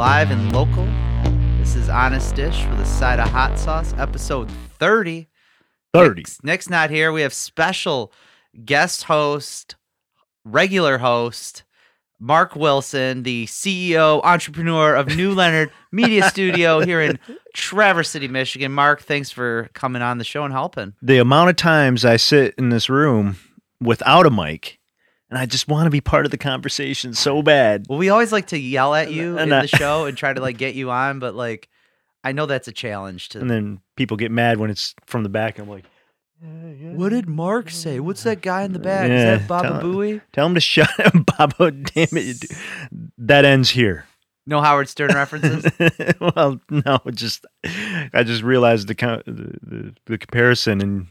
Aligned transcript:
live 0.00 0.30
and 0.30 0.50
local. 0.54 0.86
This 1.58 1.76
is 1.76 1.90
Honest-ish 1.90 2.66
with 2.68 2.80
a 2.80 2.86
side 2.86 3.20
of 3.20 3.28
hot 3.28 3.58
sauce, 3.58 3.92
episode 3.98 4.50
30. 4.78 5.28
30. 5.92 6.20
Nik's, 6.20 6.42
Nik's 6.42 6.70
not 6.70 6.88
here. 6.88 7.12
We 7.12 7.20
have 7.20 7.34
special 7.34 8.10
guest 8.64 9.04
host, 9.04 9.76
regular 10.42 10.96
host, 10.96 11.64
Mark 12.18 12.56
Wilson, 12.56 13.24
the 13.24 13.44
CEO, 13.44 14.24
entrepreneur 14.24 14.94
of 14.94 15.14
New 15.14 15.34
Leonard 15.34 15.70
Media 15.92 16.30
Studio 16.30 16.80
here 16.80 17.02
in 17.02 17.18
Traverse 17.54 18.08
City, 18.08 18.26
Michigan. 18.26 18.72
Mark, 18.72 19.02
thanks 19.02 19.30
for 19.30 19.68
coming 19.74 20.00
on 20.00 20.16
the 20.16 20.24
show 20.24 20.44
and 20.44 20.52
helping. 20.54 20.94
The 21.02 21.18
amount 21.18 21.50
of 21.50 21.56
times 21.56 22.06
I 22.06 22.16
sit 22.16 22.54
in 22.56 22.70
this 22.70 22.88
room 22.88 23.36
without 23.82 24.24
a 24.24 24.30
mic 24.30 24.79
and 25.30 25.38
I 25.38 25.46
just 25.46 25.68
want 25.68 25.86
to 25.86 25.90
be 25.90 26.00
part 26.00 26.24
of 26.24 26.30
the 26.30 26.38
conversation 26.38 27.14
so 27.14 27.40
bad. 27.42 27.86
Well, 27.88 27.98
we 27.98 28.08
always 28.10 28.32
like 28.32 28.48
to 28.48 28.58
yell 28.58 28.94
at 28.94 29.10
you 29.12 29.38
And 29.38 29.50
in 29.50 29.52
I- 29.52 29.62
the 29.62 29.68
show 29.68 30.04
and 30.06 30.16
try 30.16 30.32
to 30.32 30.40
like 30.40 30.58
get 30.58 30.74
you 30.74 30.90
on, 30.90 31.18
but 31.20 31.34
like 31.34 31.68
I 32.22 32.32
know 32.32 32.46
that's 32.46 32.68
a 32.68 32.72
challenge 32.72 33.30
to 33.30 33.40
And 33.40 33.50
then 33.50 33.80
people 33.96 34.16
get 34.18 34.30
mad 34.30 34.58
when 34.58 34.68
it's 34.70 34.94
from 35.06 35.22
the 35.22 35.28
back. 35.30 35.58
And 35.58 35.66
I'm 35.66 35.70
like, 35.74 35.84
What 36.96 37.10
did 37.10 37.28
Mark 37.28 37.70
say? 37.70 38.00
What's 38.00 38.22
that 38.24 38.42
guy 38.42 38.62
in 38.62 38.72
the 38.72 38.78
back? 38.78 39.08
Yeah, 39.08 39.34
Is 39.34 39.40
that 39.40 39.48
Baba 39.48 39.68
tell- 39.68 39.82
Booey? 39.82 40.20
tell 40.32 40.46
him 40.46 40.54
to 40.54 40.60
shut 40.60 40.90
up, 41.00 41.14
Baba. 41.38 41.70
Damn 41.70 42.08
it. 42.12 42.44
That 43.18 43.44
ends 43.44 43.70
here. 43.70 44.06
No 44.46 44.60
Howard 44.62 44.88
Stern 44.88 45.12
references? 45.14 45.70
well, 46.20 46.60
no, 46.70 46.98
just 47.12 47.44
I 48.12 48.22
just 48.24 48.42
realized 48.42 48.88
the, 48.88 48.94
the, 49.26 49.58
the, 49.62 49.94
the 50.06 50.18
comparison. 50.18 50.80
And 50.80 51.06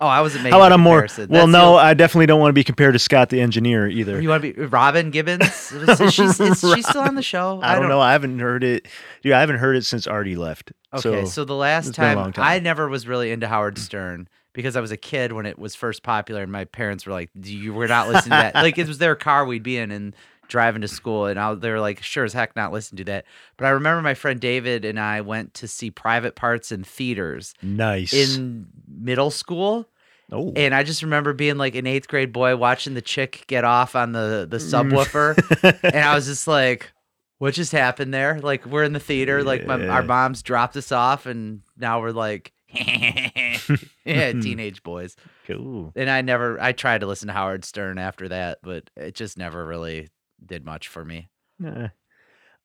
Oh, 0.00 0.06
I 0.06 0.20
wasn't 0.20 0.44
making 0.44 0.52
how 0.52 0.64
about 0.64 0.72
a 0.72 0.78
more? 0.78 1.08
Well, 1.28 1.48
no, 1.48 1.74
I 1.76 1.92
definitely 1.94 2.26
don't 2.26 2.38
want 2.38 2.50
to 2.50 2.54
be 2.54 2.62
compared 2.62 2.92
to 2.92 3.00
Scott 3.00 3.30
the 3.30 3.40
engineer 3.40 3.88
either. 3.88 4.20
you 4.20 4.28
want 4.28 4.42
to 4.44 4.52
be 4.52 4.62
Robin 4.66 5.10
Gibbons? 5.10 5.72
Is 5.72 6.14
she, 6.14 6.22
is 6.22 6.36
she 6.60 6.82
still 6.82 7.00
on 7.00 7.16
the 7.16 7.22
show? 7.22 7.60
I 7.64 7.74
don't 7.74 7.88
know. 7.88 8.00
I 8.00 8.12
haven't 8.12 8.38
heard 8.38 8.62
it. 8.62 8.86
Dude, 9.22 9.32
I 9.32 9.40
haven't 9.40 9.56
heard 9.56 9.76
it 9.76 9.84
since 9.84 10.06
Artie 10.06 10.36
left. 10.36 10.72
Okay, 10.94 11.00
so, 11.00 11.24
so 11.24 11.44
the 11.44 11.54
last 11.54 11.88
it's 11.88 11.98
been 11.98 12.12
a 12.12 12.14
time, 12.14 12.32
time. 12.32 12.44
I 12.44 12.60
never 12.60 12.88
was 12.88 13.08
really 13.08 13.32
into 13.32 13.48
Howard 13.48 13.76
Stern 13.76 14.28
because 14.52 14.76
I 14.76 14.80
was 14.80 14.92
a 14.92 14.96
kid 14.96 15.32
when 15.32 15.46
it 15.46 15.58
was 15.58 15.74
first 15.74 16.02
popular, 16.02 16.42
and 16.42 16.52
my 16.52 16.64
parents 16.64 17.04
were 17.04 17.12
like, 17.12 17.30
"You 17.34 17.74
were 17.74 17.88
not 17.88 18.08
listening 18.08 18.24
to 18.24 18.52
that." 18.52 18.54
like 18.54 18.78
it 18.78 18.86
was 18.86 18.98
their 18.98 19.16
car 19.16 19.44
we'd 19.44 19.62
be 19.62 19.78
in 19.78 19.90
and 19.90 20.14
driving 20.48 20.82
to 20.82 20.88
school, 20.88 21.26
and 21.26 21.38
I, 21.38 21.54
they 21.54 21.70
were 21.70 21.80
like, 21.80 22.02
"Sure 22.02 22.24
as 22.24 22.32
heck, 22.32 22.56
not 22.56 22.72
listen 22.72 22.96
to 22.98 23.04
that." 23.04 23.24
But 23.56 23.66
I 23.66 23.70
remember 23.70 24.02
my 24.02 24.14
friend 24.14 24.40
David 24.40 24.84
and 24.84 24.98
I 24.98 25.20
went 25.20 25.54
to 25.54 25.68
see 25.68 25.90
Private 25.90 26.34
Parts 26.34 26.72
in 26.72 26.82
theaters 26.84 27.54
nice. 27.62 28.12
in 28.12 28.66
middle 28.88 29.30
school. 29.30 29.88
oh, 30.32 30.52
And 30.56 30.74
I 30.74 30.82
just 30.82 31.02
remember 31.02 31.32
being 31.32 31.56
like 31.56 31.74
an 31.74 31.86
eighth 31.86 32.08
grade 32.08 32.32
boy 32.32 32.56
watching 32.56 32.94
the 32.94 33.02
chick 33.02 33.44
get 33.46 33.64
off 33.64 33.94
on 33.94 34.12
the 34.12 34.46
the 34.50 34.58
Mm. 34.58 34.90
subwoofer, 34.90 35.80
and 35.84 35.96
I 36.04 36.14
was 36.14 36.26
just 36.26 36.46
like, 36.48 36.90
"What 37.38 37.54
just 37.54 37.72
happened 37.72 38.12
there?" 38.12 38.40
Like 38.40 38.66
we're 38.66 38.84
in 38.84 38.92
the 38.92 39.00
theater, 39.00 39.42
like 39.44 39.66
my, 39.66 39.86
our 39.86 40.02
moms 40.02 40.42
dropped 40.42 40.76
us 40.76 40.90
off, 40.92 41.26
and 41.26 41.62
now 41.76 42.00
we're 42.00 42.10
like, 42.12 42.52
yeah, 42.72 43.58
teenage 44.04 44.82
boys. 44.82 45.16
cool. 45.46 45.92
And 45.96 46.10
I 46.10 46.20
never, 46.22 46.60
I 46.60 46.72
tried 46.72 47.00
to 47.00 47.06
listen 47.06 47.28
to 47.28 47.32
Howard 47.34 47.64
Stern 47.64 47.98
after 47.98 48.28
that, 48.28 48.58
but 48.62 48.90
it 48.96 49.14
just 49.14 49.38
never 49.38 49.64
really 49.64 50.08
did 50.44 50.64
much 50.64 50.88
for 50.88 51.04
me. 51.04 51.28
Uh, 51.64 51.88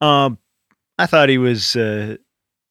um, 0.04 0.38
I 0.98 1.06
thought 1.06 1.30
he 1.30 1.38
was 1.38 1.76
uh, 1.76 2.18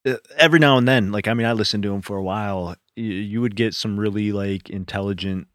uh, 0.05 0.15
every 0.37 0.59
now 0.59 0.77
and 0.77 0.87
then. 0.87 1.11
Like, 1.11 1.27
I 1.27 1.33
mean, 1.33 1.45
I 1.47 1.53
listened 1.53 1.83
to 1.83 1.93
him 1.93 2.01
for 2.01 2.17
a 2.17 2.23
while. 2.23 2.75
You, 2.95 3.05
you 3.11 3.41
would 3.41 3.55
get 3.55 3.73
some 3.73 3.99
really 3.99 4.31
like 4.31 4.69
intelligent 4.69 5.47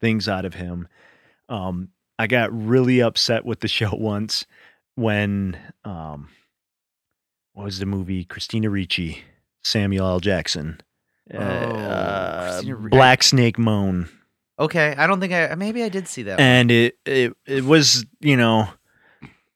things 0.00 0.28
out 0.28 0.44
of 0.44 0.54
him. 0.54 0.88
Um, 1.48 1.88
I 2.18 2.26
got 2.26 2.50
really 2.52 3.00
upset 3.00 3.44
with 3.44 3.60
the 3.60 3.68
show 3.78 3.90
once 3.94 4.46
when 4.96 5.58
um, 5.84 6.28
what 7.54 7.64
was 7.64 7.78
the 7.78 7.86
movie? 7.86 8.24
Christina 8.24 8.70
Ricci, 8.70 9.22
Samuel 9.62 10.06
L. 10.06 10.20
Jackson, 10.20 10.80
uh, 11.32 11.36
Oh, 11.38 11.40
uh, 11.76 12.62
Black 12.90 13.22
Snake 13.22 13.58
Moan. 13.58 14.08
Okay, 14.58 14.94
I 14.98 15.06
don't 15.06 15.20
think 15.20 15.32
I, 15.32 15.54
maybe 15.54 15.82
I 15.82 15.88
did 15.88 16.06
see 16.06 16.24
that. 16.24 16.32
one. 16.32 16.40
and 16.40 16.70
it 16.70 16.98
it 17.06 17.32
it 17.46 17.64
was 17.64 18.04
you 18.20 18.36
know 18.36 18.68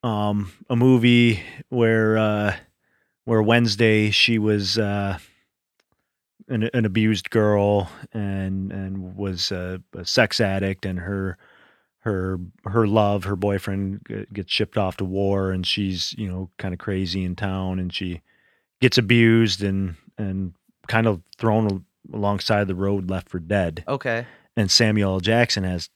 um 0.05 0.53
a 0.69 0.77
movie 0.77 1.43
where 1.71 2.17
uh 2.19 2.57
where 3.25 3.43
Wednesday 3.43 4.11
she 4.11 4.39
was 4.39 4.79
uh 4.79 5.19
an, 6.49 6.69
an 6.75 6.85
abused 6.85 7.31
girl 7.31 7.91
and 8.13 8.71
and 8.71 9.17
was 9.17 9.51
a, 9.51 9.83
a 9.97 10.05
sex 10.05 10.41
addict 10.41 10.85
and 10.85 10.99
her 10.99 11.39
her 12.01 12.39
her 12.67 12.87
love 12.87 13.25
her 13.25 13.35
boyfriend 13.35 14.07
gets 14.33 14.53
shipped 14.53 14.77
off 14.77 14.99
to 14.99 15.05
war 15.07 15.51
and 15.51 15.67
she's 15.67 16.15
you 16.19 16.29
know 16.29 16.51
kind 16.59 16.75
of 16.75 16.79
crazy 16.79 17.25
in 17.25 17.35
town 17.35 17.79
and 17.79 17.95
she 17.95 18.21
gets 18.83 18.99
abused 18.99 19.63
and 19.63 19.97
and 20.19 20.53
kind 20.87 21.07
of 21.07 21.23
thrown 21.39 21.83
alongside 22.13 22.69
the 22.69 22.75
road 22.75 23.09
left 23.09 23.31
for 23.31 23.39
dead 23.39 23.83
Okay, 23.89 24.27
and 24.55 24.71
Samuel 24.71 25.15
L. 25.15 25.21
Jackson 25.21 25.65
has 25.65 25.89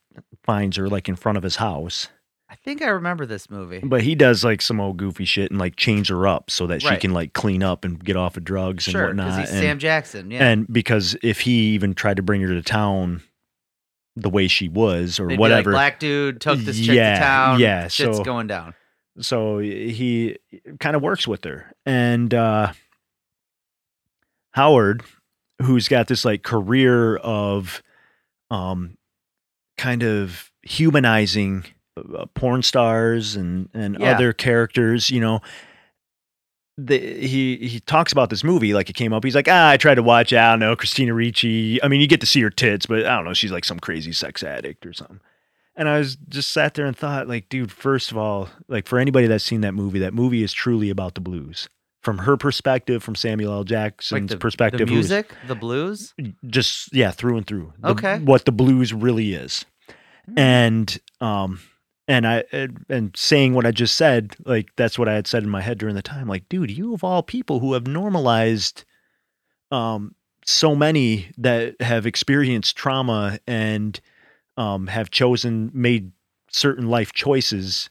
finds 0.42 0.78
her 0.78 0.88
like 0.88 1.10
in 1.10 1.16
front 1.16 1.36
of 1.36 1.44
his 1.44 1.56
house. 1.56 2.08
I 2.50 2.54
think 2.56 2.80
I 2.80 2.86
remember 2.88 3.26
this 3.26 3.50
movie. 3.50 3.80
But 3.82 4.02
he 4.02 4.14
does 4.14 4.42
like 4.42 4.62
some 4.62 4.80
old 4.80 4.96
goofy 4.96 5.26
shit 5.26 5.50
and 5.50 5.60
like 5.60 5.76
chains 5.76 6.08
her 6.08 6.26
up 6.26 6.50
so 6.50 6.66
that 6.68 6.80
she 6.80 6.88
Right. 6.88 7.00
can 7.00 7.12
like 7.12 7.34
clean 7.34 7.62
up 7.62 7.84
and 7.84 8.02
get 8.02 8.16
off 8.16 8.36
of 8.38 8.44
drugs 8.44 8.86
and 8.86 8.92
Sure, 8.92 9.12
because 9.12 9.24
whatnot. 9.26 9.40
he's 9.40 9.50
and, 9.50 9.58
Sam 9.60 9.78
Jackson. 9.78 10.30
Yeah, 10.30 10.48
and 10.48 10.66
because 10.72 11.14
if 11.22 11.40
he 11.40 11.74
even 11.74 11.94
tried 11.94 12.16
to 12.16 12.22
bring 12.22 12.40
her 12.40 12.48
to 12.48 12.62
town 12.62 13.22
the 14.16 14.30
way 14.30 14.48
she 14.48 14.68
was 14.68 15.20
or 15.20 15.24
They'd 15.28 15.34
be 15.34 15.34
like, 15.34 15.40
whatever, 15.40 15.70
Black 15.72 16.00
dude 16.00 16.40
took 16.40 16.58
this 16.60 16.78
chick 16.78 16.96
Yeah, 16.96 17.14
to 17.14 17.20
town. 17.20 17.60
yeah, 17.60 17.88
shit's 17.88 18.16
so- 18.16 18.24
going 18.24 18.46
down. 18.46 18.74
so 19.20 19.58
he 19.58 20.38
kind 20.80 20.96
of 20.96 21.02
works 21.02 21.28
with 21.28 21.44
her. 21.44 21.70
And 21.84 22.32
uh 22.32 22.72
Howard, 24.52 25.02
who's 25.62 25.88
got 25.88 26.08
this 26.08 26.24
like 26.24 26.42
career 26.42 27.16
of 27.16 27.82
um 28.50 28.96
kind 29.76 30.02
of 30.02 30.50
humanizing 30.62 31.64
porn 32.34 32.62
stars 32.62 33.36
and 33.36 33.68
and 33.74 33.96
Yeah. 34.00 34.12
other 34.12 34.32
characters, 34.32 35.10
you 35.10 35.20
know, 35.20 35.40
the, 36.76 36.98
he 36.98 37.56
he 37.56 37.80
talks 37.80 38.12
about 38.12 38.30
this 38.30 38.44
movie 38.44 38.72
like 38.72 38.88
it 38.88 38.92
came 38.94 39.12
up. 39.12 39.24
He's 39.24 39.34
like, 39.34 39.48
ah, 39.48 39.70
I 39.70 39.76
tried 39.76 39.96
to 39.96 40.02
watch. 40.02 40.32
I 40.32 40.50
don't 40.52 40.60
know, 40.60 40.76
Christina 40.76 41.12
Ricci. 41.12 41.82
I 41.82 41.88
mean, 41.88 42.00
you 42.00 42.06
get 42.06 42.20
to 42.20 42.26
see 42.26 42.40
her 42.42 42.50
tits, 42.50 42.86
but 42.86 43.04
I 43.04 43.16
don't 43.16 43.24
know. 43.24 43.34
She's 43.34 43.50
like 43.52 43.64
some 43.64 43.80
crazy 43.80 44.12
sex 44.12 44.42
addict 44.44 44.86
or 44.86 44.92
something. 44.92 45.20
And 45.74 45.88
I 45.88 45.98
was 45.98 46.16
just 46.28 46.50
sat 46.52 46.74
there 46.74 46.86
and 46.86 46.96
thought, 46.96 47.28
like, 47.28 47.48
dude, 47.48 47.70
first 47.70 48.10
of 48.10 48.16
all, 48.18 48.48
like 48.68 48.86
for 48.88 48.98
anybody 48.98 49.26
that's 49.28 49.44
seen 49.44 49.60
that 49.62 49.74
movie, 49.74 50.00
that 50.00 50.12
movie 50.14 50.42
is 50.42 50.52
truly 50.52 50.90
about 50.90 51.14
the 51.14 51.20
blues 51.20 51.68
from 52.02 52.18
her 52.18 52.36
perspective, 52.36 53.02
from 53.02 53.14
Samuel 53.16 53.52
L. 53.52 53.58
Like 53.58 53.66
Jackson's 53.68 54.30
the, 54.30 54.36
perspective. 54.38 54.78
the 54.80 54.86
music, 54.86 55.32
the 55.48 55.54
blues. 55.56 56.14
just 56.46 56.92
yeah, 56.94 57.10
through 57.10 57.36
and 57.38 57.46
through. 57.46 57.72
The- 57.80 57.88
Okay. 57.90 58.18
what 58.20 58.44
the 58.44 58.52
blues 58.52 58.92
really 58.92 59.34
is, 59.34 59.64
and 60.36 60.96
um, 61.20 61.60
and 62.08 62.26
I 62.26 62.44
and- 62.50 63.12
saying 63.16 63.54
what 63.54 63.66
I 63.66 63.70
just 63.70 63.94
said, 63.96 64.34
like 64.44 64.70
that's 64.76 64.98
what 64.98 65.08
I 65.08 65.14
had 65.14 65.26
said 65.28 65.42
in 65.44 65.50
my 65.50 65.60
head 65.60 65.78
during 65.78 65.94
the 65.94 66.02
time. 66.02 66.26
Like, 66.26 66.48
dude, 66.48 66.70
you 66.70 66.94
of 66.94 67.04
all 67.04 67.22
people 67.22 67.60
who 67.60 67.74
have 67.74 67.86
normalized, 67.86 68.84
um, 69.70 70.14
so 70.44 70.74
many 70.74 71.30
that 71.38 71.80
have 71.82 72.06
experienced 72.06 72.76
trauma 72.76 73.38
and 73.46 74.00
um 74.56 74.86
have 74.88 75.10
chosen 75.10 75.70
made 75.74 76.10
certain 76.50 76.88
life 76.88 77.12
choices, 77.12 77.90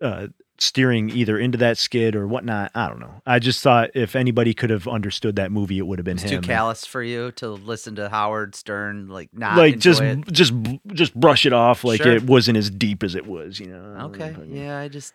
uh, 0.00 0.28
steering 0.58 1.10
either 1.10 1.38
into 1.38 1.58
that 1.58 1.76
skid 1.78 2.14
or 2.14 2.26
whatnot. 2.28 2.70
I 2.74 2.88
don't 2.88 3.00
know. 3.00 3.20
I 3.26 3.38
just 3.38 3.62
thought 3.62 3.90
if 3.94 4.14
anybody 4.14 4.54
could 4.54 4.70
have 4.70 4.86
understood 4.86 5.36
that 5.36 5.50
movie, 5.50 5.78
it 5.78 5.86
would 5.86 5.98
have 5.98 6.04
been 6.04 6.16
It's 6.16 6.22
him. 6.30 6.40
too 6.42 6.46
callous 6.46 6.86
for 6.86 7.02
you 7.02 7.32
to 7.32 7.48
listen 7.48 7.96
to 7.96 8.08
Howard 8.08 8.54
Stern, 8.54 9.08
like 9.08 9.30
not 9.32 9.56
like 9.56 9.78
just 9.78 10.00
it. 10.00 10.24
just 10.30 10.52
just 10.88 11.14
brush 11.18 11.44
it 11.44 11.52
off 11.52 11.82
like 11.84 12.02
Sure. 12.02 12.12
it 12.12 12.22
wasn't 12.24 12.56
as 12.56 12.70
deep 12.70 13.02
as 13.02 13.14
it 13.14 13.26
was 13.26 13.58
you 13.58 13.66
know 13.66 14.10
Okay, 14.14 14.34
yeah, 14.46 14.78
I 14.78 14.88
just 14.88 15.14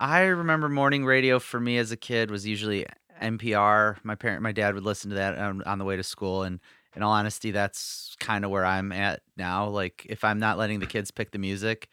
I 0.00 0.22
remember 0.22 0.68
morning 0.68 1.04
radio 1.04 1.38
for 1.38 1.60
me 1.60 1.78
as 1.78 1.90
a 1.92 1.96
kid 1.96 2.30
was 2.30 2.46
usually 2.46 2.86
NPR. 3.22 3.96
My 4.02 4.14
parent, 4.14 4.42
my 4.42 4.52
dad 4.52 4.74
would 4.74 4.84
listen 4.84 5.10
to 5.10 5.16
that 5.16 5.38
on, 5.38 5.62
on 5.62 5.78
the 5.78 5.84
way 5.84 5.96
to 5.96 6.02
school, 6.02 6.42
and 6.42 6.60
in 6.94 7.02
all 7.02 7.12
honesty, 7.12 7.50
that's 7.50 8.14
kind 8.20 8.44
of 8.44 8.50
where 8.50 8.64
I'm 8.64 8.92
at 8.92 9.20
now. 9.36 9.68
Like 9.68 10.04
if 10.08 10.24
I'm 10.24 10.38
not 10.38 10.58
letting 10.58 10.80
the 10.80 10.86
kids 10.86 11.10
pick 11.10 11.30
the 11.30 11.38
music, 11.38 11.88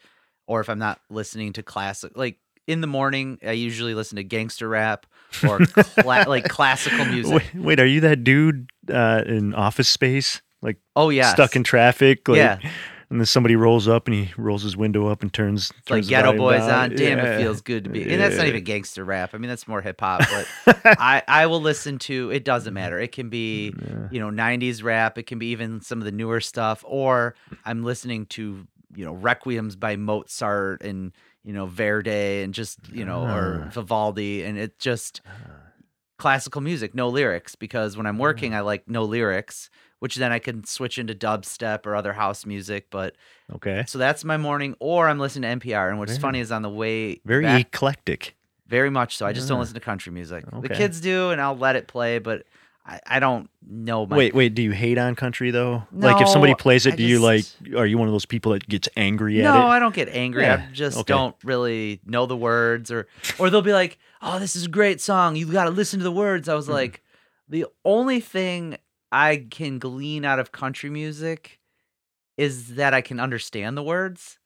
or 0.47 0.59
if 0.59 0.69
I'm 0.69 0.79
not 0.79 0.99
listening 1.09 1.53
to 1.53 1.63
classic, 1.63 2.17
like 2.17 2.39
in 2.67 2.81
the 2.81 2.87
morning, 2.87 3.39
I 3.45 3.51
usually 3.51 3.93
listen 3.93 4.15
to 4.17 4.23
gangster 4.23 4.67
rap 4.69 5.05
or 5.47 5.59
cla- 5.59 6.25
like 6.27 6.47
classical 6.47 7.05
music. 7.05 7.33
wait, 7.33 7.55
wait 7.55 7.79
are 7.79 7.85
you 7.85 8.01
that 8.01 8.23
dude 8.23 8.69
uh 8.91 9.23
in 9.25 9.53
office 9.53 9.89
space 9.89 10.41
like 10.61 10.77
Oh 10.95 11.09
yeah, 11.09 11.33
stuck 11.33 11.55
in 11.55 11.63
traffic 11.63 12.27
like 12.27 12.37
Yeah. 12.37 12.59
and 13.09 13.19
then 13.19 13.25
somebody 13.25 13.55
rolls 13.55 13.87
up 13.87 14.07
and 14.07 14.15
he 14.15 14.31
rolls 14.37 14.63
his 14.63 14.77
window 14.77 15.07
up 15.07 15.21
and 15.23 15.31
turns, 15.33 15.71
It's 15.79 15.89
like 15.89 16.03
turns 16.07 16.09
Geto 16.09 16.37
Boys 16.37 16.59
down. 16.61 16.91
on. 16.91 16.95
Damn, 16.95 17.17
Yeah. 17.17 17.33
it 17.33 17.37
feels 17.39 17.61
good 17.61 17.83
to 17.83 17.89
be. 17.89 18.03
And 18.11 18.21
that's 18.21 18.37
not 18.37 18.47
even 18.47 18.63
gangster 18.63 19.03
rap. 19.03 19.31
I 19.33 19.37
mean, 19.39 19.49
that's 19.49 19.67
more 19.67 19.81
hip 19.81 19.99
hop. 19.99 20.21
But 20.65 20.79
I, 20.99 21.21
I 21.27 21.45
will 21.47 21.61
listen 21.61 21.99
to. 21.99 22.31
It 22.31 22.43
doesn't 22.45 22.73
matter. 22.73 22.97
It 22.99 23.11
can 23.11 23.29
be 23.29 23.73
Yeah. 23.77 24.07
you 24.11 24.19
know 24.19 24.29
90s 24.29 24.83
rap. 24.83 25.17
It 25.17 25.23
can 25.23 25.37
be 25.37 25.47
even 25.47 25.81
some 25.81 25.99
of 25.99 26.05
the 26.05 26.11
newer 26.13 26.39
stuff. 26.41 26.83
Or 26.87 27.35
I'm 27.65 27.83
listening 27.83 28.25
to 28.27 28.65
you 28.95 29.05
know 29.05 29.15
requiems 29.15 29.77
by 29.79 29.95
Mozart 29.95 30.81
and 30.83 31.11
you 31.43 31.53
know 31.53 31.65
Verdi 31.65 32.41
and 32.43 32.53
just 32.53 32.79
you 32.91 33.05
know 33.05 33.23
or 33.23 33.63
Ah. 33.65 33.69
Vivaldi 33.71 34.43
and 34.43 34.57
it 34.57 34.79
just 34.79 35.21
classical 36.17 36.61
music, 36.61 36.95
no 36.95 37.09
lyrics 37.09 37.55
because 37.55 37.97
when 37.97 38.05
I'm 38.05 38.17
working 38.17 38.53
I 38.53 38.61
like 38.61 38.87
no 38.87 39.03
lyrics, 39.03 39.69
which 39.99 40.15
then 40.15 40.31
I 40.31 40.39
can 40.39 40.63
switch 40.63 40.97
into 40.97 41.13
dubstep 41.13 41.85
or 41.85 41.95
other 41.95 42.13
house 42.13 42.45
music. 42.45 42.87
But 42.89 43.15
Okay. 43.55 43.83
so 43.87 43.97
that's 43.97 44.23
my 44.23 44.37
morning, 44.37 44.75
or 44.79 45.09
I'm 45.09 45.19
listening 45.19 45.59
to 45.59 45.67
NPR. 45.67 45.89
And 45.89 45.99
what's 45.99 46.13
Very- 46.13 46.21
funny 46.21 46.39
is 46.39 46.51
on 46.51 46.61
the 46.61 46.69
way 46.69 47.19
Very 47.25 47.43
back, 47.43 47.61
eclectic. 47.61 48.35
very 48.67 48.89
much 48.89 49.17
so. 49.17 49.25
I 49.25 49.33
just 49.33 49.47
don't 49.49 49.57
Ah. 49.57 49.61
listen 49.61 49.73
to 49.75 49.79
country 49.81 50.11
music. 50.13 50.45
The 50.61 50.69
kids 50.69 51.01
do, 51.01 51.31
and 51.31 51.41
I'll 51.41 51.57
let 51.57 51.75
it 51.75 51.87
play, 51.87 52.19
but 52.19 52.45
I, 52.85 52.99
I 53.07 53.19
don't 53.19 53.49
know 53.65 54.05
my 54.05 54.17
wait, 54.17 54.35
wait. 54.35 54.55
Do 54.55 54.61
you 54.61 54.71
hate 54.71 54.97
on 54.97 55.15
country 55.15 55.51
though? 55.51 55.83
like 55.93 56.21
if 56.21 56.27
somebody 56.27 56.53
plays 56.53 56.85
it, 56.85 56.93
I 56.93 56.95
do 56.97 57.03
you 57.03 57.19
like? 57.19 57.39
just- 57.39 57.73
Are 57.75 57.85
you 57.85 57.97
one 57.97 58.09
of 58.09 58.13
those 58.13 58.25
people 58.25 58.51
that 58.51 58.67
gets 58.67 58.89
angry 58.97 59.37
No, 59.37 59.49
at 59.51 59.55
it? 59.55 59.59
No, 59.59 59.67
I 59.67 59.79
don't 59.79 59.95
get 59.95 60.09
angry. 60.09 60.43
Yeah, 60.43 60.65
I 60.69 60.73
just 60.73 60.97
okay. 60.97 61.13
don't 61.13 61.35
really 61.45 62.01
know 62.05 62.25
the 62.25 62.35
words, 62.35 62.91
or 62.91 63.07
or 63.39 63.49
they'll 63.49 63.61
be 63.61 63.71
like, 63.71 63.99
"Oh, 64.21 64.37
this 64.37 64.55
is 64.57 64.65
a 64.65 64.69
great 64.69 64.99
song. 64.99 65.37
You 65.37 65.49
got 65.51 65.63
to 65.65 65.69
listen 65.69 65.99
to 65.99 66.03
the 66.03 66.11
words." 66.11 66.49
I 66.49 66.55
was 66.55 66.67
Mhm. 66.67 66.73
like, 66.73 67.03
the 67.47 67.65
only 67.85 68.19
thing 68.19 68.77
I 69.13 69.45
can 69.49 69.79
glean 69.79 70.25
out 70.25 70.39
of 70.39 70.51
country 70.51 70.89
music 70.89 71.59
is 72.37 72.75
that 72.75 72.93
I 72.93 72.99
can 73.01 73.19
understand 73.19 73.77
the 73.77 73.83
words 73.83 74.39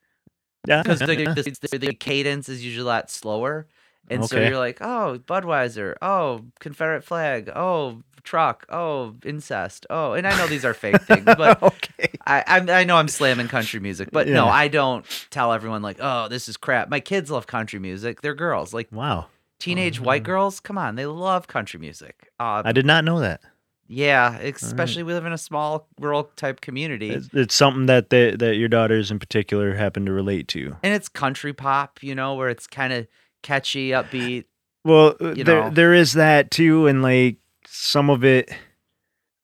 Yeah. 0.68 0.83
because 0.83 1.00
the, 1.00 1.06
the, 1.72 1.78
the 1.80 1.94
cadence 1.95 2.50
is 2.50 2.63
usually 2.63 2.83
a 2.83 2.86
lot 2.88 3.10
slower, 3.10 3.68
and 4.09 4.25
so 4.25 4.39
you're 4.39 4.57
like, 4.57 4.80
"Oh, 4.81 5.19
Budweiser. 5.27 5.95
Oh, 6.01 6.45
Confederate 6.59 7.04
flag. 7.04 7.50
Oh, 7.56 8.01
truck. 8.24 8.65
Oh, 8.69 9.15
incest. 9.25 9.86
Oh," 9.89 10.13
and 10.13 10.27
I 10.27 10.38
know 10.38 10.48
these 10.48 10.65
are 10.65 10.74
fake 10.74 11.01
things, 11.01 11.24
but 11.25 11.62
okay. 11.63 12.09
I, 12.25 12.44
I 12.48 12.80
I 12.80 12.83
know 12.83 12.98
I'm 12.98 13.07
slamming 13.07 13.48
country 13.48 13.80
music, 13.80 14.09
but 14.12 14.27
no, 14.27 14.48
I 14.48 14.68
don't 14.68 15.06
tell 15.30 15.54
everyone 15.54 15.81
like, 15.81 15.98
oh, 16.00 16.27
this 16.27 16.48
is 16.50 16.57
crap. 16.57 16.89
My 16.89 17.00
kids 17.00 17.31
love 17.31 17.48
country 17.48 17.80
music. 17.80 18.21
They're 18.21 18.36
girls, 18.36 18.74
like 18.74 18.88
Wow. 18.92 19.27
teenage 19.59 20.00
white 20.00 20.21
Oh. 20.21 20.25
girls. 20.25 20.59
Come 20.59 20.77
on, 20.77 20.95
they 20.95 21.06
love 21.06 21.48
country 21.48 21.80
music. 21.80 22.30
Uh, 22.39 22.62
I 22.65 22.71
did 22.74 22.86
not 22.86 23.04
know 23.06 23.19
that. 23.21 23.42
yeah, 23.89 24.38
especially 24.39 25.04
we 25.04 25.13
live 25.13 25.25
in 25.25 25.31
a 25.31 25.38
small 25.38 25.88
rural 26.01 26.25
type 26.36 26.59
community, 26.59 27.12
It's, 27.12 27.30
it's 27.33 27.56
something 27.56 27.86
that 27.86 28.09
they, 28.09 28.36
that 28.36 28.56
your 28.57 28.68
daughters 28.68 29.09
in 29.12 29.18
particular 29.19 29.75
happen 29.75 30.06
to 30.06 30.12
relate 30.12 30.50
to. 30.50 30.75
and 30.83 30.94
it's 30.94 31.07
country 31.07 31.54
pop, 31.54 32.04
you 32.04 32.13
know, 32.13 32.36
where 32.36 32.50
it's 32.50 32.68
kind 32.68 32.92
of 32.92 33.07
catchy, 33.42 33.89
upbeat. 33.89 34.45
Well, 34.84 35.16
uh, 35.19 35.34
there 35.36 35.63
know. 35.63 35.69
there 35.69 35.94
is 35.94 36.13
that 36.13 36.51
too, 36.51 36.88
and 36.88 37.01
like 37.01 37.38
some 37.66 38.10
of 38.10 38.24
it, 38.24 38.50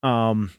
um, 0.02 0.52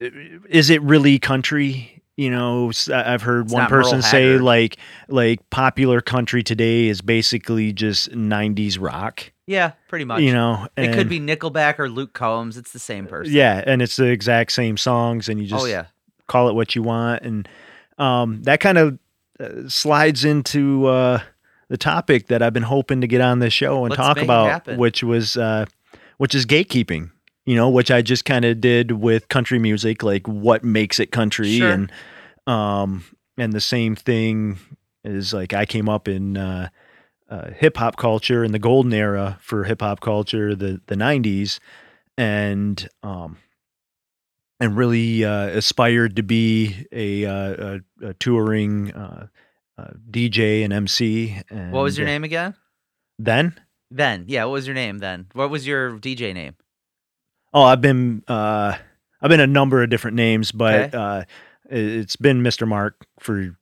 is 0.00 0.70
it 0.70 0.82
really 0.82 1.18
country? 1.18 2.02
You 2.16 2.30
know, 2.30 2.72
I've 2.92 3.22
heard 3.22 3.46
It's 3.46 3.52
one 3.52 3.68
person 3.68 4.00
say 4.00 4.38
like 4.38 4.78
like 5.08 5.48
popular 5.50 6.00
country 6.00 6.42
today 6.42 6.88
is 6.88 7.00
basically 7.00 7.72
just 7.72 8.10
'90s 8.10 8.78
rock. 8.80 9.32
Yeah, 9.46 9.72
pretty 9.88 10.06
much. 10.06 10.22
You 10.22 10.32
know, 10.32 10.66
it 10.76 10.94
could 10.94 11.08
be 11.08 11.20
Nickelback 11.20 11.78
or 11.78 11.88
Luke 11.88 12.14
Combs. 12.14 12.56
It's 12.56 12.72
the 12.72 12.78
same 12.78 13.06
person. 13.06 13.34
Yeah, 13.34 13.62
and 13.66 13.82
it's 13.82 13.96
the 13.96 14.06
exact 14.06 14.52
same 14.52 14.76
songs, 14.76 15.28
and 15.28 15.38
you 15.38 15.46
just 15.46 15.64
oh 15.64 15.66
yeah. 15.66 15.86
call 16.26 16.48
it 16.48 16.54
what 16.54 16.74
you 16.74 16.82
want 16.82 17.22
and 17.22 17.48
um, 17.98 18.42
that 18.42 18.60
kind 18.60 18.78
of 18.78 18.98
uh, 19.40 19.68
slides 19.68 20.24
into 20.24 20.86
uh, 20.86 21.20
the 21.68 21.76
topic 21.76 22.28
that 22.28 22.42
I've 22.42 22.52
been 22.52 22.62
hoping 22.62 23.00
to 23.00 23.06
get 23.06 23.20
on 23.20 23.38
this 23.40 23.52
show 23.52 23.84
and 23.84 23.90
Let's 23.90 23.96
talk 24.00 24.18
about 24.18 24.66
which 24.78 25.02
was 25.02 25.36
uh, 25.36 25.66
which 26.18 26.34
is 26.34 26.46
gatekeeping 26.46 27.10
you 27.44 27.56
know 27.56 27.68
which 27.70 27.90
I 27.90 28.02
just 28.02 28.24
kind 28.24 28.44
of 28.44 28.60
did 28.60 28.92
with 28.92 29.28
country 29.28 29.58
music 29.58 30.02
like 30.02 30.26
what 30.26 30.64
makes 30.64 30.98
it 31.00 31.10
country 31.12 31.58
Sure. 31.58 31.70
and 31.70 31.92
um 32.46 33.04
and 33.38 33.52
the 33.52 33.60
same 33.60 33.94
thing 33.96 34.58
is 35.04 35.32
like 35.34 35.52
I 35.52 35.66
came 35.66 35.88
up 35.88 36.08
in 36.08 36.36
uh, 36.36 36.68
uh, 37.28 37.50
hip 37.50 37.76
hop 37.76 37.96
culture 37.96 38.42
in 38.44 38.52
the 38.52 38.58
golden 38.58 38.92
era 38.92 39.38
for 39.40 39.64
hip 39.64 39.80
hop 39.82 40.00
culture 40.00 40.54
the 40.54 40.80
the 40.86 40.94
90s 40.94 41.58
and 42.16 42.88
um 43.02 43.38
and 44.58 44.76
really 44.76 45.22
uh, 45.24 45.48
aspired 45.48 46.16
to 46.16 46.22
be 46.22 46.86
a, 46.90 47.26
uh, 47.26 47.80
a, 48.02 48.06
a 48.08 48.14
touring 48.14 48.90
uh, 49.78 49.82
uh, 49.82 49.90
DJ 50.10 50.64
and 50.64 50.72
MC. 50.72 51.40
And 51.50 51.72
What 51.72 51.82
was 51.82 51.98
your 51.98 52.06
uh, 52.06 52.10
name 52.10 52.24
again? 52.24 52.54
then? 53.18 53.54
Then. 53.90 54.24
Yeah, 54.28 54.44
what 54.44 54.52
was 54.52 54.66
your 54.66 54.74
name 54.74 54.98
then? 54.98 55.26
What 55.32 55.50
was 55.50 55.66
your 55.66 55.92
DJ 55.98 56.34
name? 56.34 56.56
Oh, 57.54 57.62
I've 57.62 57.80
been 57.80 58.22
uh, 58.28 58.76
I've 59.22 59.28
been 59.30 59.40
a 59.40 59.46
number 59.46 59.82
of 59.82 59.88
different 59.90 60.16
names, 60.16 60.52
but 60.52 60.74
Okay. 60.94 60.96
uh, 60.98 61.20
it- 61.70 61.78
it's 62.00 62.16
been 62.16 62.42
Mr. 62.42 62.66
Mark 62.66 63.06
for 63.20 63.56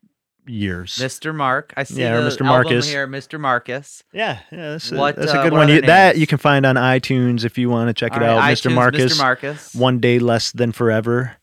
years. 0.46 0.96
Mr. 0.96 1.34
Mark. 1.34 1.72
I 1.76 1.84
see 1.84 2.00
Yeah, 2.00 2.17
Mr. 2.20 2.44
Marcus. 2.44 2.88
here, 2.90 3.06
Mr. 3.06 3.38
Marcus. 3.40 4.02
yeah, 4.12 4.40
yeah, 4.52 4.70
that's 4.72 4.93
a, 4.93 4.96
What, 4.96 5.17
that's 5.17 5.32
uh, 5.32 5.38
a 5.40 5.43
good 5.44 5.52
what 5.52 5.58
one. 5.60 5.69
You- 5.69 5.82
That 5.82 6.17
you 6.19 6.26
can 6.26 6.38
find 6.38 6.67
on 6.67 6.76
iTunes 6.76 7.44
if 7.44 7.56
you 7.58 7.69
want 7.70 7.88
to 7.88 7.94
check 7.94 8.17
it 8.17 8.22
All 8.22 8.31
out. 8.31 8.38
right, 8.38 8.56
Mr. 8.56 8.72
Marcus, 8.75 9.14
Mr. 9.14 9.19
Marcus. 9.19 9.75
One 9.75 10.00
Day 10.00 10.19
Less 10.19 10.52
Than 10.52 10.72
Forever. 10.72 11.37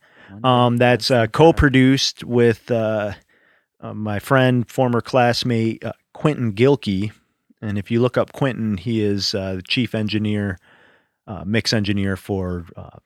Um, 0.43 0.77
that's 0.77 1.09
uh, 1.11 1.27
co-produced 1.27 2.23
with 2.23 2.69
uh, 2.71 3.13
uh, 3.81 3.93
my 3.93 4.19
friend, 4.19 4.69
former 4.69 5.01
classmate 5.01 5.83
uh, 5.83 5.93
Quentin 6.13 6.53
Gilkey. 6.53 7.11
And 7.61 7.77
if 7.77 7.91
you 7.91 8.01
look 8.01 8.17
up 8.17 8.31
Quentin, 8.33 8.77
he 8.77 9.01
is 9.03 9.35
uh, 9.35 9.55
the 9.55 9.61
chief 9.61 9.93
engineer, 9.93 10.57
uh, 11.27 11.43
mix 11.45 11.73
engineer 11.73 12.15
for 12.17 12.65
uh, 12.75 12.97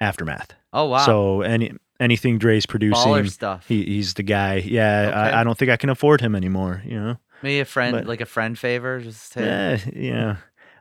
Aftermath. 0.00 0.52
Oh 0.72 0.86
wow. 0.86 1.04
So 1.06 1.40
any 1.42 1.72
anything 1.98 2.38
Dre's 2.38 2.66
producing, 2.66 3.12
Baller 3.12 3.30
stuff. 3.30 3.66
he, 3.66 3.82
he's 3.84 4.14
the 4.14 4.22
guy. 4.22 4.56
Yeah, 4.56 5.06
Okay. 5.08 5.16
I, 5.18 5.40
I 5.40 5.44
don't 5.44 5.56
think 5.58 5.70
I 5.70 5.76
can 5.76 5.88
afford 5.90 6.20
him 6.20 6.34
anymore. 6.34 6.82
You 6.84 7.00
know, 7.00 7.16
Maybe 7.42 7.60
a 7.60 7.64
friend, 7.64 7.96
but- 7.96 8.06
like 8.06 8.20
a 8.20 8.26
friend 8.26 8.58
favor. 8.58 9.00
Just 9.00 9.34
yeah, 9.36 9.78
yeah. 9.94 10.36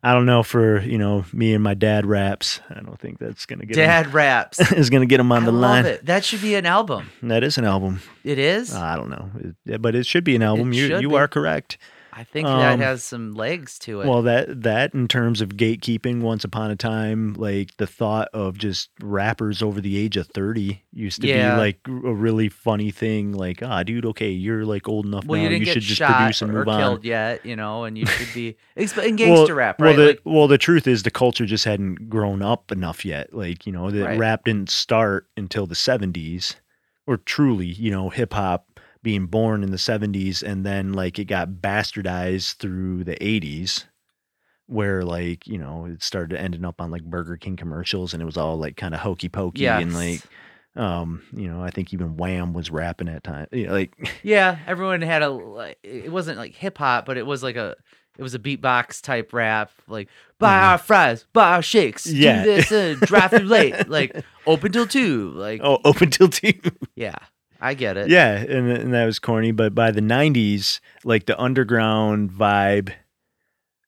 I 0.05 0.13
don't 0.13 0.27
know 0.27 0.43
for 0.43 0.81
you 0.81 0.97
know 0.99 1.25
me 1.33 1.53
and 1.55 1.63
my 1.63 1.73
dad 1.73 2.05
raps. 2.05 2.59
I 2.69 2.75
don't 2.81 2.99
think 2.99 3.17
that's 3.17 3.45
gonna 3.47 3.65
get 3.65 3.75
him- 3.77 3.85
dad 3.87 4.13
raps. 4.13 4.59
is 4.71 4.89
gonna 4.91 5.07
get 5.07 5.19
him 5.19 5.31
on 5.31 5.41
I 5.43 5.45
the 5.45 5.51
love 5.51 5.61
line. 5.71 5.85
it. 5.85 6.05
That 6.05 6.23
should 6.23 6.41
be 6.41 6.53
an 6.55 6.65
album. 6.67 7.09
That 7.23 7.43
is 7.43 7.57
an 7.57 7.65
album. 7.65 8.01
It 8.23 8.37
is. 8.37 8.73
I 8.75 8.95
don't 8.95 9.09
know, 9.09 9.31
It- 9.65 9.81
but 9.81 9.95
it 9.95 10.05
should 10.05 10.23
be 10.23 10.35
an 10.35 10.43
album. 10.43 10.73
You 10.73 10.99
you 10.99 11.09
be. 11.09 11.15
are 11.15 11.27
correct. 11.27 11.77
I 12.17 12.23
think 12.23 12.47
that 12.47 12.73
um, 12.75 12.79
has 12.79 13.03
some 13.03 13.33
legs 13.33 13.77
to 13.79 13.99
it. 13.99 14.07
Well, 14.07 14.21
that 14.21 14.61
that 14.63 14.93
in 14.93 15.09
terms 15.09 15.41
of 15.41 15.49
gatekeeping, 15.49 16.21
once 16.21 16.45
upon 16.45 16.71
a 16.71 16.75
time, 16.77 17.33
like 17.33 17.75
the 17.75 17.87
thought 17.87 18.29
of 18.33 18.57
just 18.57 18.89
rappers 19.01 19.61
over 19.61 19.81
the 19.81 19.97
age 19.97 20.15
of 20.15 20.27
thirty 20.27 20.83
used 20.93 21.19
to 21.21 21.27
Yeah. 21.27 21.55
be 21.55 21.59
like 21.59 21.79
a 21.87 22.13
really 22.13 22.47
funny 22.47 22.89
thing. 22.89 23.33
Like, 23.33 23.61
ah, 23.61 23.83
dude, 23.83 24.05
okay, 24.05 24.29
you're 24.29 24.63
like 24.63 24.87
old 24.87 25.05
enough 25.05 25.25
well, 25.25 25.37
now. 25.37 25.43
you 25.43 25.49
didn't 25.49 25.59
You 25.59 25.65
get 25.65 25.73
should 25.73 25.83
just 25.83 25.99
shot 25.99 26.15
produce 26.15 26.41
and 26.41 26.51
or 26.51 26.59
move 26.59 26.67
on. 26.69 26.79
killed 26.79 27.03
yet, 27.03 27.45
you 27.45 27.57
know, 27.57 27.83
and 27.83 27.97
you 27.97 28.05
should 28.05 28.33
be 28.33 28.55
in 28.77 29.15
gangster 29.17 29.53
rap, 29.55 29.81
well, 29.81 29.93
the 29.95 30.05
like, 30.07 30.21
well, 30.23 30.47
the 30.47 30.57
truth 30.57 30.87
is 30.87 31.03
the 31.03 31.11
culture 31.11 31.45
just 31.45 31.65
hadn't 31.65 32.09
grown 32.09 32.41
up 32.41 32.71
enough 32.71 33.03
yet. 33.03 33.33
Like, 33.33 33.67
you 33.67 33.73
know, 33.73 33.91
the 33.91 34.05
Right. 34.05 34.17
rap 34.17 34.45
didn't 34.45 34.69
start 34.69 35.27
until 35.35 35.65
the 35.67 35.75
seventies, 35.75 36.55
or 37.05 37.17
truly, 37.17 37.67
you 37.67 37.91
know, 37.91 38.09
hip 38.09 38.31
hop 38.33 38.74
being 39.05 39.27
born 39.27 39.61
in 39.63 39.69
the 39.69 39.77
seventies, 39.77 40.41
and 40.41 40.65
then 40.65 40.91
like 40.91 41.19
it 41.19 41.25
got 41.25 41.47
bastardized 41.61 42.55
through 42.55 43.03
the 43.03 43.23
eighties, 43.23 43.85
where 44.65 45.03
like 45.05 45.45
you 45.47 45.59
know 45.59 45.85
it 45.85 46.01
started 46.01 46.39
ending 46.39 46.65
up 46.65 46.81
on 46.81 46.89
like 46.89 47.03
Burger 47.03 47.37
King 47.37 47.55
commercials, 47.55 48.13
and 48.13 48.21
it 48.21 48.25
was 48.25 48.35
all 48.35 48.57
like 48.57 48.75
kind 48.77 48.93
of 48.95 48.99
hokey 48.99 49.29
pokey 49.29 49.61
and 49.67 49.93
like. 49.93 50.21
Um, 50.77 51.21
you 51.31 51.47
know, 51.47 51.63
I 51.63 51.69
think 51.69 51.93
even 51.93 52.17
Wham 52.17 52.51
was 52.51 52.69
rapping 52.69 53.07
at 53.07 53.23
time. 53.23 53.47
You 53.53 53.67
know, 53.67 53.71
like, 53.71 53.93
yeah, 54.23 54.59
everyone 54.67 55.01
had 55.01 55.21
a. 55.21 55.29
like, 55.29 55.77
It 55.83 56.11
wasn't 56.11 56.37
like 56.37 56.53
hip 56.53 56.77
hop, 56.77 57.05
but 57.05 57.15
it 57.15 57.25
was 57.25 57.41
like 57.41 57.55
a. 57.55 57.77
It 58.17 58.21
was 58.23 58.35
a 58.35 58.39
beatbox 58.39 59.01
type 59.01 59.31
rap, 59.31 59.71
like 59.87 60.09
buy 60.37 60.59
Mhm. 60.59 60.63
our 60.63 60.77
fries, 60.77 61.25
buy 61.31 61.53
our 61.55 61.61
shakes, 61.61 62.05
Yeah. 62.05 62.43
do 62.43 62.51
this, 62.51 62.71
uh, 62.73 62.95
drive 63.05 63.29
through 63.31 63.39
late, 63.47 63.87
like 63.87 64.21
open 64.45 64.73
till 64.73 64.85
two, 64.85 65.29
like 65.35 65.61
oh, 65.63 65.79
open 65.85 66.09
till 66.09 66.27
two. 66.27 66.51
yeah, 66.97 67.15
I 67.61 67.73
get 67.73 67.97
it. 67.97 68.09
Yeah, 68.09 68.31
and 68.33 68.69
and 68.69 68.93
that 68.93 69.05
was 69.05 69.19
corny, 69.19 69.51
but 69.51 69.73
by 69.73 69.91
the 69.91 70.01
'90s, 70.01 70.79
like 71.03 71.25
the 71.25 71.39
underground 71.39 72.31
vibe, 72.31 72.91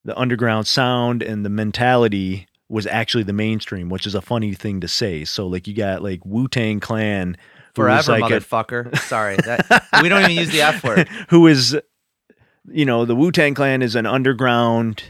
the 0.06 0.18
underground 0.18 0.68
sound, 0.68 1.22
and 1.22 1.46
the 1.46 1.50
mentality 1.50 2.48
was 2.70 2.86
actually 2.88 3.24
the 3.24 3.34
mainstream, 3.34 3.90
which 3.90 4.06
is 4.06 4.16
a 4.16 4.22
funny 4.22 4.54
thing 4.54 4.82
to 4.82 4.88
say. 4.88 5.24
So 5.26 5.48
like 5.48 5.68
you 5.68 5.74
got 5.74 6.02
like 6.02 6.26
Wu 6.26 6.48
Tang 6.48 6.80
Clan, 6.80 7.38
forever, 7.76 8.20
like 8.20 8.32
a- 8.32 8.40
motherfucker. 8.40 8.98
Sorry, 9.00 9.38
that 9.38 9.86
we 10.02 10.10
don't 10.10 10.24
even 10.24 10.36
use 10.36 10.52
the 10.52 10.62
F 10.62 10.84
word. 10.84 11.08
who 11.30 11.48
is, 11.48 11.78
you 12.68 12.86
know, 12.86 13.06
the 13.06 13.16
Wu 13.16 13.32
Tang 13.32 13.54
Clan 13.54 13.82
is 13.82 13.96
an 13.96 14.06
underground 14.06 15.04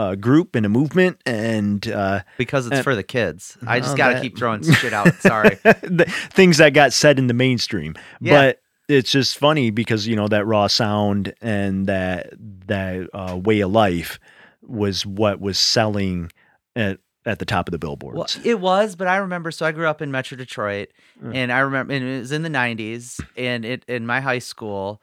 uh, 0.00 0.14
group 0.14 0.54
and 0.56 0.64
a 0.64 0.68
movement, 0.68 1.20
and 1.26 1.86
uh, 1.88 2.20
because 2.38 2.66
it's 2.66 2.78
Uh, 2.78 2.82
for 2.82 2.94
the 2.94 3.02
kids. 3.02 3.58
I 3.66 3.80
just 3.80 3.96
got 3.96 4.08
to 4.08 4.14
that- 4.14 4.22
keep 4.22 4.38
throwing 4.38 4.62
shit 4.62 4.92
out. 4.92 5.12
Sorry. 5.20 5.56
the 5.64 6.06
things 6.32 6.56
that 6.58 6.70
got 6.74 6.92
said 6.92 7.18
in 7.18 7.26
the 7.26 7.34
mainstream. 7.34 7.94
Yeah. 8.20 8.32
But 8.32 8.62
it's 8.88 9.10
just 9.10 9.38
funny 9.38 9.70
because 9.70 10.06
you 10.06 10.16
know 10.16 10.28
that 10.28 10.46
raw 10.46 10.66
sound 10.66 11.32
and 11.40 11.86
that 11.86 12.32
that 12.66 13.08
uh, 13.12 13.36
way 13.36 13.60
of 13.60 13.70
life 13.70 14.18
was 14.62 15.04
what 15.06 15.40
was 15.40 15.58
selling 15.58 16.30
at 16.74 16.98
at 17.26 17.38
the 17.38 17.44
top 17.44 17.68
of 17.68 17.72
the 17.72 17.86
Well, 17.86 17.96
billboards. 17.96 18.40
it 18.44 18.58
was, 18.60 18.96
but 18.96 19.06
I 19.06 19.16
remember. 19.18 19.50
So 19.50 19.66
I 19.66 19.72
grew 19.72 19.86
up 19.86 20.00
in 20.00 20.10
Metro 20.10 20.36
Detroit, 20.38 20.88
Mm. 21.22 21.34
and 21.36 21.52
I 21.52 21.58
remember, 21.58 21.92
and 21.92 22.02
it 22.02 22.18
was 22.20 22.32
in 22.32 22.42
the 22.42 22.48
'90s, 22.48 23.20
and 23.36 23.64
it 23.64 23.84
in 23.86 24.06
my 24.06 24.20
high 24.22 24.38
school, 24.40 25.02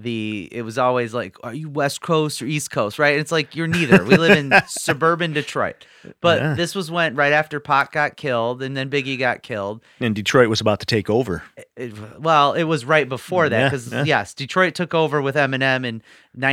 the 0.00 0.48
it 0.52 0.62
was 0.62 0.78
always 0.78 1.12
like, 1.14 1.36
"Are 1.42 1.52
you 1.54 1.68
West 1.68 2.00
Coast 2.00 2.40
or 2.40 2.46
East 2.46 2.70
Coast?" 2.70 2.98
Right? 2.98 3.18
It's 3.18 3.32
like 3.32 3.56
you're 3.56 3.66
neither. 3.66 4.04
We 4.04 4.16
live 4.16 4.36
in 4.38 4.52
suburban 4.68 5.32
Detroit, 5.32 5.86
but 6.20 6.40
Yeah. 6.40 6.54
this 6.54 6.74
was 6.74 6.90
when 6.90 7.14
right 7.16 7.32
after 7.32 7.58
Pac 7.60 7.92
got 7.92 8.16
killed, 8.16 8.62
and 8.62 8.76
then 8.76 8.88
Biggie 8.90 9.18
got 9.18 9.42
killed. 9.42 9.82
and 10.00 10.14
Detroit 10.14 10.48
was 10.48 10.60
about 10.60 10.80
to 10.80 10.86
take 10.86 11.10
over. 11.10 11.42
It- 11.76 11.94
well, 12.20 12.52
it 12.52 12.64
was 12.64 12.84
right 12.84 13.08
before 13.08 13.48
that 13.48 13.58
Yeah, 13.58 13.68
because 13.68 13.92
yeah. 13.92 14.04
yes, 14.04 14.34
Detroit 14.34 14.74
took 14.74 14.94
over 14.94 15.20
with 15.22 15.34
Eminem 15.36 15.84
in 15.84 16.02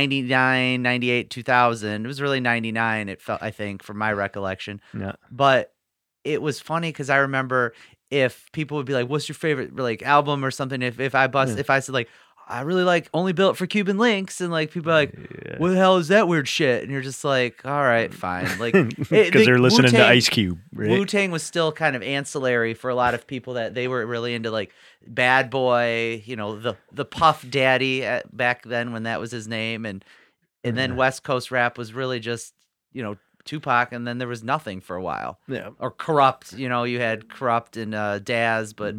99, 0.00 0.82
98, 0.82 1.30
2000. 1.30 2.04
It 2.04 2.08
was 2.08 2.20
really 2.20 2.40
99 2.40 3.08
it 3.08 3.20
felt 3.20 3.42
I 3.42 3.50
think 3.50 3.82
from 3.82 3.98
my 3.98 4.12
recollection. 4.12 4.80
Yeah. 4.98 5.12
But 5.30 5.72
it 6.24 6.42
was 6.42 6.60
funny 6.60 6.92
cuz 6.92 7.08
I 7.10 7.16
remember 7.18 7.72
if 8.10 8.46
people 8.52 8.76
would 8.76 8.86
be 8.86 8.92
like 8.94 9.08
what's 9.08 9.28
your 9.28 9.34
favorite 9.34 9.74
like 9.76 10.02
album 10.02 10.44
or 10.44 10.50
something 10.50 10.80
if 10.82 11.00
if 11.00 11.14
I 11.14 11.26
bust 11.26 11.54
Yeah. 11.54 11.60
if 11.60 11.70
I 11.70 11.80
said 11.80 11.92
like 11.94 12.08
I 12.48 12.60
really 12.60 12.84
like 12.84 13.08
Only 13.12 13.32
Built 13.32 13.56
for 13.56 13.66
Cuban 13.66 13.98
Links 13.98 14.40
and 14.40 14.52
like 14.52 14.70
people 14.70 14.92
are 14.92 14.94
like 14.94 15.12
Yeah. 15.14 15.58
what 15.58 15.70
the 15.70 15.76
hell 15.76 15.96
is 15.96 16.08
that 16.08 16.28
weird 16.28 16.46
shit 16.46 16.82
and 16.84 16.92
you're 16.92 17.02
just 17.02 17.24
like 17.24 17.60
all 17.64 17.82
right 17.82 18.14
fine 18.14 18.46
like 18.60 18.72
because 18.72 19.10
it- 19.12 19.32
the 19.32 19.44
they're 19.44 19.58
listening 19.58 19.90
to 19.90 19.96
Wu-Tang- 19.96 20.10
Ice 20.12 20.28
Cube, 20.28 20.60
right? 20.72 20.88
Wu 20.90 21.04
Tang 21.06 21.30
was 21.32 21.42
still 21.42 21.72
kind 21.72 21.96
of 21.96 22.02
ancillary 22.02 22.74
for 22.74 22.88
a 22.88 22.94
lot 22.94 23.14
of 23.14 23.26
people 23.26 23.54
that 23.54 23.74
they 23.74 23.88
were 23.88 24.06
really 24.06 24.32
into 24.34 24.50
like 24.52 24.72
Bad 25.06 25.50
Boy, 25.50 26.22
you 26.24 26.36
know, 26.36 26.58
the 26.58 26.76
the 26.92 27.04
Puff 27.04 27.44
Daddy 27.48 28.04
at, 28.04 28.34
back 28.36 28.62
then 28.64 28.92
when 28.92 29.02
that 29.04 29.18
was 29.20 29.30
his 29.30 29.46
name, 29.48 29.84
and 29.86 30.04
and 30.64 30.76
then. 30.76 30.96
West 30.96 31.22
Coast 31.22 31.50
rap 31.52 31.78
was 31.78 31.92
really 31.92 32.18
just 32.20 32.54
you 32.92 33.02
know 33.04 33.16
Tupac, 33.44 33.92
and 33.92 34.04
then 34.06 34.18
there 34.18 34.26
was 34.26 34.42
nothing 34.42 34.80
for 34.80 34.96
a 34.96 35.02
while 35.02 35.38
yeah, 35.46 35.70
or 35.78 35.92
Kurupt. 35.92 36.58
You 36.58 36.68
know, 36.68 36.82
you 36.82 36.98
had 36.98 37.28
Kurupt 37.28 37.80
and 37.80 37.94
uh, 37.94 38.18
Daz, 38.18 38.72
but 38.72 38.96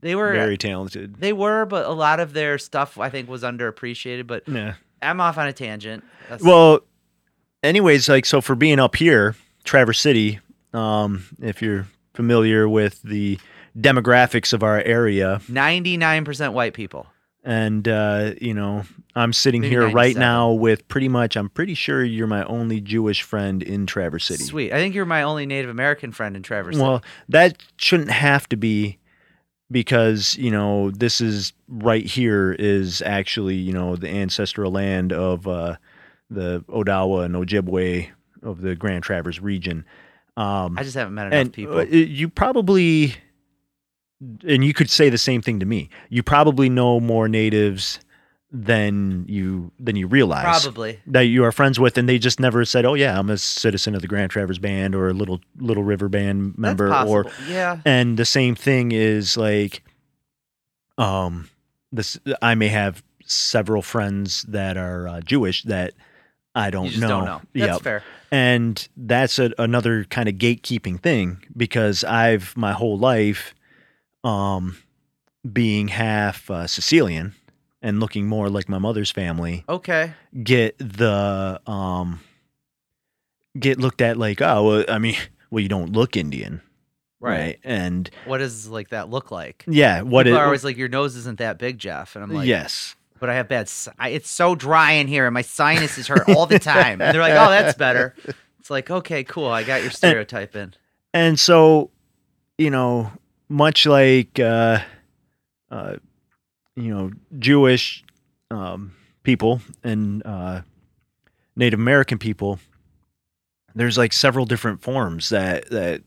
they 0.00 0.14
were 0.14 0.32
very 0.32 0.56
talented. 0.56 1.16
they 1.16 1.32
were, 1.32 1.64
but 1.66 1.86
a 1.86 1.92
lot 1.92 2.20
of 2.20 2.32
their 2.32 2.58
stuff 2.58 2.98
I 2.98 3.08
think 3.10 3.28
was 3.28 3.42
underappreciated. 3.42 4.26
But 4.26 4.48
Yeah. 4.48 4.74
I'm 5.02 5.20
off 5.20 5.38
on 5.38 5.46
a 5.48 5.52
tangent. 5.52 6.04
That's- 6.28 6.42
Well, 6.42 6.80
anyways, 7.62 8.08
like 8.08 8.26
so 8.26 8.40
for 8.40 8.54
being 8.54 8.78
up 8.78 8.96
here, 8.96 9.34
Traverse 9.64 10.00
City, 10.00 10.40
um, 10.72 11.24
if 11.40 11.62
you're 11.62 11.86
familiar 12.14 12.68
with 12.68 13.00
the 13.02 13.38
demographics 13.78 14.52
of 14.52 14.62
our 14.62 14.80
area, 14.80 15.40
99% 15.48 16.52
white 16.52 16.74
people. 16.74 17.06
and 17.44 17.86
uh, 17.88 18.32
you 18.40 18.52
know, 18.54 18.82
I'm 19.14 19.32
sitting 19.32 19.60
Maybe 19.62 19.70
here 19.70 19.88
right 19.88 20.16
now 20.16 20.52
with 20.52 20.86
pretty 20.88 21.08
much. 21.08 21.36
I'm 21.36 21.48
pretty 21.48 21.74
sure 21.74 22.04
you're 22.04 22.26
my 22.26 22.44
only 22.44 22.80
Jewish 22.80 23.22
friend 23.22 23.62
in 23.62 23.86
Traverse 23.86 24.24
City. 24.26 24.44
Sweet. 24.44 24.72
I 24.72 24.76
think 24.76 24.94
you're 24.94 25.06
my 25.06 25.22
only 25.22 25.46
Native 25.46 25.70
American 25.70 26.12
friend 26.12 26.36
in 26.36 26.42
Traverse. 26.42 26.74
City. 26.76 26.86
Well, 26.86 27.02
that 27.28 27.62
shouldn't 27.78 28.10
have 28.10 28.48
to 28.50 28.56
be 28.56 28.97
because, 29.70 30.36
you 30.36 30.50
know, 30.50 30.90
this 30.90 31.20
is 31.20 31.52
right 31.68 32.04
here 32.04 32.52
is 32.58 33.02
actually, 33.02 33.56
you 33.56 33.72
know, 33.72 33.96
the 33.96 34.08
ancestral 34.08 34.72
land 34.72 35.12
of 35.12 35.46
uh, 35.46 35.76
the 36.30 36.64
Odawa 36.68 37.24
and 37.24 37.34
Ojibwe 37.34 38.08
of 38.42 38.60
the 38.60 38.74
Grand 38.74 39.04
Traverse 39.04 39.40
region. 39.40 39.84
Um, 40.36 40.78
I 40.78 40.84
just 40.84 40.94
haven't 40.94 41.14
met 41.14 41.26
enough 41.28 41.40
and 41.40 41.52
people. 41.52 41.78
uh, 41.78 41.82
you 41.82 42.28
probably, 42.28 43.14
and 44.46 44.64
you 44.64 44.72
could 44.72 44.88
say 44.88 45.10
the 45.10 45.18
same 45.18 45.42
thing 45.42 45.60
to 45.60 45.66
me. 45.66 45.90
You 46.08 46.22
probably 46.22 46.68
know 46.68 47.00
more 47.00 47.28
natives 47.28 48.00
than 48.50 49.26
you 49.28 49.70
than 49.78 49.94
you 49.96 50.06
realize 50.06 50.62
Probably. 50.62 50.98
that 51.06 51.22
you 51.26 51.44
are 51.44 51.52
friends 51.52 51.78
with, 51.78 51.98
and 51.98 52.08
they 52.08 52.18
just 52.18 52.40
never 52.40 52.64
said, 52.64 52.84
"Oh 52.86 52.94
yeah, 52.94 53.18
I'm 53.18 53.28
a 53.30 53.36
citizen 53.38 53.94
of 53.94 54.00
the 54.02 54.08
Grand 54.08 54.30
Traverse 54.30 54.58
Band 54.58 54.94
or 54.94 55.08
a 55.10 55.12
Little 55.12 55.40
Little 55.58 55.82
River 55.84 56.08
Band 56.08 56.56
member," 56.56 56.92
or 56.94 57.26
yeah. 57.48 57.80
and 57.84 58.16
the 58.16 58.24
same 58.24 58.54
thing 58.54 58.92
is 58.92 59.36
like, 59.36 59.82
um, 60.96 61.48
this 61.92 62.18
I 62.42 62.54
may 62.54 62.68
have 62.68 63.02
several 63.24 63.82
friends 63.82 64.42
that 64.44 64.76
are 64.76 65.06
uh, 65.08 65.20
Jewish 65.20 65.62
that 65.64 65.92
I 66.54 66.70
don't 66.70 66.90
You 66.92 67.00
know. 67.00 67.08
don't 67.08 67.24
know. 67.26 67.40
That's 67.54 67.72
Yep. 67.76 67.82
fair. 67.82 68.02
And 68.30 68.88
that's 68.96 69.38
a, 69.38 69.52
another 69.58 70.04
kind 70.04 70.28
of 70.28 70.36
gatekeeping 70.36 71.00
thing 71.00 71.44
because 71.56 72.04
I've 72.04 72.54
my 72.56 72.72
whole 72.72 72.98
life, 72.98 73.54
um, 74.24 74.78
being 75.50 75.88
half 75.88 76.50
uh, 76.50 76.66
Sicilian 76.66 77.34
and 77.82 78.00
looking 78.00 78.26
more 78.26 78.48
like 78.50 78.68
my 78.68 78.78
mother's 78.78 79.10
family, 79.10 79.64
Okay. 79.68 80.12
get 80.42 80.76
the 80.78 81.60
um, 81.66 82.20
get 83.58 83.78
looked 83.78 84.00
at 84.00 84.16
like, 84.16 84.40
oh, 84.42 84.64
well, 84.64 84.84
I 84.88 84.98
mean, 84.98 85.16
well, 85.50 85.60
you 85.62 85.68
don't 85.68 85.92
look 85.92 86.16
Indian, 86.16 86.60
Right. 87.20 87.58
And 87.64 88.08
What 88.26 88.38
does 88.38 88.68
like 88.68 88.90
that 88.90 89.08
look 89.10 89.30
like? 89.32 89.64
yeah, 89.66 90.02
what 90.02 90.24
People 90.26 90.38
it, 90.38 90.42
are 90.42 90.46
always 90.46 90.64
like, 90.64 90.76
your 90.76 90.88
nose 90.88 91.16
isn't 91.16 91.38
that 91.38 91.58
big, 91.58 91.78
Geoff, 91.78 92.14
and 92.14 92.22
I'm 92.24 92.32
like, 92.32 92.46
yes, 92.46 92.94
but 93.20 93.28
I 93.28 93.34
have 93.34 93.48
bad. 93.48 93.68
si- 93.68 93.90
I, 93.98 94.10
it's 94.10 94.30
so 94.30 94.54
dry 94.54 94.92
in 94.92 95.08
here, 95.08 95.26
and 95.26 95.34
my 95.34 95.42
sinuses 95.42 96.06
hurt 96.06 96.28
all 96.28 96.46
the 96.46 96.60
time. 96.60 97.00
And 97.02 97.12
they're 97.12 97.20
like, 97.22 97.32
oh, 97.32 97.50
that's 97.50 97.76
better. 97.76 98.14
It's 98.60 98.70
like, 98.70 98.90
okay, 98.90 99.24
cool. 99.24 99.48
I 99.48 99.64
got 99.64 99.82
your 99.82 99.90
stereotype 99.90 100.54
in. 100.54 100.74
and 101.12 101.38
so 101.40 101.90
you 102.58 102.70
know 102.70 103.10
much 103.48 103.86
like 103.86 104.38
uh 104.38 104.78
uh 105.70 105.96
you 106.82 106.94
know 106.94 107.10
jewish 107.38 108.04
um 108.50 108.94
people 109.22 109.60
and 109.82 110.24
uh 110.24 110.62
native 111.56 111.78
american 111.78 112.18
people 112.18 112.58
there's 113.74 113.96
like 113.96 114.12
several 114.12 114.44
different 114.44 114.82
forms 114.82 115.28
that 115.28 115.68
that 115.70 116.02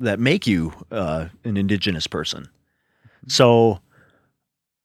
that 0.00 0.18
make 0.18 0.46
you 0.46 0.72
uh 0.90 1.26
an 1.44 1.56
indigenous 1.56 2.06
person. 2.06 2.48
So 3.28 3.80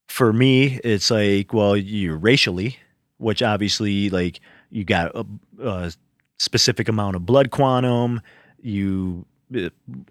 for 0.08 0.32
me 0.32 0.80
it's 0.84 1.12
like 1.12 1.54
well 1.54 1.76
you're 1.76 2.18
racially 2.18 2.78
which 3.18 3.42
obviously 3.44 4.10
like 4.10 4.40
you 4.70 4.86
got 4.86 5.14
a, 5.16 5.26
a 5.62 5.92
specific 6.38 6.88
amount 6.88 7.16
of 7.16 7.26
blood 7.26 7.52
quantum. 7.52 8.22
You 8.62 9.26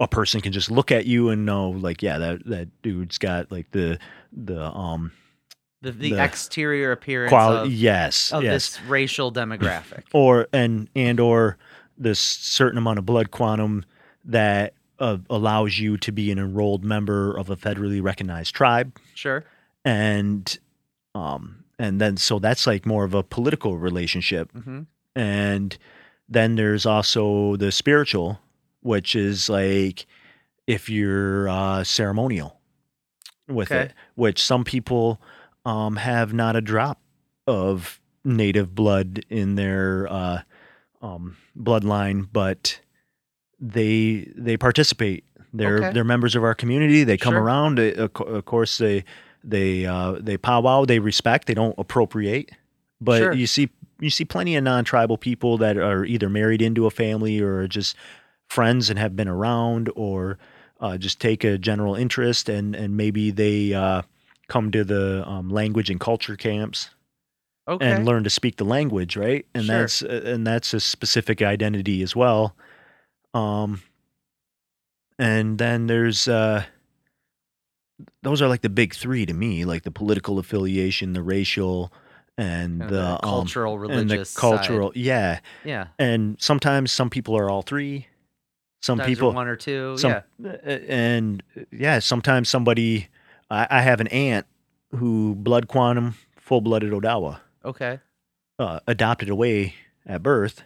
a 0.01 0.09
person 0.09 0.41
can 0.41 0.53
just 0.53 0.71
look 0.71 0.91
at 0.91 1.07
you 1.07 1.29
and 1.29 1.47
know 1.47 1.71
like 1.71 2.03
yeah 2.03 2.19
that 2.19 2.45
that 2.47 2.69
dude's 2.83 3.19
got 3.19 3.51
like 3.53 3.71
the 3.71 3.99
the 4.37 4.63
um 4.65 5.13
The, 5.83 5.93
the, 5.93 6.11
The 6.13 6.23
exterior 6.25 6.93
appearance 6.93 7.31
quality 7.31 7.69
of, 7.69 7.75
yes 7.75 8.33
of 8.33 8.43
yes. 8.43 8.77
this 8.77 8.83
racial 8.87 9.33
demographic. 9.41 10.03
or 10.13 10.47
and 10.53 10.89
and 10.95 11.19
or 11.19 11.57
this 11.99 12.21
certain 12.21 12.77
amount 12.79 12.99
of 12.99 13.07
blood 13.07 13.31
quantum 13.31 13.85
that 14.25 14.75
uh, 14.99 15.19
allows 15.31 15.79
you 15.79 15.97
to 15.99 16.13
be 16.13 16.31
an 16.31 16.39
enrolled 16.39 16.85
member 16.85 17.37
of 17.37 17.51
a 17.51 17.57
federally 17.57 18.03
recognized 18.03 18.55
tribe. 18.55 18.97
Sure. 19.15 19.45
and 19.85 20.59
um 21.15 21.65
and 21.79 22.01
then 22.01 22.17
so 22.17 22.39
that's 22.39 22.67
like 22.67 22.87
more 22.87 23.05
of 23.05 23.15
a 23.15 23.23
political 23.23 23.77
relationship. 23.79 24.51
Hmm 24.53 24.83
and 25.15 25.79
then 26.29 26.57
there's 26.57 26.85
also 26.85 27.57
the 27.57 27.73
spiritual 27.73 28.39
which 28.81 29.17
is 29.17 29.49
like 29.49 30.07
if 30.67 30.91
you're 30.91 31.49
uh 31.49 31.83
ceremonial 31.85 32.56
with 33.49 33.71
Okay. 33.71 33.83
it 33.87 33.95
which 34.15 34.43
some 34.43 34.65
people 34.65 35.21
um 35.65 35.97
have 35.97 36.33
not 36.33 36.57
a 36.57 36.61
drop 36.61 37.01
of 37.47 38.01
native 38.25 38.75
blood 38.75 39.25
in 39.31 39.55
their 39.55 40.07
uh 40.11 40.43
um 41.03 41.37
bloodline 41.59 42.27
but 42.33 42.81
they 43.61 44.31
they 44.37 44.57
participate 44.57 45.25
they're 45.55 45.79
Okay. 45.79 45.93
they're 45.93 46.05
members 46.05 46.35
of 46.35 46.43
our 46.45 46.55
community 46.55 47.05
they 47.05 47.17
come 47.17 47.33
Sure. 47.35 47.43
around 47.43 47.79
of 47.79 48.45
course 48.45 48.79
they 48.79 49.05
they 49.45 49.87
uh 49.87 50.13
they 50.21 50.37
powwow 50.37 50.85
they 50.85 50.99
respect 50.99 51.47
they 51.47 51.55
don't 51.55 51.75
appropriate 51.79 52.51
but 53.01 53.19
Sure. 53.19 53.33
you 53.33 53.47
see 53.47 53.71
you 54.01 54.11
see 54.11 54.25
plenty 54.27 54.57
of 54.57 54.65
non-tribal 54.65 55.17
people 55.17 55.57
that 55.59 55.79
are 55.79 56.05
either 56.05 56.29
married 56.29 56.61
into 56.61 56.85
a 56.87 56.91
family 56.91 57.41
or 57.41 57.67
just 57.67 57.97
friends 58.49 58.91
and 58.91 58.99
have 58.99 59.17
been 59.17 59.29
around 59.29 59.91
or 59.97 60.39
uh, 60.81 60.97
just 60.99 61.21
take 61.21 61.45
a 61.45 61.59
general 61.59 61.95
interest 61.95 62.49
and 62.49 62.75
and 62.77 62.97
maybe 62.97 63.31
they 63.31 63.73
uh, 63.75 64.03
come 64.49 64.71
to 64.71 64.85
the 64.85 65.27
um, 65.29 65.49
language 65.51 65.91
and 65.91 65.99
culture 66.01 66.37
camps 66.37 66.91
Okay. 67.69 67.91
and 67.91 68.05
learn 68.05 68.23
to 68.25 68.31
speak 68.31 68.57
the 68.57 68.65
language 68.65 69.17
right 69.17 69.45
and 69.55 69.65
Sure. 69.65 69.81
that's 69.83 70.03
uh, 70.03 70.23
and 70.25 70.47
that's 70.47 70.73
a 70.75 70.81
specific 70.81 71.43
identity 71.43 72.01
as 72.03 72.15
well 72.15 72.55
um 73.35 73.83
and 75.19 75.59
then 75.59 75.87
there's 75.89 76.29
uh 76.29 76.65
those 78.23 78.43
are 78.43 78.49
like 78.49 78.61
the 78.63 78.69
big 78.69 78.95
three 78.95 79.27
to 79.27 79.33
me 79.35 79.65
like 79.65 79.83
the 79.83 79.91
political 79.91 80.39
affiliation 80.39 81.13
the 81.13 81.23
racial 81.23 81.93
and 82.39 82.83
of 82.83 82.89
the, 82.91 82.95
the 82.97 83.13
um, 83.15 83.19
cultural, 83.21 83.75
and 83.75 83.83
the 83.83 84.19
religious, 84.19 84.31
side. 84.31 84.41
cultural 84.41 84.93
yeah 84.95 85.41
Yeah. 85.65 85.89
and 85.99 86.37
sometimes 86.39 86.93
some 86.93 87.11
people 87.11 87.37
are 87.37 87.49
all 87.51 87.63
three 87.63 88.07
some 88.87 88.99
Sometimes 88.99 89.09
people 89.19 89.33
one 89.33 89.49
or 89.49 89.57
two. 89.57 89.99
some 89.99 90.13
yeah. 90.39 90.51
and 90.89 91.43
uh, 91.57 91.63
yeah 91.73 91.99
sometimes 91.99 92.49
somebody 92.49 93.09
I, 93.51 93.67
I 93.79 93.81
have 93.83 94.01
an 94.01 94.07
aunt 94.09 94.47
who 94.95 95.35
blood 95.35 95.67
quantum 95.69 96.15
full-blooded 96.39 96.93
odawa 96.93 97.41
Okay. 97.65 97.99
uh, 98.59 98.79
adopted 98.87 99.29
away 99.29 99.75
at 100.07 100.23
birth 100.23 100.63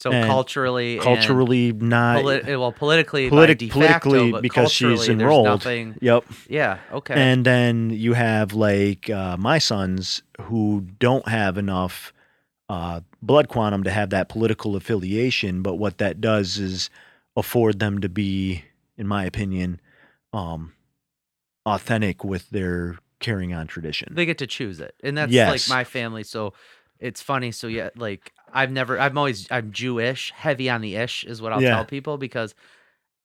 So 0.00 0.10
culturally, 0.10 0.94
and 0.94 1.02
culturally 1.04 1.72
not 1.72 2.22
poli- 2.22 2.56
well, 2.56 2.72
politically, 2.72 3.28
by 3.28 3.36
politic- 3.36 3.58
de 3.58 3.68
facto, 3.68 4.08
politically 4.08 4.32
but 4.32 4.40
because 4.42 4.72
she's 4.72 5.08
enrolled. 5.10 5.44
Nothing, 5.44 5.96
Yep. 6.00 6.24
yeah. 6.48 6.78
Okay. 6.98 7.12
And 7.14 7.44
then 7.44 7.90
you 7.90 8.14
have 8.14 8.54
like 8.54 9.10
uh, 9.10 9.36
my 9.36 9.58
sons 9.58 10.22
who 10.48 10.86
don't 10.98 11.28
have 11.28 11.58
enough 11.58 12.14
uh, 12.70 13.00
blood 13.20 13.48
quantum 13.48 13.82
to 13.84 13.90
have 13.90 14.08
that 14.10 14.30
political 14.30 14.74
affiliation, 14.74 15.60
but 15.60 15.74
what 15.74 15.98
that 15.98 16.20
does 16.22 16.56
is 16.58 16.88
afford 17.36 17.78
them 17.78 18.00
to 18.00 18.08
be, 18.08 18.64
in 18.96 19.06
my 19.06 19.24
opinion, 19.24 19.80
um, 20.32 20.72
authentic 21.66 22.24
with 22.24 22.50
their 22.50 22.98
carrying 23.20 23.52
on 23.52 23.66
tradition. 23.66 24.14
they 24.14 24.24
get 24.26 24.38
to 24.38 24.46
choose 24.46 24.80
it, 24.80 24.94
and 25.02 25.16
that's 25.16 25.32
Yes. 25.32 25.48
like 25.48 25.68
my 25.68 25.84
family. 25.84 26.22
So 26.24 26.54
it's 26.98 27.20
funny. 27.22 27.52
So 27.52 27.66
yeah, 27.66 27.90
like 27.96 28.32
I've 28.52 28.70
never, 28.72 28.98
I'm 28.98 29.16
always, 29.18 29.46
I'm 29.50 29.72
Jewish, 29.72 30.32
heavy 30.32 30.68
on 30.70 30.80
the 30.80 30.96
ish 30.96 31.24
is 31.24 31.40
what 31.42 31.52
I'll 31.52 31.62
Yeah. 31.62 31.70
tell 31.70 31.84
people 31.84 32.18
because 32.18 32.54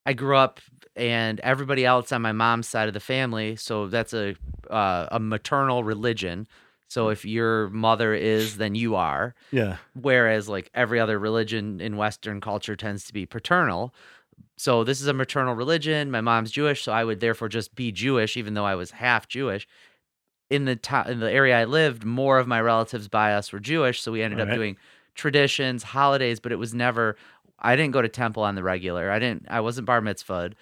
I 0.06 0.14
grew 0.14 0.38
up 0.38 0.60
and 0.96 1.40
everybody 1.40 1.86
else 1.86 2.12
on 2.12 2.22
my 2.22 2.32
mom's 2.32 2.68
side 2.68 2.88
of 2.88 2.94
the 2.94 3.00
family. 3.00 3.56
So 3.56 3.88
that's 3.88 4.14
a 4.14 4.36
uh, 4.70 5.08
a 5.12 5.20
maternal 5.20 5.84
religion. 5.84 6.48
So 6.96 7.10
if 7.10 7.26
your 7.26 7.70
mother 7.70 8.14
is, 8.14 8.56
then 8.58 8.74
you 8.74 8.96
are. 8.96 9.36
yeah. 9.52 9.78
Whereas 9.94 10.48
like 10.48 10.70
every 10.74 11.00
other 11.00 11.20
religion 11.20 11.82
in 11.82 11.98
Western 11.98 12.40
culture 12.40 12.76
tends 12.78 13.04
to 13.06 13.14
be 13.14 13.26
paternal. 13.26 13.94
So 14.58 14.84
this 14.86 15.02
is 15.02 15.08
a 15.08 15.14
maternal 15.14 15.56
religion. 15.56 16.10
My 16.10 16.22
mom's 16.22 16.52
Jewish, 16.52 16.84
so 16.84 16.94
I 16.94 17.04
would 17.04 17.20
therefore 17.20 17.50
just 17.50 17.76
be 17.76 17.92
Jewish, 17.92 18.38
even 18.38 18.54
though 18.54 18.66
I 18.66 18.76
was 18.76 18.92
half 18.92 19.28
Jewish. 19.28 19.68
In 20.50 20.64
the 20.66 20.76
to- 20.78 21.12
in 21.12 21.20
the 21.20 21.32
area 21.32 21.60
I 21.60 21.66
lived, 21.66 22.06
more 22.06 22.40
of 22.40 22.48
my 22.48 22.62
relatives 22.62 23.08
by 23.10 23.34
us 23.34 23.52
were 23.52 23.60
Jewish, 23.60 24.02
so 24.02 24.12
we 24.14 24.22
ended 24.22 24.40
up 24.40 24.46
Alright. 24.46 24.58
doing 24.58 24.78
traditions, 25.16 25.84
holidays, 25.84 26.40
but 26.40 26.52
it 26.52 26.60
was 26.60 26.74
never. 26.74 27.18
I 27.60 27.76
didn't 27.76 27.94
go 27.94 28.02
to 28.02 28.10
temple 28.10 28.44
on 28.44 28.56
the 28.56 28.64
regular. 28.64 29.10
I 29.12 29.20
didn't. 29.20 29.48
I 29.50 29.60
wasn't 29.62 29.88
bar 29.88 30.02
mitzvahed. 30.02 30.54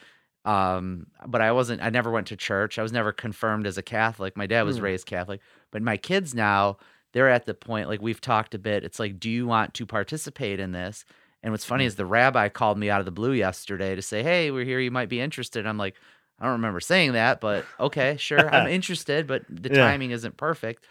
Um, 0.46 1.08
but 1.26 1.42
I 1.42 1.52
wasn't. 1.54 1.82
I 1.82 1.90
never 1.90 2.12
went 2.12 2.28
to 2.28 2.36
church. 2.36 2.78
I 2.78 2.82
was 2.84 2.92
never 2.92 3.12
confirmed 3.14 3.66
as 3.66 3.78
a 3.78 3.82
Catholic. 3.82 4.36
My 4.36 4.46
dad 4.48 4.64
was 4.64 4.78
Hmm. 4.78 4.84
raised 4.84 5.06
Catholic, 5.06 5.42
but 5.72 5.82
my 5.82 5.98
kids 5.98 6.34
now 6.36 6.78
they're 7.14 7.30
at 7.30 7.46
the 7.46 7.54
point 7.54 7.88
like 7.88 8.02
we've 8.02 8.20
talked 8.22 8.56
a 8.56 8.60
bit. 8.60 8.84
It's 8.84 9.00
like, 9.00 9.20
do 9.20 9.30
you 9.30 9.46
want 9.46 9.74
to 9.76 9.86
participate 9.86 10.60
in 10.60 10.72
this? 10.72 11.06
And 11.44 11.54
what's 11.54 11.64
funny 11.66 11.84
Mm. 11.84 11.88
is 11.88 11.96
the 11.96 12.06
rabbi 12.08 12.50
called 12.50 12.78
me 12.78 12.90
out 12.90 13.00
of 13.02 13.06
the 13.06 13.12
blue 13.12 13.34
yesterday 13.34 13.94
to 13.96 14.02
say, 14.02 14.24
"Hey, 14.24 14.50
we're 14.52 14.66
here. 14.66 14.80
You 14.80 14.92
might 14.92 15.10
be 15.10 15.22
interested." 15.22 15.66
I'm 15.68 15.78
like, 15.78 15.96
I 16.40 16.46
don't 16.46 16.54
remember 16.54 16.80
saying 16.80 17.14
that, 17.14 17.40
but 17.40 17.66
okay, 17.80 18.18
sure, 18.18 18.50
I'm 18.50 18.68
interested, 18.68 19.28
but 19.28 19.44
the 19.50 19.70
Yeah. 19.70 19.76
timing 19.86 20.12
isn't 20.12 20.38
perfect. 20.38 20.86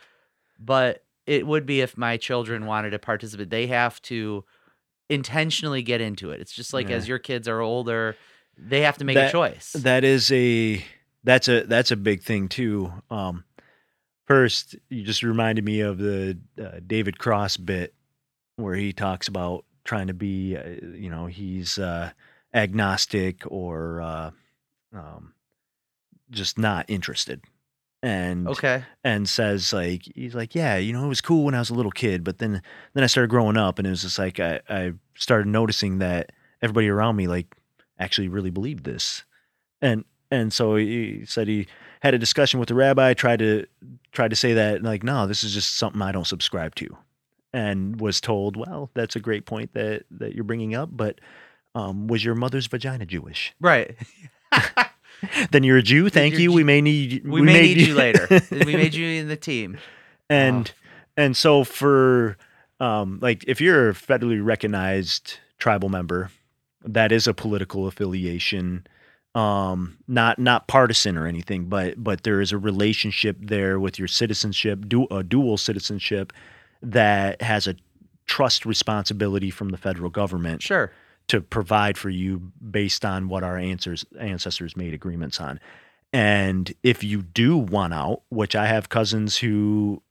But 0.59 1.05
it 1.27 1.47
would 1.47 1.67
be 1.67 1.81
if 1.81 1.97
my 1.99 2.17
children 2.17 2.67
wanted 2.67 2.91
to 2.91 2.99
participate. 2.99 3.51
They 3.51 3.67
have 3.69 4.01
to 4.03 4.45
intentionally 5.09 5.83
get 5.83 6.01
into 6.01 6.31
it. 6.31 6.41
It's 6.41 6.53
just 6.53 6.73
like 6.73 6.89
Yeah. 6.89 6.97
as 6.97 7.09
your 7.09 7.19
kids 7.19 7.49
are 7.49 7.61
older, 7.61 8.17
they 8.59 8.83
have 8.83 8.99
to 8.99 9.05
make 9.05 9.17
a 9.17 9.31
choice. 9.31 9.73
That 9.73 10.05
is 10.05 10.31
a 10.33 10.85
that's 11.25 11.49
a 11.49 11.65
that's 11.65 11.91
a 11.91 11.97
big 11.97 12.23
thing 12.23 12.49
too. 12.49 12.93
Um, 13.11 13.45
first, 14.27 14.77
you 14.89 15.03
just 15.03 15.23
reminded 15.23 15.65
me 15.65 15.81
of 15.81 15.99
the 15.99 16.39
uh, 16.61 16.81
David 16.87 17.19
Cross 17.19 17.59
bit 17.59 17.95
where 18.57 18.75
he 18.75 18.93
talks 18.93 19.29
about 19.29 19.65
trying 19.85 20.07
to 20.09 20.15
be, 20.15 20.57
uh, 20.57 20.63
you 20.95 21.11
know, 21.11 21.27
he's 21.27 21.79
uh, 21.79 22.11
agnostic 22.55 23.43
or 23.47 24.01
uh, 24.01 24.31
um, 24.95 25.35
just 26.31 26.59
not 26.59 26.85
interested, 26.89 27.43
and 28.03 28.49
okay. 28.49 28.85
and 29.05 29.29
says 29.29 29.73
like 29.73 30.03
he's 30.15 30.35
like 30.35 30.55
yeah 30.55 30.77
you 30.77 30.93
know 30.93 31.05
it 31.05 31.09
was 31.09 31.21
cool 31.21 31.45
when 31.45 31.55
i 31.55 31.59
was 31.59 31.71
a 31.71 31.75
little 31.75 31.93
kid 31.93 32.25
but 32.25 32.39
then 32.39 32.61
then 32.95 33.05
i 33.05 33.07
started 33.07 33.31
growing 33.31 33.57
up 33.57 33.79
and 33.79 33.87
it 33.87 33.91
was 33.91 34.03
just 34.03 34.19
like 34.19 34.41
i, 34.41 34.61
I 34.69 34.93
started 35.15 35.47
noticing 35.47 35.99
that 35.99 36.33
everybody 36.61 36.89
around 36.89 37.15
me 37.15 37.29
like 37.29 37.55
actually 37.99 38.29
really 38.29 38.51
believed 38.51 38.85
this 38.85 39.25
and 39.81 40.05
and 40.31 40.53
so 40.53 40.77
he 40.77 41.25
said 41.27 41.47
he 41.49 41.67
had 42.01 42.15
a 42.15 42.19
discussion 42.19 42.59
with 42.59 42.69
the 42.69 42.75
rabbi 42.75 43.15
tried 43.15 43.39
to 43.39 43.67
tried 44.13 44.29
to 44.31 44.37
say 44.37 44.55
that 44.55 44.83
like 44.83 45.03
no 45.03 45.27
this 45.27 45.45
is 45.45 45.53
just 45.55 45.77
something 45.77 46.03
i 46.03 46.11
don't 46.13 46.27
subscribe 46.27 46.75
to 46.75 46.87
and 47.53 48.01
was 48.01 48.21
told 48.21 48.57
well 48.57 48.91
that's 48.95 49.15
a 49.17 49.21
great 49.21 49.45
point 49.47 49.73
that 49.75 50.05
that 50.11 50.35
you're 50.35 50.45
bringing 50.45 50.75
up 50.75 50.89
but 50.93 51.21
um, 51.75 52.07
was 52.07 52.25
your 52.25 52.35
mother's 52.35 52.67
vagina 52.67 53.07
jewish 53.07 53.55
Right. 53.61 53.97
then 55.51 55.63
you're 55.65 55.79
a 55.79 55.83
jew 55.83 56.09
thank 56.09 56.35
Jew- 56.35 56.53
we 56.53 56.65
may 56.65 56.81
need 56.81 57.25
we, 57.29 57.43
may 57.43 57.61
need 57.63 57.87
you 57.87 57.95
later. 57.95 58.27
we 58.51 58.75
made 58.77 58.95
you 58.95 59.07
in 59.21 59.29
the 59.29 59.37
team. 59.37 59.79
and 60.29 60.73
Oh. 60.75 60.89
and 61.17 61.37
so 61.37 61.65
for 61.65 62.37
um 62.81 63.19
like 63.23 63.45
if 63.47 63.61
you're 63.61 63.91
a 63.91 63.95
federally 63.95 64.45
recognized 64.45 65.39
tribal 65.59 65.89
member 65.89 66.31
that 66.85 67.13
is 67.13 67.27
a 67.27 67.35
political 67.35 67.87
affiliation 67.87 68.87
um 69.35 69.97
not 70.09 70.39
not 70.39 70.67
partisan 70.69 71.17
or 71.17 71.27
anything 71.27 71.65
but 71.65 71.95
but 72.03 72.23
there 72.23 72.41
is 72.41 72.53
a 72.53 72.59
relationship 72.59 73.37
there 73.41 73.81
with 73.81 73.99
your 73.99 74.09
citizenship 74.09 74.87
du- 74.89 75.07
a 75.11 75.23
dual 75.23 75.57
citizenship 75.57 76.33
that 76.83 77.41
has 77.41 77.67
a 77.67 77.75
trust 78.27 78.67
responsibility 78.67 79.51
from 79.51 79.71
the 79.71 79.79
federal 79.79 80.11
government 80.11 80.61
Sure. 80.63 80.93
to 81.29 81.41
provide 81.41 81.97
for 81.97 82.11
you 82.11 82.53
based 82.71 83.05
on 83.07 83.29
what 83.29 83.43
our 83.43 83.57
answers 83.57 84.05
ancestors 84.21 84.77
made 84.77 84.93
agreements 84.93 85.41
on. 85.41 85.59
And 86.13 86.71
if 86.83 87.03
you 87.03 87.23
do 87.23 87.57
want 87.57 87.95
out, 87.95 88.23
which 88.29 88.55
I 88.55 88.67
have 88.67 88.91
cousins 88.91 89.39
who, 89.39 90.03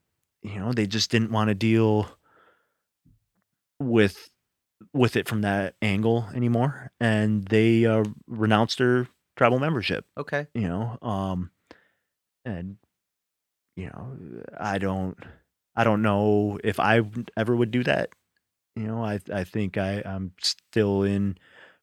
you 0.42 0.60
know, 0.60 0.74
they 0.74 0.88
just 0.88 1.12
didn't 1.12 1.32
want 1.32 1.50
to 1.50 1.54
deal 1.54 2.10
with 3.80 4.31
with 4.94 5.15
it 5.15 5.28
from 5.28 5.41
that 5.41 5.76
angle 5.82 6.28
anymore, 6.36 6.91
and 7.00 7.46
they 7.46 7.86
uh, 7.86 8.04
renounced 8.28 8.78
their 8.78 9.08
tribal 9.38 9.60
membership. 9.60 10.06
Okay. 10.17 10.48
You 10.54 10.67
know, 10.67 10.98
um, 11.02 11.52
and 12.46 12.78
you 13.76 13.88
know, 13.88 14.17
I 14.60 14.78
don't, 14.78 15.17
I 15.76 15.84
don't 15.84 16.02
know 16.02 16.60
if 16.63 16.80
I 16.80 17.02
ever 17.38 17.56
would 17.56 17.72
do 17.72 17.84
that. 17.84 18.10
You 18.76 18.84
know, 18.84 19.04
I 19.04 19.20
I 19.34 19.44
think 19.44 19.78
I 19.78 20.02
I'm 20.06 20.34
still 20.41 21.04
in 21.04 21.38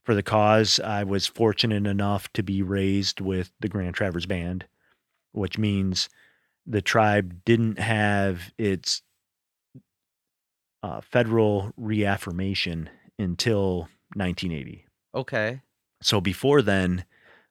for 0.04 0.14
the 0.14 0.22
cause. 0.22 0.80
I 0.80 1.04
was 1.04 1.26
fortunate 1.26 1.86
enough 1.86 2.32
to 2.32 2.42
be 2.42 2.62
raised 2.62 3.20
with 3.20 3.52
the 3.60 3.68
Grand 3.68 3.94
Traverse 3.94 4.26
Band, 4.26 4.66
which 5.32 5.58
means 5.58 6.08
the 6.66 6.82
tribe 6.82 7.44
didn't 7.44 7.78
have 7.78 8.52
its 8.58 9.02
uh, 10.82 11.00
federal 11.00 11.72
reaffirmation 11.76 12.88
until 13.18 13.88
1980. 14.14 14.86
Okay. 15.14 15.60
So 16.02 16.20
before 16.20 16.62
then, 16.62 17.04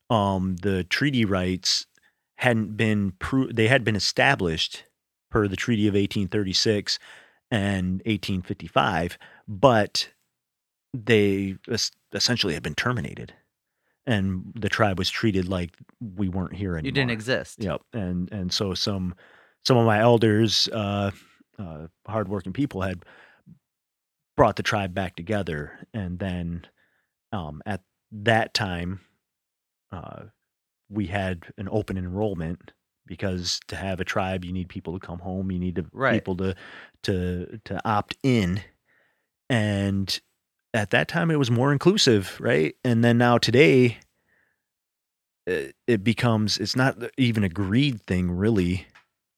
um, 0.10 0.56
the 0.62 0.84
treaty 0.86 1.26
rights 1.26 1.86
hadn't 2.38 2.78
been 2.78 3.14
pro- 3.20 3.52
they 3.52 3.68
had 3.68 3.84
been 3.84 3.96
established 3.96 4.84
per 5.30 5.48
the 5.48 5.56
Treaty 5.56 5.88
of 5.88 5.94
1836 5.94 7.00
and 7.52 8.02
1855, 8.06 9.18
but 9.48 10.10
they 10.94 11.56
es- 11.70 11.92
essentially 12.14 12.54
had 12.54 12.64
been 12.64 12.76
terminated, 12.76 13.34
and 14.06 14.54
the 14.56 14.70
tribe 14.70 14.98
was 14.98 15.10
treated 15.10 15.50
like 15.50 15.72
we 16.00 16.30
weren't 16.30 16.56
here 16.56 16.76
anymore. 16.76 16.86
You 16.86 16.92
didn't 16.94 17.12
exist. 17.12 17.62
Yep, 17.62 17.82
and 17.94 18.32
and 18.32 18.54
so 18.54 18.74
some 18.74 19.16
some 19.66 19.78
of 19.78 19.86
my 19.86 20.00
elders, 20.00 20.70
uh, 20.72 21.12
uh, 21.60 21.88
hardworking 22.08 22.54
people, 22.54 22.82
had 22.82 23.04
brought 24.36 24.56
the 24.56 24.64
tribe 24.64 24.94
back 24.94 25.16
together, 25.16 25.88
and 25.94 26.20
then 26.20 26.68
um, 27.32 27.62
at 27.66 27.82
that 28.12 28.54
time, 28.54 29.02
uh, 29.92 30.24
we 30.90 31.08
had 31.08 31.44
an 31.58 31.68
open 31.72 31.98
enrollment 31.98 32.72
because 33.06 33.60
to 33.68 33.76
have 33.76 34.00
a 34.00 34.06
tribe, 34.06 34.44
you 34.44 34.52
need 34.54 34.70
people 34.70 34.94
to 35.00 35.06
come 35.06 35.20
home, 35.20 35.52
you 35.52 35.60
need 35.60 35.76
to, 35.76 35.86
Right. 35.92 36.14
people 36.14 36.36
to 36.38 36.56
to 37.04 37.60
to 37.66 37.82
opt 37.88 38.18
in, 38.24 38.62
and 39.50 40.20
at 40.74 40.90
that 40.92 41.08
time 41.08 41.32
it 41.32 41.40
was 41.40 41.50
more 41.50 41.72
inclusive, 41.72 42.38
right? 42.40 42.76
And 42.84 43.04
then 43.04 43.18
now 43.18 43.38
today, 43.38 43.98
it, 45.46 45.76
it 45.88 46.04
becomes 46.04 46.58
it's 46.58 46.76
not 46.76 46.98
even 47.18 47.44
a 47.44 47.50
greed 47.50 48.02
thing 48.02 48.30
really. 48.32 48.86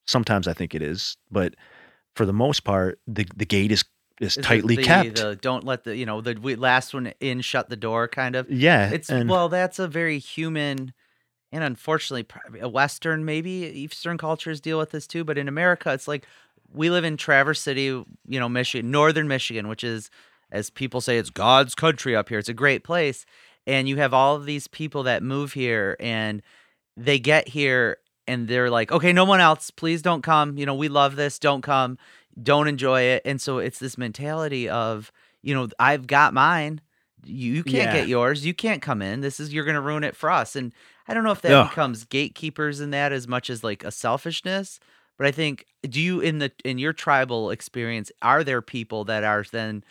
Sometimes 0.06 0.48
I 0.48 0.52
think 0.52 0.74
it 0.74 0.82
is, 0.82 1.16
but 1.30 1.54
for 2.16 2.26
the 2.26 2.32
most 2.32 2.64
part, 2.64 3.00
the 3.06 3.26
the 3.34 3.46
gate 3.46 3.72
is 3.72 3.84
is 4.20 4.36
tightly 4.36 4.76
the, 4.76 4.82
kept. 4.82 5.16
The 5.16 5.36
don't 5.36 5.64
let 5.64 5.84
the 5.84 5.96
you 5.96 6.06
know 6.06 6.20
the 6.20 6.34
last 6.56 6.94
one 6.94 7.12
in, 7.20 7.40
shut 7.40 7.68
the 7.68 7.76
door 7.76 8.06
kind 8.06 8.36
of. 8.36 8.50
yeah, 8.50 8.90
It's 8.90 9.08
and 9.08 9.28
well, 9.28 9.48
that's 9.48 9.78
a 9.78 9.88
very 9.88 10.18
human, 10.18 10.92
and 11.50 11.64
unfortunately, 11.64 12.26
a 12.60 12.68
Western 12.68 13.24
maybe 13.24 13.50
Eastern 13.50 14.18
cultures 14.18 14.60
deal 14.60 14.78
with 14.78 14.90
this 14.90 15.06
too. 15.06 15.24
But 15.24 15.38
in 15.38 15.48
America, 15.48 15.92
it's 15.92 16.06
like 16.06 16.26
we 16.72 16.90
live 16.90 17.04
in 17.04 17.16
Traverse 17.16 17.60
City, 17.60 17.84
you 17.84 18.06
know, 18.26 18.48
Michigan, 18.48 18.90
northern 18.90 19.26
Michigan, 19.26 19.68
which 19.68 19.82
is, 19.82 20.10
as 20.52 20.70
people 20.70 21.00
say, 21.00 21.16
it's 21.18 21.30
God's 21.30 21.74
country 21.74 22.14
up 22.14 22.28
here. 22.28 22.38
It's 22.38 22.48
a 22.48 22.54
great 22.54 22.84
place, 22.84 23.24
and 23.66 23.88
you 23.88 23.96
have 23.96 24.14
all 24.14 24.36
of 24.36 24.44
these 24.44 24.68
people 24.68 25.02
that 25.04 25.22
move 25.22 25.54
here, 25.54 25.96
and 25.98 26.42
they 26.96 27.18
get 27.18 27.48
here, 27.48 27.98
and 28.30 28.48
they're 28.48 28.70
like, 28.70 28.92
okay, 28.92 29.12
no 29.12 29.24
one 29.24 29.40
else, 29.40 29.70
please 29.70 30.02
don't 30.02 30.22
come. 30.22 30.56
You 30.56 30.66
know, 30.66 30.74
we 30.74 30.88
love 30.88 31.16
this. 31.16 31.38
Don't 31.38 31.62
come. 31.62 31.98
Don't 32.40 32.68
enjoy 32.68 33.02
it. 33.02 33.22
And 33.24 33.40
so 33.40 33.58
it's 33.58 33.78
this 33.78 33.98
mentality 33.98 34.68
of 34.68 35.12
you 35.42 35.54
know, 35.54 35.68
I've 35.78 36.06
got 36.06 36.34
mine. 36.34 36.80
You, 37.24 37.52
you 37.54 37.64
can't 37.64 37.92
Yeah. 37.92 37.92
get 37.92 38.08
yours. 38.08 38.44
You 38.44 38.52
can't 38.54 38.82
come 38.82 39.00
in. 39.02 39.20
This 39.20 39.40
is 39.40 39.52
you're 39.52 39.64
going 39.64 39.74
to 39.74 39.80
ruin 39.80 40.04
it 40.04 40.14
for 40.14 40.30
us. 40.30 40.54
And 40.54 40.72
I 41.08 41.14
don't 41.14 41.24
know 41.24 41.32
if 41.32 41.40
that 41.42 41.50
Yeah. 41.50 41.68
becomes 41.68 42.04
gatekeepers 42.04 42.80
in 42.80 42.90
that 42.90 43.10
as 43.12 43.26
much 43.26 43.48
as 43.50 43.64
like 43.64 43.82
a 43.84 43.90
selfishness. 43.90 44.80
But 45.18 45.26
I 45.26 45.30
think 45.32 45.66
do 45.82 46.00
you 46.00 46.20
in 46.20 46.38
the 46.38 46.52
in 46.64 46.78
your 46.78 46.92
tribal 46.92 47.50
experience 47.50 48.12
are 48.22 48.44
there 48.44 48.62
people 48.62 49.04
that 49.04 49.24
are 49.24 49.44
then 49.50 49.82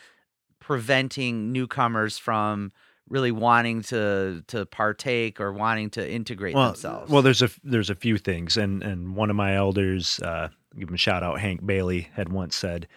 preventing 0.60 1.52
newcomers 1.52 2.18
from 2.18 2.72
really 3.10 3.32
wanting 3.32 3.82
to 3.82 4.42
to 4.46 4.64
partake 4.64 5.40
or 5.40 5.52
wanting 5.52 5.90
to 5.90 6.10
integrate 6.10 6.54
well, 6.54 6.68
themselves? 6.68 7.10
well, 7.10 7.22
there's 7.22 7.42
a 7.42 7.50
there's 7.62 7.90
a 7.90 7.94
few 7.94 8.16
things, 8.16 8.56
and 8.56 8.82
and 8.82 9.14
one 9.14 9.28
of 9.28 9.36
my 9.36 9.56
elders, 9.56 10.18
uh, 10.20 10.48
give 10.78 10.88
him 10.88 10.94
a 10.94 10.98
shout 10.98 11.22
out, 11.22 11.40
Hank 11.40 11.66
Bailey, 11.66 12.08
had 12.14 12.30
once 12.30 12.56
said 12.56 12.88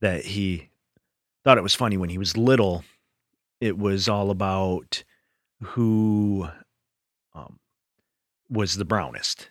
that 0.00 0.24
he 0.24 0.70
thought 1.44 1.58
it 1.58 1.62
was 1.62 1.74
funny 1.74 1.96
when 1.96 2.10
he 2.10 2.18
was 2.18 2.36
little. 2.36 2.82
It 3.60 3.78
was 3.78 4.08
all 4.08 4.30
about 4.30 5.04
who 5.62 6.48
um, 7.34 7.58
was 8.48 8.76
the 8.76 8.84
brownest, 8.84 9.50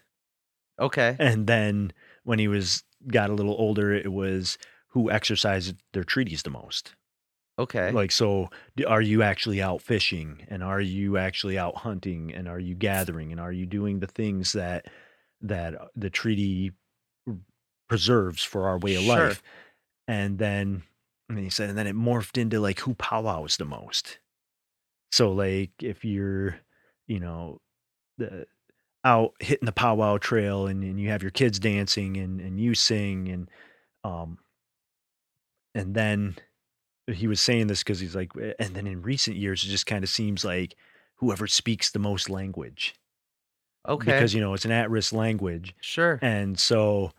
okay. 0.80 1.16
and 1.20 1.48
then 1.48 1.94
when 2.24 2.40
he 2.40 2.48
was 2.48 2.84
got 3.08 3.30
a 3.30 3.34
little 3.34 3.56
older, 3.58 3.94
it 3.94 4.12
was 4.12 4.58
who 4.90 5.12
exercised 5.12 5.76
their 5.94 6.04
treaties 6.04 6.44
the 6.44 6.50
most. 6.50 6.96
Okay. 7.60 7.92
Like, 7.92 8.12
so 8.12 8.50
are 8.88 9.02
you 9.02 9.24
actually 9.24 9.62
out 9.62 9.82
fishing 9.82 10.46
and 10.50 10.64
are 10.64 10.82
you 10.82 11.18
actually 11.18 11.58
out 11.58 11.76
hunting 11.78 12.34
and 12.34 12.48
are 12.48 12.60
you 12.60 12.76
gathering 12.76 13.32
and 13.32 13.40
are 13.42 13.52
you 13.52 13.66
doing 13.66 14.00
the 14.00 14.08
things 14.08 14.54
that 14.54 14.88
that 15.42 15.76
uh, 15.80 15.88
the 15.96 16.10
treaty 16.10 16.74
preserves 17.88 18.44
for 18.44 18.68
our 18.68 18.78
way 18.78 18.96
of 18.96 19.04
Sure. 19.04 19.28
life? 19.28 19.42
And 20.08 20.38
then, 20.40 20.84
and 21.30 21.40
he 21.40 21.50
said, 21.50 21.70
and 21.70 21.78
then 21.78 21.88
it 21.88 21.96
morphed 21.96 22.38
into 22.38 22.60
like 22.60 22.80
who 22.80 22.96
powwows 22.96 23.58
the 23.58 23.66
most. 23.66 24.20
So, 25.12 25.32
like, 25.34 25.72
if 25.82 26.06
you're, 26.06 26.60
you 27.08 27.20
know, 27.20 27.62
the 28.18 28.48
out 29.06 29.34
hitting 29.40 29.66
the 29.68 29.72
powwow 29.74 30.18
trail 30.18 30.68
and, 30.68 30.84
and 30.84 31.00
you 31.00 31.10
have 31.10 31.24
your 31.24 31.32
kids 31.32 31.60
dancing 31.60 32.18
and, 32.18 32.42
and 32.42 32.60
you 32.60 32.76
sing 32.76 33.30
and, 33.30 33.50
um, 34.04 34.40
and 35.76 35.94
then 35.96 36.36
he 37.12 37.28
was 37.28 37.42
saying 37.42 37.68
this 37.68 37.84
because 37.84 38.00
he's 38.00 38.16
like, 38.16 38.32
"Eh," 38.38 38.54
and 38.60 38.76
then 38.76 38.88
in 38.88 39.02
recent 39.02 39.38
years, 39.38 39.64
it 39.64 39.68
just 39.68 39.86
kind 39.86 40.04
of 40.04 40.10
seems 40.10 40.44
like 40.46 40.76
whoever 41.16 41.48
speaks 41.48 41.92
the 41.92 42.00
most 42.00 42.30
language 42.30 42.96
okay. 43.88 44.06
because 44.12 44.34
you 44.34 44.42
know 44.42 44.54
it's 44.54 44.66
an 44.66 44.72
at-risk 44.72 45.14
language, 45.14 45.76
sure. 45.82 46.20
and 46.22 46.60
so 46.60 47.12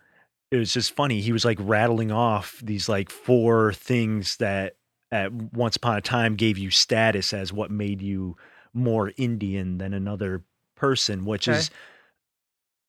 it 0.51 0.57
was 0.59 0.73
just 0.73 0.93
funny. 0.95 1.21
He 1.21 1.33
was 1.33 1.45
like 1.45 1.59
rattling 1.61 2.13
off 2.13 2.61
these 2.65 2.89
like 2.89 3.11
four 3.11 3.73
things 3.75 4.37
that 4.39 4.77
at 5.11 5.33
once 5.33 5.77
upon 5.77 5.97
a 5.99 6.01
time 6.03 6.37
gave 6.37 6.59
you 6.59 6.71
status 6.71 7.33
as 7.33 7.53
what 7.53 7.71
made 7.71 8.03
you 8.03 8.37
more 8.75 9.13
Indian 9.17 9.79
than 9.79 9.95
another 9.95 10.45
person, 10.77 11.25
which 11.25 11.49
Okay. 11.49 11.59
is 11.59 11.71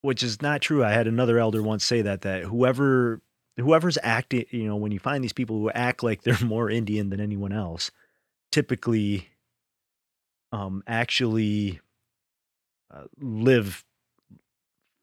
which 0.02 0.24
is 0.24 0.42
not 0.42 0.62
true. 0.62 0.84
I 0.84 0.92
had 0.92 1.08
another 1.08 1.40
elder 1.40 1.62
once 1.62 1.84
say 1.86 2.02
that 2.02 2.22
that 2.22 2.44
whoever 2.44 3.22
whoever's 3.62 3.98
acting, 4.04 4.46
you 4.52 4.66
know, 4.66 4.76
when 4.76 4.92
you 4.92 5.00
find 5.00 5.24
these 5.24 5.34
people 5.34 5.58
who 5.58 5.70
act 5.72 6.04
like 6.04 6.24
they're 6.24 6.40
more 6.46 6.70
Indian 6.70 7.10
than 7.10 7.20
anyone 7.20 7.52
else, 7.52 7.92
typically 8.52 9.30
um 10.52 10.84
actually 10.88 11.80
uh, 12.92 13.04
live 13.20 13.84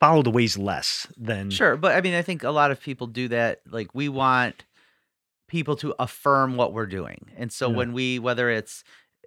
follow 0.00 0.22
the 0.22 0.30
ways 0.30 0.58
less 0.58 1.06
than 1.16 1.50
Sure, 1.50 1.76
but 1.76 1.94
I 1.96 2.00
mean, 2.00 2.14
I 2.14 2.22
think 2.22 2.42
a 2.44 2.50
lot 2.50 2.70
of 2.70 2.80
people 2.80 3.06
do 3.06 3.28
that. 3.28 3.60
Like, 3.70 3.94
we 3.94 4.08
want 4.08 4.64
people 5.48 5.76
to 5.76 5.94
affirm 5.98 6.56
what 6.56 6.72
we're 6.72 6.86
doing, 6.86 7.30
and 7.36 7.52
so 7.52 7.70
Yeah. 7.70 7.76
when 7.76 7.92
we, 7.92 8.18
whether 8.18 8.50
it's 8.50 8.82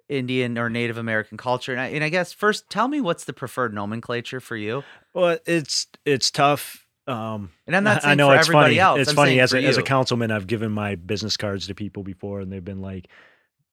Indian 0.08 0.58
or 0.58 0.68
Native 0.68 0.98
American 0.98 1.38
culture, 1.38 1.72
and 1.72 1.80
I, 1.80 1.86
and 1.86 2.04
I 2.04 2.08
guess 2.08 2.32
first, 2.32 2.68
tell 2.68 2.88
me 2.88 3.00
what's 3.00 3.24
the 3.24 3.32
preferred 3.32 3.72
nomenclature 3.72 4.40
for 4.40 4.56
you. 4.56 4.84
Well, 5.14 5.38
it's 5.46 5.86
it's 6.04 6.30
tough. 6.30 6.79
Um, 7.10 7.50
And 7.66 7.74
I'm 7.76 7.84
not 7.84 8.04
I 8.04 8.14
know 8.14 8.28
for 8.28 8.36
it's 8.36 8.48
everybody 8.48 8.74
funny. 8.76 8.80
else, 8.80 9.00
It's 9.00 9.10
I'm 9.10 9.16
funny 9.16 9.40
as 9.40 9.52
a, 9.52 9.62
as 9.64 9.76
a 9.76 9.82
councilman, 9.82 10.30
I've 10.30 10.46
given 10.46 10.70
my 10.72 10.94
business 10.94 11.36
cards 11.36 11.66
to 11.66 11.74
people 11.74 12.02
before, 12.02 12.40
and 12.40 12.52
they've 12.52 12.64
been 12.64 12.80
like, 12.80 13.08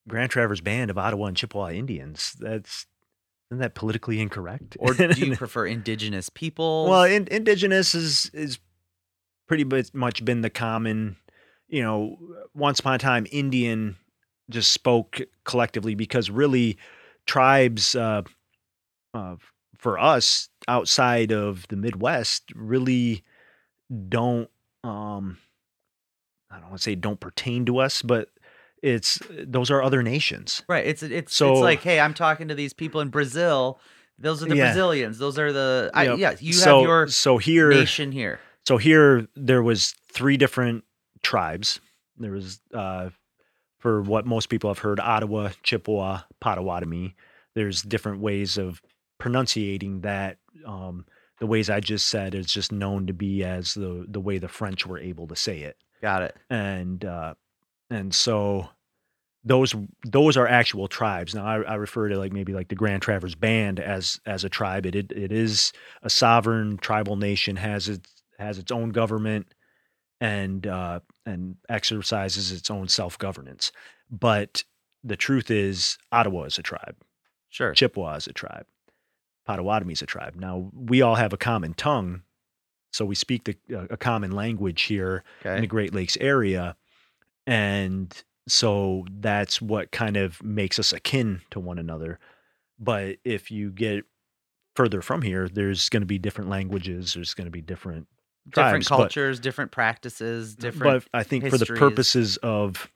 "Grand 0.07 0.31
Traverse 0.31 0.61
Band 0.61 0.89
of 0.89 0.97
Ottawa 0.97 1.25
and 1.27 1.37
Chippewa 1.37 1.69
Indians." 1.69 2.35
That's 2.39 2.85
isn't 3.51 3.59
that 3.59 3.75
politically 3.75 4.19
incorrect? 4.19 4.75
Or 4.79 4.93
do 4.95 5.25
you 5.25 5.35
prefer 5.37 5.65
indigenous 5.65 6.29
people? 6.29 6.87
well, 6.89 7.03
in, 7.03 7.27
indigenous 7.29 7.95
is 7.95 8.29
is 8.33 8.59
pretty 9.47 9.65
much 9.93 10.25
been 10.25 10.41
the 10.41 10.49
common. 10.49 11.17
You 11.69 11.83
know, 11.83 12.17
once 12.53 12.79
upon 12.79 12.93
a 12.95 12.97
time, 12.97 13.27
Indian 13.31 13.97
just 14.49 14.71
spoke 14.71 15.21
collectively 15.43 15.95
because 15.95 16.29
really 16.29 16.77
tribes 17.25 17.93
uh, 17.93 18.21
uh, 19.13 19.35
for 19.77 19.99
us 19.99 20.47
outside 20.69 21.31
of 21.31 21.67
the 21.67 21.75
Midwest 21.75 22.43
really 22.55 23.23
don't. 24.09 24.49
Um, 24.83 25.37
I 26.49 26.55
don't 26.59 26.69
want 26.69 26.77
to 26.77 26.83
say 26.83 26.95
don't 26.95 27.19
pertain 27.19 27.65
to 27.65 27.79
us, 27.79 28.01
but 28.01 28.29
it's 28.81 29.19
those 29.29 29.69
are 29.71 29.81
other 29.81 30.03
nations. 30.03 30.63
right. 30.69 30.85
It's 30.85 31.03
it's 31.03 31.13
it's 31.13 31.35
So- 31.35 31.53
like, 31.55 31.81
hey, 31.81 31.99
I'm 31.99 32.13
talking 32.13 32.47
to 32.47 32.55
these 32.55 32.73
people 32.73 33.01
in 33.01 33.09
Brazil. 33.09 33.79
Those 34.19 34.41
are 34.41 34.47
the 34.47 34.55
Yeah. 34.55 34.67
Brazilians. 34.67 35.17
Those 35.19 35.37
are 35.37 35.51
the 35.51 35.91
I, 35.93 36.05
Yep. 36.05 36.17
yeah. 36.19 36.35
You 36.39 36.53
so, 36.53 36.77
have 36.79 36.83
your 36.87 37.07
so 37.07 37.37
here 37.37 37.69
nation 37.69 38.11
here. 38.11 38.39
So 38.67 38.77
here 38.77 39.27
there 39.35 39.61
was 39.63 39.93
three 40.11 40.37
different 40.37 40.83
tribes. 41.23 41.79
There 42.17 42.31
was 42.31 42.59
uh 42.73 43.09
for 43.79 44.01
what 44.01 44.25
most 44.25 44.49
people 44.49 44.69
have 44.69 44.79
heard 44.79 44.99
Ottawa, 44.99 45.49
Chippewa, 45.63 46.21
Potawatomi. 46.39 47.15
There's 47.55 47.81
different 47.83 48.21
ways 48.21 48.57
of 48.57 48.81
pronunciating 49.19 50.01
that 50.01 50.37
um 50.65 51.05
the 51.39 51.47
ways 51.47 51.69
I 51.69 51.79
just 51.79 52.07
said 52.07 52.33
is 52.35 52.47
just 52.47 52.71
known 52.71 53.07
to 53.07 53.13
be 53.13 53.43
as 53.43 53.73
the 53.73 54.05
the 54.07 54.19
way 54.19 54.37
the 54.37 54.47
French 54.47 54.85
were 54.85 54.99
able 54.99 55.27
to 55.27 55.35
say 55.35 55.61
it. 55.61 55.77
Got 56.01 56.23
it. 56.23 56.35
And 56.49 57.03
uh 57.05 57.35
and 57.89 58.13
so 58.13 58.69
those 59.43 59.75
those 60.05 60.35
are 60.35 60.47
actual 60.47 60.87
tribes. 60.87 61.35
Now 61.35 61.45
I, 61.45 61.61
I 61.61 61.75
refer 61.75 62.09
to 62.09 62.17
like 62.17 62.33
maybe 62.33 62.53
like 62.53 62.69
the 62.69 62.75
Grand 62.75 63.01
Traverse 63.01 63.35
Band 63.35 63.79
as 63.79 64.19
as 64.25 64.43
a 64.43 64.49
tribe. 64.49 64.85
It, 64.85 64.95
it 64.95 65.11
it 65.11 65.31
is 65.31 65.71
a 66.01 66.09
sovereign 66.09 66.77
tribal 66.77 67.15
nation 67.15 67.55
has 67.55 67.87
its 67.87 68.23
has 68.39 68.57
its 68.57 68.71
own 68.71 68.89
government 68.89 69.53
and 70.19 70.65
uh 70.65 70.99
and 71.25 71.55
exercises 71.69 72.51
its 72.51 72.69
own 72.71 72.87
self 72.87 73.17
governance. 73.17 73.71
But 74.09 74.63
the 75.03 75.17
truth 75.17 75.51
is 75.51 75.97
Ottawa 76.11 76.43
is 76.43 76.57
a 76.57 76.63
tribe. 76.63 76.95
Sure. 77.49 77.73
Chippewa 77.73 78.15
is 78.15 78.27
a 78.27 78.33
tribe. 78.33 78.65
Potawatomi 79.47 79.93
is 79.93 80.01
a 80.01 80.05
tribe. 80.05 80.35
Now 80.35 80.69
we 80.73 81.01
all 81.01 81.15
have 81.15 81.31
a 81.31 81.37
common 81.37 81.73
tongue, 81.73 82.21
so 82.91 83.05
we 83.05 83.15
speak 83.15 83.45
the 83.45 83.55
uh, 83.73 83.87
a 83.89 83.97
common 83.97 84.31
language 84.31 84.83
here 84.83 85.23
in 85.55 85.61
the 85.61 85.67
Great 85.67 85.93
Lakes 85.93 86.17
area. 86.19 86.75
And 87.45 88.13
so 88.47 89.05
that's 89.09 89.61
what 89.61 89.91
kind 89.91 90.17
of 90.17 90.43
makes 90.43 90.79
us 90.79 90.91
akin 90.91 91.41
to 91.51 91.61
one 91.61 91.79
another. 91.79 92.19
But 92.77 93.17
if 93.23 93.49
you 93.49 93.71
get 93.71 94.03
further 94.75 95.01
from 95.01 95.21
here, 95.21 95.47
there's 95.47 95.87
going 95.89 96.01
to 96.01 96.07
be 96.07 96.19
different 96.19 96.49
languages, 96.49 97.13
there's 97.13 97.33
going 97.33 97.45
to 97.45 97.51
be 97.51 97.61
different 97.61 98.07
Different 98.49 98.85
tribes, 98.85 98.89
but- 98.89 98.97
cultures, 98.97 99.39
different 99.39 99.71
practices, 99.71 100.55
uh, 100.57 100.61
different. 100.61 101.03
But 101.11 101.17
I 101.19 101.23
think 101.23 101.47
for 101.49 101.57
the 101.57 101.65
purposes 101.65 102.37
of 102.37 102.89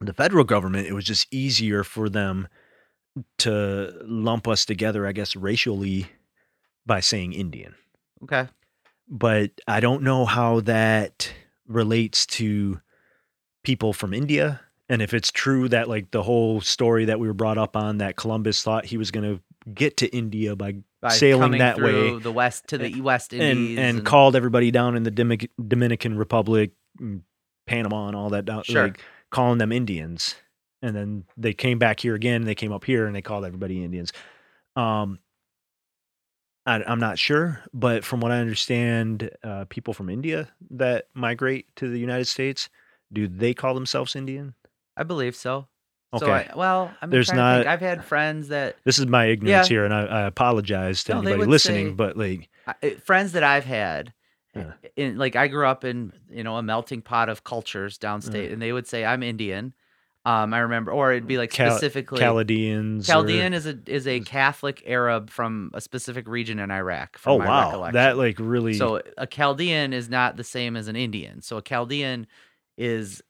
the 0.00 0.14
federal 0.14 0.44
government, 0.44 0.86
it 0.86 0.92
was 0.92 1.04
just 1.04 1.26
easier 1.32 1.84
for 1.84 2.08
them 2.08 2.48
to 3.38 3.92
lump 4.04 4.48
us 4.48 4.64
together, 4.64 5.06
I 5.06 5.12
guess, 5.12 5.36
racially 5.36 6.06
by 6.86 7.00
saying 7.00 7.32
Indian. 7.32 7.74
okay. 8.24 8.48
but 9.08 9.50
I 9.68 9.80
don't 9.80 10.02
know 10.02 10.24
how 10.24 10.60
that 10.60 11.32
relates 11.66 12.26
to 12.26 12.80
people 13.62 13.92
from 13.92 14.12
India. 14.12 14.60
And 14.88 15.00
if 15.00 15.14
it's 15.14 15.32
true 15.32 15.68
that 15.70 15.88
like 15.88 16.10
the 16.10 16.22
whole 16.22 16.60
story 16.60 17.06
that 17.06 17.18
we 17.18 17.26
were 17.26 17.32
brought 17.34 17.56
up 17.56 17.76
on 17.76 17.98
that 17.98 18.16
Columbus 18.16 18.62
thought 18.62 18.84
he 18.84 18.98
was 18.98 19.10
going 19.10 19.24
to 19.36 19.70
get 19.72 19.96
to 19.98 20.06
India 20.14 20.54
by, 20.56 20.76
By 21.00 21.08
sailing 21.10 21.52
that 21.58 21.80
way 21.80 22.18
the 22.18 22.32
west 22.32 22.66
to 22.68 22.78
the 22.78 22.86
and- 22.92 23.02
West 23.04 23.32
and 23.32 23.40
Indies 23.42 23.78
and 23.78 24.04
called 24.04 24.36
everybody 24.36 24.70
down 24.70 24.94
in 24.96 25.02
the 25.04 25.48
Dominican 25.66 26.18
Republic, 26.18 26.72
and 27.00 27.22
Panama, 27.66 28.08
and 28.08 28.16
all 28.16 28.28
that 28.30 28.44
down, 28.44 28.62
Sure. 28.64 28.88
like 28.88 29.00
calling 29.30 29.56
them 29.58 29.72
Indians. 29.72 30.34
And 30.84 30.94
then 30.94 31.24
they 31.36 31.54
came 31.54 31.78
back 31.78 32.00
here 32.00 32.14
again. 32.14 32.36
And 32.42 32.46
they 32.46 32.54
came 32.54 32.72
up 32.72 32.84
here 32.84 33.06
and 33.06 33.16
they 33.16 33.22
called 33.22 33.44
everybody 33.44 33.82
Indians. 33.82 34.12
Um, 34.76 35.18
I, 36.66 36.82
I'm 36.86 37.00
not 37.00 37.18
sure, 37.18 37.62
but 37.72 38.04
from 38.04 38.20
what 38.20 38.32
I 38.32 38.38
understand, 38.38 39.30
uh, 39.42 39.64
people 39.68 39.94
from 39.94 40.08
India 40.10 40.48
that 40.72 41.06
migrate 41.14 41.74
to 41.76 41.88
the 41.88 41.98
United 41.98 42.26
States, 42.26 42.68
do 43.12 43.28
they 43.28 43.54
call 43.54 43.74
themselves 43.74 44.16
Indian? 44.16 44.54
I 44.96 45.02
believe 45.04 45.36
so. 45.36 45.68
Okay. 46.14 46.24
So 46.26 46.32
I, 46.32 46.50
well, 46.56 46.94
I'm 47.02 47.10
There's 47.10 47.26
trying 47.28 47.38
to 47.38 47.56
think. 47.56 47.66
not- 47.66 47.72
I've 47.72 47.80
had 47.80 48.04
friends 48.04 48.48
that 48.48 48.76
this 48.84 48.98
is 48.98 49.06
my 49.06 49.26
ignorance 49.26 49.68
Yeah. 49.70 49.74
here, 49.74 49.84
and 49.84 49.92
I, 49.92 50.02
I 50.04 50.20
apologize 50.22 51.02
to 51.04 51.14
No, 51.14 51.20
anybody 51.22 51.50
listening, 51.50 51.88
say- 51.88 51.94
but 51.94 52.16
like, 52.16 52.48
I- 52.66 52.74
eh, 52.82 52.94
friends 53.04 53.32
that 53.32 53.42
I've 53.42 53.64
had. 53.64 54.12
Yeah. 54.54 54.72
In 54.94 55.18
like 55.18 55.34
I 55.34 55.48
grew 55.48 55.66
up 55.66 55.84
in 55.84 56.12
you 56.30 56.44
know 56.44 56.56
a 56.56 56.62
melting 56.62 57.02
pot 57.02 57.28
of 57.28 57.42
cultures 57.42 57.98
downstate, 57.98 58.52
and 58.52 58.62
they 58.62 58.72
would 58.72 58.86
say 58.86 59.04
I'm 59.04 59.24
Indian. 59.24 59.74
Um, 60.26 60.54
I 60.54 60.60
remember, 60.60 60.90
or 60.90 61.12
it'd 61.12 61.26
be 61.26 61.36
like 61.36 61.50
Cal- 61.50 61.70
specifically 61.72 62.18
Chaldeans. 62.18 63.06
or- 63.08 63.12
Chaldean 63.12 63.52
is 63.52 63.66
a 63.66 63.78
is 63.86 64.06
a 64.08 64.20
Catholic 64.20 64.82
Arab 64.86 65.28
from 65.28 65.70
a 65.74 65.80
specific 65.82 66.26
region 66.26 66.58
in 66.58 66.70
Iraq. 66.70 67.18
From 67.18 67.32
oh 67.34 67.38
my 67.40 67.46
wow, 67.46 67.90
that 67.92 68.16
like 68.16 68.36
really. 68.38 68.72
So 68.74 69.02
a 69.18 69.26
Chaldean 69.26 69.92
is 69.92 70.08
not 70.08 70.36
the 70.38 70.44
same 70.44 70.76
as 70.76 70.88
an 70.88 70.96
Indian. 70.96 71.42
So 71.42 71.58
a 71.58 71.62
Chaldean 71.62 72.26
is 72.78 73.22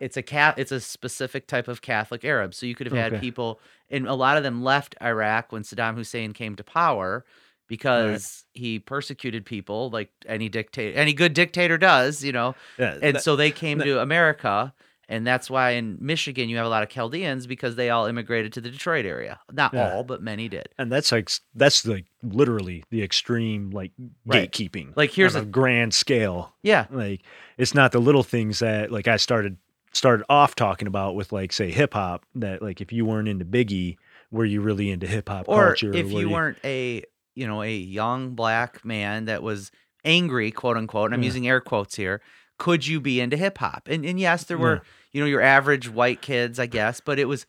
it's 0.00 0.16
a 0.16 0.22
cat 0.22 0.54
it's 0.58 0.72
a 0.72 0.80
specific 0.80 1.46
type 1.46 1.68
of 1.68 1.82
Catholic 1.82 2.24
Arab. 2.24 2.54
So 2.54 2.64
you 2.64 2.74
could 2.74 2.86
have 2.86 2.96
had 2.96 3.12
Okay. 3.12 3.20
people 3.20 3.60
and 3.90 4.06
a 4.08 4.14
lot 4.14 4.38
of 4.38 4.42
them 4.42 4.62
left 4.64 4.94
Iraq 5.02 5.52
when 5.52 5.62
Saddam 5.64 5.96
Hussein 5.96 6.32
came 6.32 6.56
to 6.56 6.64
power 6.64 7.26
because 7.68 8.44
he 8.54 8.78
persecuted 8.78 9.44
people 9.44 9.90
like 9.90 10.10
any 10.26 10.48
dictator 10.48 10.98
any 10.98 11.12
good 11.12 11.34
dictator 11.34 11.76
does, 11.76 12.24
you 12.24 12.32
know. 12.32 12.54
yeah, 12.78 12.96
And 13.02 13.16
that- 13.16 13.22
so 13.22 13.36
they 13.36 13.50
came 13.50 13.78
that- 13.78 13.84
to 13.84 14.00
America 14.00 14.72
and 15.08 15.26
that's 15.26 15.48
why 15.48 15.70
in 15.70 15.96
Michigan 16.00 16.48
you 16.48 16.56
have 16.58 16.66
a 16.66 16.68
lot 16.68 16.82
of 16.82 16.88
Chaldeans 16.88 17.46
because 17.46 17.76
they 17.76 17.90
all 17.90 18.06
immigrated 18.06 18.52
to 18.54 18.60
the 18.60 18.70
Detroit 18.70 19.06
area. 19.06 19.40
Not 19.52 19.72
Yeah. 19.74 19.92
all, 19.94 20.04
but 20.04 20.22
many 20.22 20.48
did. 20.48 20.68
and 20.78 20.92
that's 20.92 21.10
like 21.12 21.30
that's 21.54 21.86
like 21.86 22.06
literally 22.22 22.84
the 22.90 23.02
extreme 23.02 23.70
like 23.70 23.92
Right. 24.26 24.50
gatekeeping. 24.52 24.92
Like, 24.96 25.10
here's 25.12 25.34
a- 25.34 25.42
a 25.42 25.44
grand 25.44 25.94
scale. 25.94 26.54
Yeah. 26.62 26.86
Like 26.90 27.22
it's 27.56 27.74
not 27.74 27.92
the 27.92 28.00
little 28.00 28.22
things 28.22 28.58
that 28.60 28.92
like 28.92 29.08
I 29.08 29.16
started 29.16 29.56
started 29.92 30.24
off 30.28 30.54
talking 30.54 30.86
about 30.86 31.14
with 31.14 31.32
like 31.32 31.52
say 31.52 31.70
hip 31.70 31.94
hop 31.94 32.24
that 32.34 32.60
like 32.62 32.80
if 32.80 32.92
you 32.92 33.04
weren't 33.06 33.26
into 33.28 33.44
Biggie, 33.44 33.96
were 34.30 34.44
you 34.44 34.60
really 34.60 34.90
into 34.90 35.06
hip 35.06 35.28
hop 35.30 35.48
or 35.48 35.68
culture? 35.68 35.92
if 35.94 36.12
were 36.12 36.20
you 36.20 36.28
weren't 36.28 36.58
a 36.64 37.02
you 37.34 37.46
know 37.46 37.62
a 37.62 37.74
young 37.74 38.34
black 38.34 38.84
man 38.84 39.24
that 39.24 39.42
was 39.42 39.70
angry 40.04 40.50
quote 40.50 40.76
unquote 40.76 41.06
and 41.06 41.14
i'm 41.14 41.22
Yeah. 41.22 41.26
using 41.26 41.48
air 41.48 41.60
quotes 41.60 41.94
here 41.96 42.20
could 42.58 42.86
you 42.86 43.00
be 43.00 43.20
into 43.20 43.36
hip 43.36 43.58
hop 43.58 43.88
and, 43.88 44.04
and 44.04 44.18
yes 44.20 44.44
there 44.44 44.58
Yeah. 44.58 44.64
You 45.12 45.20
know 45.20 45.26
your 45.26 45.40
average 45.40 45.88
white 45.88 46.20
kids 46.20 46.58
i 46.58 46.66
guess 46.66 47.00
but 47.00 47.18
it 47.18 47.26
was 47.26 47.46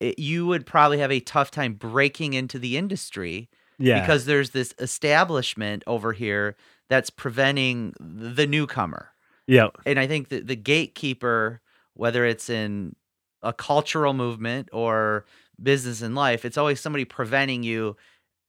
it, 0.00 0.18
you 0.18 0.46
would 0.46 0.66
probably 0.66 0.98
have 0.98 1.12
a 1.12 1.20
tough 1.20 1.50
time 1.50 1.74
breaking 1.74 2.32
into 2.32 2.58
the 2.58 2.76
industry 2.76 3.48
yeah, 3.80 4.00
because 4.00 4.26
there's 4.26 4.50
this 4.50 4.74
establishment 4.78 5.82
over 5.86 6.12
here 6.12 6.54
that's 6.88 7.08
preventing 7.08 7.94
the 7.98 8.46
newcomer. 8.46 9.10
Yeah, 9.46 9.68
and 9.86 9.98
I 9.98 10.06
think 10.06 10.28
that 10.28 10.46
the 10.46 10.54
gatekeeper, 10.56 11.62
whether 11.94 12.26
it's 12.26 12.50
in 12.50 12.94
a 13.42 13.52
cultural 13.52 14.12
movement 14.12 14.68
or 14.72 15.24
business 15.60 16.02
in 16.02 16.14
life, 16.14 16.44
it's 16.44 16.58
always 16.58 16.78
somebody 16.78 17.06
preventing 17.06 17.62
you, 17.62 17.96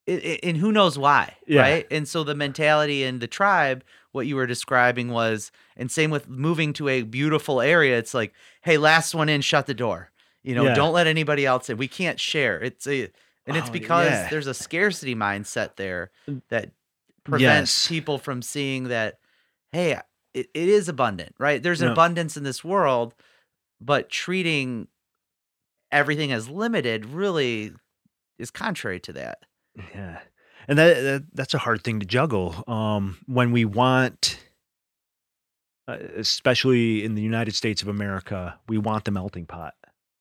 and 0.08 0.58
who 0.58 0.72
knows 0.72 0.98
why, 0.98 1.36
Yeah. 1.48 1.62
right? 1.62 1.88
And 1.92 2.08
so 2.08 2.24
the 2.24 2.36
mentality 2.36 3.04
in 3.04 3.20
the 3.20 3.28
tribe, 3.28 3.84
what 4.12 4.28
you 4.28 4.36
were 4.36 4.48
describing 4.48 5.10
was, 5.10 5.52
and 5.78 5.90
same 5.92 6.10
with 6.12 6.28
moving 6.28 6.74
to 6.74 6.90
a 6.90 7.04
beautiful 7.04 7.62
area, 7.62 7.98
it's 7.98 8.14
like, 8.14 8.34
hey, 8.62 8.78
last 8.78 9.14
one 9.16 9.30
in, 9.30 9.42
shut 9.42 9.68
the 9.68 9.74
door. 9.74 10.12
You 10.44 10.56
know, 10.56 10.66
Yeah. 10.66 10.74
don't 10.74 10.94
let 10.94 11.08
anybody 11.08 11.46
else 11.46 11.70
in. 11.70 11.78
We 11.78 11.88
can't 11.88 12.20
share. 12.20 12.60
It's 12.60 12.88
a, 12.88 13.10
and 13.46 13.56
it's 13.56 13.70
Oh, 13.70 13.72
because 13.72 14.10
yeah. 14.12 14.30
there's 14.30 14.48
a 14.48 14.54
scarcity 14.54 15.16
mindset 15.16 15.76
there 15.76 16.10
Mm. 16.28 16.42
that 16.50 16.72
prevents 17.24 17.72
Yes. 17.84 17.88
people 17.88 18.18
from 18.18 18.42
seeing 18.42 18.86
that 18.86 19.20
hey 19.72 19.92
it, 20.34 20.50
it 20.56 20.70
is 20.70 20.90
abundant 20.90 21.36
right 21.38 21.62
there's 21.62 21.82
an 21.82 21.88
No. 21.88 21.92
abundance 21.94 22.36
in 22.36 22.44
this 22.44 22.64
world 22.64 23.14
but 23.80 24.10
treating 24.10 24.88
everything 25.92 26.32
as 26.32 26.50
limited 26.50 27.06
really 27.06 27.74
is 28.40 28.50
contrary 28.52 29.00
to 29.02 29.14
that 29.14 29.46
Yeah. 29.76 30.20
And 30.68 30.78
that, 30.78 31.02
that 31.02 31.24
that's 31.34 31.54
a 31.54 31.58
hard 31.58 31.84
thing 31.84 32.00
to 32.00 32.06
juggle. 32.06 32.64
Um 32.68 33.18
when 33.28 33.52
we 33.52 33.66
want 33.66 34.40
uh, 35.88 35.98
especially 36.16 37.04
in 37.04 37.16
the 37.16 37.22
United 37.22 37.56
States 37.56 37.82
of 37.82 37.88
America, 37.88 38.58
we 38.68 38.78
want 38.78 39.06
the 39.06 39.12
melting 39.12 39.46
pot 39.46 39.74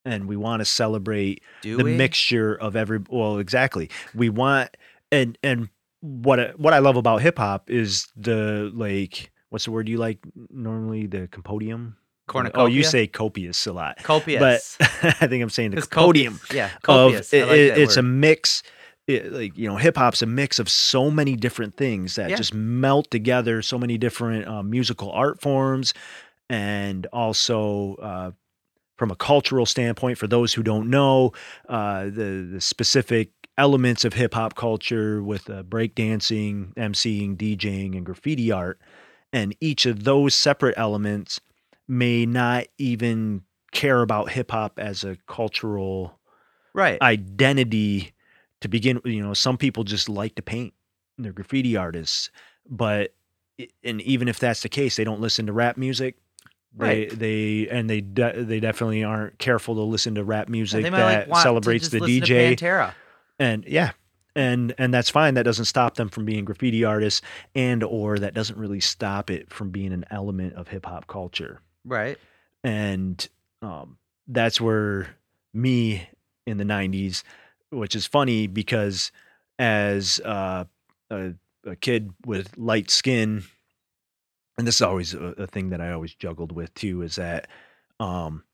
and 0.04 0.26
we 0.26 0.36
want 0.36 0.60
to 0.60 0.64
celebrate 0.64 1.42
do 1.62 1.76
the 1.76 1.84
we 1.84 1.94
mixture 1.96 2.54
of 2.54 2.76
every 2.76 3.00
well 3.08 3.38
exactly. 3.38 3.90
We 4.14 4.28
want 4.30 4.76
and 5.12 5.36
and 5.42 5.68
what 6.00 6.40
I, 6.40 6.46
what 6.56 6.72
I 6.72 6.78
love 6.78 6.96
about 6.96 7.20
hip 7.20 7.38
hop 7.38 7.70
is 7.70 8.08
the 8.16 8.70
like 8.74 9.30
what's 9.50 9.66
the 9.66 9.70
word 9.70 9.88
you 9.88 9.98
like 9.98 10.18
normally 10.50 11.06
the 11.06 11.28
compodium? 11.28 11.96
Cornucopia 12.26 12.62
oh, 12.62 12.66
you 12.66 12.84
say 12.84 13.06
copious 13.08 13.66
a 13.66 13.72
lot. 13.72 13.98
copious 14.02 14.40
But 14.78 14.88
I 15.20 15.26
think 15.26 15.42
I'm 15.42 15.50
saying 15.50 15.72
the 15.72 15.82
compodium 15.82 16.34
copious- 16.38 16.54
yeah 16.56 16.74
of 16.76 16.82
copious 16.82 17.34
I 17.34 17.36
it, 17.36 17.46
like 17.46 17.56
it- 17.58 17.68
that 17.74 17.78
it's 17.80 17.96
a 17.96 18.02
mix 18.02 18.62
it, 19.06 19.32
like 19.32 19.56
you 19.56 19.68
know 19.68 19.76
hip 19.76 19.96
hop's 19.96 20.22
a 20.22 20.26
mix 20.26 20.58
of 20.58 20.68
so 20.68 21.10
many 21.10 21.36
different 21.36 21.76
things 21.76 22.14
that 22.16 22.30
Yeah. 22.30 22.36
just 22.36 22.54
melt 22.54 23.10
together 23.10 23.62
so 23.62 23.78
many 23.78 23.98
different 23.98 24.46
uh, 24.46 24.62
musical 24.62 25.10
art 25.12 25.40
forms 25.40 25.94
and 26.48 27.06
also 27.12 27.94
uh, 27.96 28.30
from 28.96 29.10
a 29.10 29.16
cultural 29.16 29.66
standpoint 29.66 30.18
for 30.18 30.26
those 30.26 30.52
who 30.52 30.62
don't 30.62 30.90
know 30.90 31.32
uh, 31.68 32.04
the, 32.04 32.48
the 32.52 32.60
specific 32.60 33.30
elements 33.58 34.04
of 34.04 34.12
hip 34.14 34.34
hop 34.34 34.54
culture 34.54 35.22
with 35.22 35.48
uh, 35.50 35.62
breakdancing 35.62 36.72
emceeing 36.74 37.36
djing 37.36 37.96
and 37.96 38.06
graffiti 38.06 38.52
art 38.52 38.80
and 39.32 39.54
each 39.60 39.86
of 39.86 40.04
those 40.04 40.34
separate 40.34 40.74
elements 40.76 41.40
may 41.88 42.24
not 42.26 42.66
even 42.78 43.42
care 43.72 44.02
about 44.02 44.30
hip 44.30 44.50
hop 44.50 44.78
as 44.78 45.04
a 45.04 45.16
cultural 45.26 46.18
right 46.74 47.00
identity 47.02 48.12
to 48.60 48.68
begin. 48.68 49.00
You 49.04 49.22
know, 49.22 49.34
some 49.34 49.56
people 49.56 49.84
just 49.84 50.08
like 50.08 50.34
to 50.36 50.42
paint. 50.42 50.74
They're 51.18 51.32
graffiti 51.32 51.76
artists, 51.76 52.30
but 52.68 53.14
and 53.84 54.00
even 54.02 54.28
if 54.28 54.38
that's 54.38 54.62
the 54.62 54.68
case, 54.68 54.96
they 54.96 55.04
don't 55.04 55.20
listen 55.20 55.46
to 55.46 55.52
rap 55.52 55.76
music. 55.76 56.16
They 56.72 56.86
Right. 56.86 57.10
they 57.18 57.68
and 57.68 57.90
they 57.90 58.00
de- 58.00 58.44
they 58.44 58.60
definitely 58.60 59.02
aren't 59.02 59.38
careful 59.38 59.74
to 59.74 59.80
listen 59.82 60.14
to 60.14 60.22
rap 60.24 60.48
music 60.48 60.84
that 60.84 61.28
like 61.28 61.42
celebrates 61.42 61.88
the 61.88 61.98
DJ 61.98 62.54
Pantera. 62.54 62.94
and 63.40 63.64
yeah 63.66 63.90
and 64.36 64.72
and 64.78 64.94
that's 64.94 65.10
fine 65.10 65.34
that 65.34 65.42
doesn't 65.42 65.64
stop 65.64 65.96
them 65.96 66.08
from 66.08 66.24
being 66.24 66.44
graffiti 66.44 66.84
artists 66.84 67.22
and 67.56 67.82
or 67.82 68.20
that 68.20 68.34
doesn't 68.34 68.56
really 68.56 68.78
stop 68.78 69.30
it 69.30 69.52
from 69.52 69.70
being 69.70 69.92
an 69.92 70.04
element 70.12 70.54
of 70.54 70.68
hip 70.68 70.86
hop 70.86 71.08
culture 71.08 71.60
right 71.84 72.18
and 72.62 73.28
um, 73.62 73.98
that's 74.28 74.60
where 74.60 75.08
me 75.52 76.08
in 76.46 76.56
the 76.58 76.64
90s 76.64 77.24
which 77.70 77.94
is 77.94 78.06
funny 78.06 78.46
because 78.46 79.12
as 79.58 80.20
uh, 80.24 80.64
a, 81.10 81.34
a 81.64 81.76
kid 81.76 82.10
with 82.26 82.56
light 82.56 82.90
skin 82.90 83.44
and 84.58 84.66
this 84.66 84.76
is 84.76 84.82
always 84.82 85.14
a, 85.14 85.24
a 85.38 85.46
thing 85.46 85.70
that 85.70 85.80
i 85.80 85.92
always 85.92 86.14
juggled 86.14 86.52
with 86.52 86.72
too 86.74 87.02
is 87.02 87.16
that 87.16 87.48
um, 87.98 88.44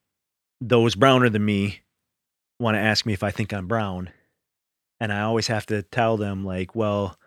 those 0.61 0.95
browner 0.95 1.29
than 1.29 1.45
me 1.45 1.81
want 2.59 2.75
to 2.75 2.81
ask 2.81 3.07
me 3.07 3.13
if 3.13 3.23
i 3.23 3.31
think 3.31 3.53
i'm 3.53 3.67
brown 3.67 4.11
and 5.01 5.13
i 5.13 5.21
always 5.23 5.47
have 5.47 5.67
to 5.67 5.83
tell 5.83 6.17
them 6.17 6.45
like 6.45 6.75
well 6.75 7.19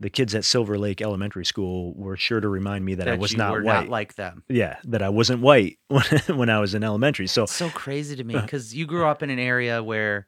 the 0.00 0.08
kids 0.08 0.34
at 0.34 0.46
silver 0.46 0.78
lake 0.78 1.02
elementary 1.02 1.44
school 1.44 1.92
were 1.94 2.16
sure 2.16 2.40
to 2.40 2.48
remind 2.48 2.84
me 2.84 2.94
that, 2.94 3.06
i 3.06 3.14
was 3.14 3.36
not 3.36 3.62
white 3.62 3.64
not 3.64 3.88
like 3.88 4.14
them 4.14 4.42
yeah, 4.48 4.78
that 4.84 5.02
I 5.02 5.10
wasn't 5.10 5.42
white 5.42 5.78
when, 5.88 6.02
when 6.28 6.48
I 6.48 6.58
was 6.58 6.74
in 6.74 6.82
elementary. 6.82 7.26
So 7.26 7.42
It's 7.42 7.52
so 7.52 7.68
crazy 7.68 8.16
to 8.16 8.24
me 8.24 8.34
because 8.40 8.74
you 8.74 8.86
grew 8.86 9.06
up 9.06 9.22
in 9.22 9.28
an 9.28 9.38
area 9.38 9.82
where 9.82 10.26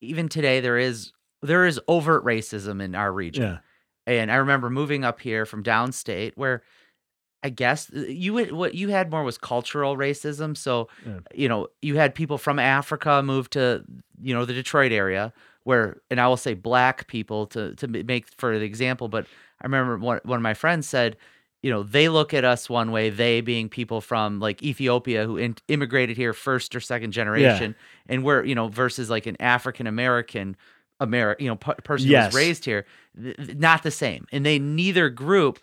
even 0.00 0.28
today 0.28 0.60
there 0.60 0.78
is 0.78 1.12
there 1.42 1.66
is 1.66 1.80
overt 1.88 2.24
racism 2.24 2.82
in 2.82 2.94
our 2.94 3.12
region. 3.12 3.42
yeah, 3.42 3.58
And 4.06 4.30
I 4.30 4.36
remember 4.36 4.68
moving 4.68 5.04
up 5.04 5.20
here 5.20 5.46
from 5.46 5.62
downstate 5.62 6.32
where 6.34 6.62
I 7.42 7.48
guess 7.48 7.90
uh, 7.94 8.00
you 8.00 8.34
would, 8.34 8.52
what 8.52 8.74
you 8.74 8.88
had 8.90 9.10
more 9.10 9.24
was 9.24 9.38
cultural 9.38 9.96
racism. 9.96 10.54
So, 10.54 10.88
Yeah. 11.06 11.20
you 11.34 11.48
know, 11.48 11.68
you 11.80 11.96
had 11.96 12.14
people 12.14 12.36
from 12.36 12.58
Africa 12.58 13.22
move 13.22 13.48
to, 13.50 13.82
you 14.20 14.34
know, 14.34 14.44
the 14.44 14.52
Detroit 14.52 14.92
area 14.92 15.32
where, 15.64 16.02
and 16.10 16.20
I 16.20 16.28
will 16.28 16.36
say 16.36 16.52
black 16.52 17.06
people 17.06 17.46
to, 17.46 17.74
to 17.76 17.88
make 17.88 18.28
for 18.36 18.58
the 18.58 18.64
example, 18.66 19.08
but 19.08 19.26
I 19.62 19.64
remember 19.66 19.96
one, 19.96 20.20
one 20.24 20.36
of 20.36 20.42
my 20.42 20.54
friends 20.54 20.86
said, 20.86 21.16
you 21.62 21.70
know, 21.70 21.82
they 21.82 22.08
look 22.08 22.32
at 22.32 22.44
us 22.44 22.70
one 22.70 22.90
way, 22.90 23.10
they 23.10 23.40
being 23.40 23.68
people 23.68 24.00
from 24.00 24.40
like 24.40 24.62
Ethiopia 24.62 25.26
who 25.26 25.36
in, 25.36 25.56
immigrated 25.68 26.16
here 26.16 26.32
first 26.32 26.74
or 26.74 26.80
second 26.80 27.12
generation. 27.12 27.74
And 28.08 28.24
we're, 28.24 28.44
you 28.44 28.54
know, 28.54 28.68
versus 28.68 29.10
like 29.10 29.26
an 29.26 29.36
African 29.40 29.86
American 29.86 30.56
American, 31.00 31.44
you 31.44 31.50
know, 31.50 31.56
p- 31.56 31.72
person 31.82 32.08
who 32.08 32.14
was 32.14 32.34
raised 32.34 32.64
here, 32.64 32.86
th- 33.20 33.56
not 33.56 33.82
the 33.82 33.90
same. 33.90 34.26
And 34.32 34.44
they 34.44 34.58
neither 34.58 35.08
group, 35.08 35.58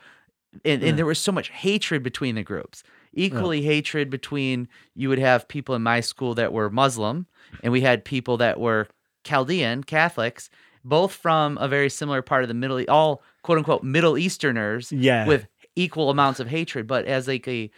and, 0.66 0.82
Yeah. 0.82 0.88
and 0.88 0.94
mm. 0.94 0.98
there 0.98 1.06
was 1.06 1.20
so 1.20 1.32
much 1.32 1.50
hatred 1.50 2.04
between 2.04 2.36
the 2.36 2.44
groups. 2.44 2.84
Mm. 2.84 3.24
Equally 3.24 3.62
hatred 3.62 4.10
between 4.10 4.68
you 4.96 5.10
would 5.10 5.20
have 5.20 5.48
people 5.48 5.76
in 5.76 5.84
my 5.84 6.00
school 6.02 6.34
that 6.36 6.54
were 6.54 6.70
Muslim, 6.70 7.28
and 7.64 7.72
we 7.72 7.82
had 7.82 8.04
people 8.04 8.38
that 8.38 8.60
were 8.60 8.88
Chaldean 9.24 9.84
Catholics, 9.84 10.50
both 10.84 11.12
from 11.12 11.58
a 11.60 11.68
very 11.68 11.90
similar 11.90 12.22
part 12.22 12.44
of 12.44 12.48
the 12.48 12.54
Middle, 12.54 12.84
all 12.90 13.22
quote 13.44 13.58
unquote 13.58 13.84
Middle 13.84 14.18
Easterners 14.18 14.92
yeah, 14.92 15.28
with 15.28 15.48
equal 15.78 16.10
amounts 16.10 16.40
of 16.40 16.48
hatred. 16.48 16.88
But 16.88 17.06
as 17.06 17.28
like 17.28 17.48
a 17.48 17.70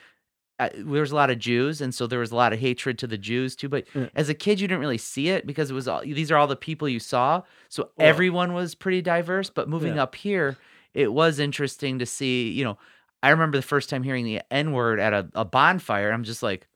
uh, 0.60 0.68
there 0.76 1.00
was 1.02 1.12
a 1.12 1.16
lot 1.16 1.30
of 1.30 1.40
Jews, 1.40 1.80
and 1.80 1.96
so 1.96 2.06
there 2.06 2.20
was 2.20 2.32
a 2.32 2.36
lot 2.36 2.52
of 2.52 2.60
hatred 2.60 2.98
to 3.00 3.08
the 3.08 3.18
Jews 3.18 3.56
too. 3.56 3.70
But 3.70 3.86
Yeah. 3.96 4.08
as 4.16 4.28
a 4.28 4.34
kid, 4.34 4.60
you 4.60 4.68
didn't 4.68 4.82
really 4.82 4.98
see 4.98 5.30
it 5.30 5.46
because 5.48 5.72
it 5.72 5.74
was 5.74 5.88
all 5.88 6.02
these 6.02 6.32
are 6.32 6.38
all 6.38 6.48
the 6.48 6.56
people 6.58 6.90
you 6.90 7.00
saw. 7.00 7.44
So 7.70 7.92
everyone 7.98 8.54
was 8.54 8.76
pretty 8.76 9.02
diverse. 9.02 9.50
But 9.50 9.70
moving 9.70 9.96
Yeah. 9.96 10.04
up 10.04 10.16
here, 10.16 10.58
it 10.94 11.14
was 11.14 11.40
interesting 11.40 12.00
to 12.00 12.06
see. 12.06 12.50
You 12.52 12.66
know, 12.66 12.78
I 13.24 13.30
remember 13.30 13.58
the 13.58 13.62
first 13.62 13.90
time 13.90 14.04
hearing 14.04 14.26
the 14.26 14.42
N 14.52 14.72
word 14.74 15.00
at 15.00 15.14
a, 15.14 15.30
a 15.34 15.46
bonfire. 15.46 16.12
I'm 16.12 16.24
just 16.26 16.44
like, 16.44 16.68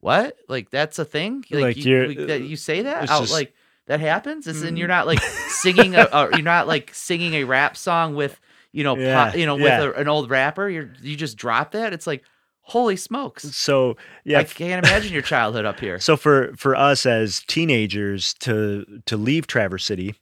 what? 0.00 0.36
Like 0.48 0.70
that's 0.70 0.98
a 0.98 1.04
thing? 1.04 1.44
Like, 1.50 1.62
Like, 1.62 1.76
you, 1.84 2.06
like, 2.08 2.26
that 2.26 2.42
you 2.42 2.56
say 2.56 2.82
that 2.82 3.08
out 3.08 3.20
just- 3.20 3.32
like 3.32 3.54
that 3.86 4.00
happens? 4.00 4.46
And 4.48 4.56
Mm. 4.56 4.78
you're 4.78 4.88
not 4.88 5.06
like 5.06 5.20
singing 5.20 5.94
a, 5.94 6.08
a 6.12 6.30
you're 6.32 6.42
not 6.42 6.66
like 6.66 6.92
singing 6.92 7.34
a 7.34 7.44
rap 7.44 7.76
song 7.76 8.14
with 8.16 8.40
you 8.72 8.84
know 8.84 8.96
Yeah, 8.96 9.26
pop, 9.26 9.36
you 9.36 9.46
know 9.46 9.56
yeah. 9.56 9.80
with 9.80 9.96
a, 9.96 10.00
an 10.00 10.08
old 10.08 10.30
rapper. 10.30 10.68
You're 10.68 10.90
you 11.00 11.16
just 11.16 11.36
drop 11.36 11.72
that. 11.72 11.92
It's 11.92 12.06
like 12.06 12.24
holy 12.62 12.96
smokes. 12.96 13.42
So 13.56 13.96
yeah, 14.24 14.40
I 14.40 14.44
can't 14.44 14.84
imagine 14.84 15.12
your 15.12 15.22
childhood 15.22 15.64
up 15.64 15.80
here. 15.80 15.98
So 15.98 16.16
for 16.16 16.54
for 16.56 16.74
us 16.74 17.06
as 17.06 17.40
teenagers 17.46 18.34
to 18.40 19.02
to 19.06 19.16
leave 19.16 19.46
Traverse 19.46 19.84
City, 19.84 20.14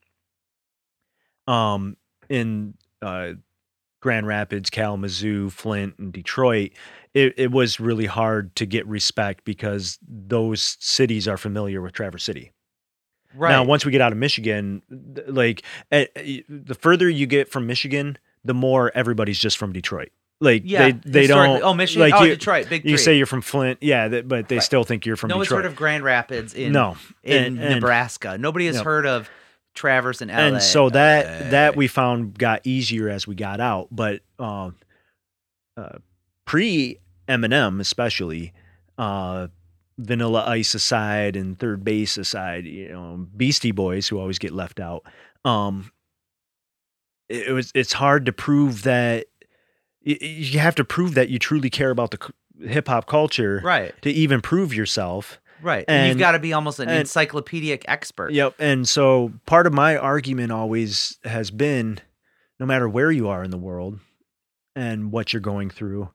um, 1.47 1.97
in 2.29 2.75
uh, 3.03 3.33
Grand 4.01 4.27
Rapids, 4.27 4.71
Kalamazoo, 4.71 5.51
Flint, 5.51 5.99
and 5.99 6.13
Detroit, 6.13 6.73
it, 7.13 7.35
it 7.37 7.51
was 7.51 7.81
really 7.81 8.07
hard 8.07 8.55
to 8.57 8.67
get 8.67 8.87
respect 8.87 9.45
because 9.45 9.99
those 10.07 10.77
cities 10.81 11.27
are 11.29 11.37
familiar 11.37 11.83
with 11.83 11.93
Traverse 11.93 12.25
City. 12.25 12.53
Right. 13.35 13.51
Now, 13.51 13.65
once 13.65 13.85
we 13.85 13.93
get 13.93 14.01
out 14.01 14.13
of 14.13 14.19
Michigan, 14.19 14.83
like 15.27 15.63
eh, 15.93 16.07
eh, 16.17 16.41
the 16.49 16.75
further 16.75 17.09
you 17.09 17.27
get 17.27 17.49
from 17.49 17.67
Michigan, 17.67 18.19
the 18.45 18.55
more 18.55 18.91
everybody's 18.95 19.39
just 19.39 19.59
from 19.59 19.73
Detroit. 19.73 20.11
Like 20.43 20.63
yeah. 20.65 20.93
they 20.93 21.23
they 21.23 21.27
don't 21.27 21.63
Oh, 21.63 21.75
Michigan. 21.75 22.09
like 22.11 22.21
oh, 22.21 22.25
you- 22.25 22.31
Detroit. 22.37 22.69
Big 22.71 22.85
you 22.85 22.93
three. 22.93 22.99
say 23.05 23.17
you're 23.19 23.27
from 23.27 23.43
Flint, 23.43 23.79
yeah, 23.83 24.09
th- 24.09 24.27
but 24.27 24.49
they 24.49 24.57
Right. 24.57 24.63
still 24.63 24.85
think 24.85 25.05
you're 25.05 25.17
from 25.17 25.29
no 25.29 25.37
one's 25.37 25.51
heard 25.51 25.67
of 25.67 25.77
Grand 25.77 26.03
Rapids 26.03 26.55
in 26.55 26.73
no, 26.73 26.97
in 27.23 27.45
and- 27.45 27.61
and- 27.61 27.75
Nebraska. 27.75 28.39
Nobody 28.39 28.67
has 28.67 28.77
Yep. 28.77 28.85
heard 28.85 29.07
of 29.07 29.29
Traverse 29.75 30.21
and 30.23 30.31
LA. 30.31 30.37
and 30.39 30.63
so 30.63 30.89
that 30.91 31.27
Uh, 31.47 31.51
that 31.51 31.77
we 31.77 31.87
found 31.89 32.39
got 32.39 32.63
easier 32.65 33.09
as 33.09 33.27
we 33.27 33.35
got 33.37 33.61
out 33.61 33.87
but 33.93 34.21
um 34.39 34.75
uh 35.77 35.99
pre 36.45 36.99
eminem 37.29 37.79
especially 37.81 38.53
uh 38.99 39.47
vanilla 39.97 40.45
ice 40.47 40.75
aside 40.75 41.37
and 41.37 41.59
third 41.59 41.85
bass 41.85 42.17
aside 42.17 42.65
you 42.65 42.89
know 42.89 43.27
beastie 43.37 43.71
boys 43.71 44.09
who 44.09 44.19
always 44.19 44.39
get 44.41 44.53
left 44.53 44.81
out 44.81 45.05
um 45.45 45.93
it, 47.31 47.53
was 47.53 47.73
it's 47.75 47.93
hard 47.93 48.27
to 48.27 48.33
prove 48.33 48.83
that 48.83 49.27
you 50.03 50.59
have 50.59 50.75
to 50.75 50.85
prove 50.85 51.15
that 51.15 51.29
you 51.29 51.39
truly 51.39 51.71
care 51.71 51.91
about 51.91 52.11
the 52.11 52.67
hip 52.67 52.89
hop 52.89 53.07
culture 53.07 53.61
right, 53.63 53.95
to 54.03 54.11
even 54.11 54.41
prove 54.41 54.75
yourself 54.75 55.41
right, 55.63 55.85
and, 55.89 56.09
you've 56.09 56.19
got 56.19 56.33
to 56.33 56.39
be 56.39 56.53
almost 56.53 56.81
an 56.81 56.89
and- 56.89 57.01
encyclopedic 57.01 57.85
expert. 57.87 58.33
Yep. 58.33 58.57
And 58.59 58.89
so 58.89 59.33
part 59.47 59.67
of 59.67 59.73
my 59.73 59.97
argument 59.97 60.53
always 60.53 61.19
has 61.25 61.51
been 61.51 62.01
no 62.59 62.67
matter 62.67 62.89
where 62.89 63.11
you 63.11 63.29
are 63.29 63.43
in 63.43 63.51
the 63.51 63.59
world 63.59 64.01
and 64.75 65.13
what 65.13 65.33
you're 65.33 65.41
going 65.41 65.71
through, 65.71 66.11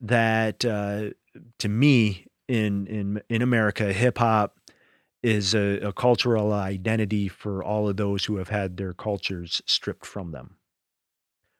that 0.00 0.64
uh, 0.64 1.10
to 1.58 1.68
me 1.68 2.26
in 2.48 2.86
in 2.86 3.22
in 3.28 3.42
America, 3.42 3.92
hip 3.92 4.18
hop 4.18 4.56
is 5.24 5.54
a, 5.54 5.80
a 5.80 5.92
cultural 5.94 6.52
identity 6.52 7.28
for 7.28 7.64
all 7.64 7.88
of 7.88 7.96
those 7.98 8.26
who 8.26 8.36
have 8.36 8.50
had 8.50 8.76
their 8.78 8.94
cultures 8.94 9.62
stripped 9.66 10.06
from 10.06 10.32
them, 10.32 10.58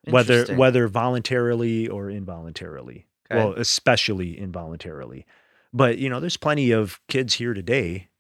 whether 0.07 0.47
whether 0.47 0.87
voluntarily 0.89 1.89
or 1.89 2.11
involuntarily. 2.11 3.07
Okay. 3.31 3.47
Well, 3.47 3.53
especially 3.55 4.39
involuntarily. 4.39 5.27
But 5.73 5.99
you 5.99 6.09
know, 6.09 6.21
there's 6.21 6.37
plenty 6.37 6.71
of 6.71 7.01
kids 7.09 7.35
here 7.35 7.55
today 7.55 8.11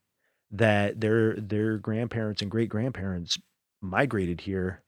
that 0.50 1.00
their 1.00 1.36
their 1.36 1.78
grandparents 1.78 2.42
and 2.42 2.50
great 2.50 2.68
grandparents 2.68 3.38
migrated 3.82 4.42
here 4.42 4.82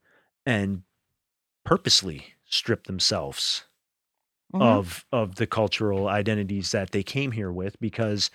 and 0.46 0.84
purposely 1.64 2.34
stripped 2.46 2.86
themselves 2.86 3.66
Mhm. 4.52 4.80
of 4.80 5.04
of 5.12 5.36
the 5.36 5.46
cultural 5.46 6.08
identities 6.08 6.70
that 6.72 6.90
they 6.92 7.02
came 7.02 7.32
here 7.32 7.52
with 7.52 7.78
because 7.80 8.30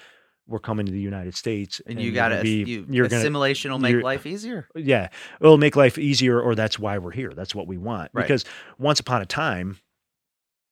we're 0.51 0.59
coming 0.59 0.85
to 0.85 0.91
the 0.91 0.99
United 0.99 1.35
States 1.35 1.81
and 1.87 1.99
you 1.99 2.07
you're 2.07 2.13
got 2.15 2.29
to 2.29 2.41
be 2.41 2.63
you, 2.63 2.85
you're 2.89 3.07
gonna 3.07 3.21
assimilation 3.21 3.71
will 3.71 3.79
make 3.79 4.03
life 4.03 4.25
easier. 4.25 4.67
yeah 4.75 5.07
it'll 5.39 5.57
make 5.57 5.75
life 5.75 5.97
easier 5.97 6.39
or 6.39 6.53
that's 6.55 6.77
why 6.77 6.97
we're 6.97 7.11
here 7.11 7.31
that's 7.33 7.55
what 7.55 7.67
we 7.67 7.77
want 7.77 8.11
Right. 8.13 8.23
because 8.23 8.45
once 8.77 8.99
upon 8.99 9.21
a 9.21 9.25
time 9.25 9.79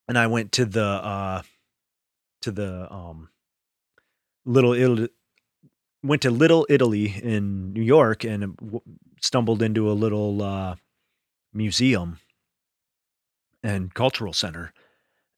and 0.07 0.17
i 0.17 0.27
went 0.27 0.51
to 0.53 0.65
the 0.65 0.83
uh 0.85 1.41
to 2.41 2.51
the 2.51 2.91
um 2.93 3.29
little 4.45 4.73
italy 4.73 5.09
went 6.03 6.21
to 6.23 6.31
little 6.31 6.65
italy 6.69 7.15
in 7.23 7.73
new 7.73 7.81
york 7.83 8.23
and 8.23 8.55
w- 8.57 8.81
stumbled 9.21 9.61
into 9.61 9.89
a 9.89 9.93
little 9.93 10.41
uh 10.41 10.75
museum 11.53 12.19
and 13.63 13.93
cultural 13.93 14.33
center 14.33 14.73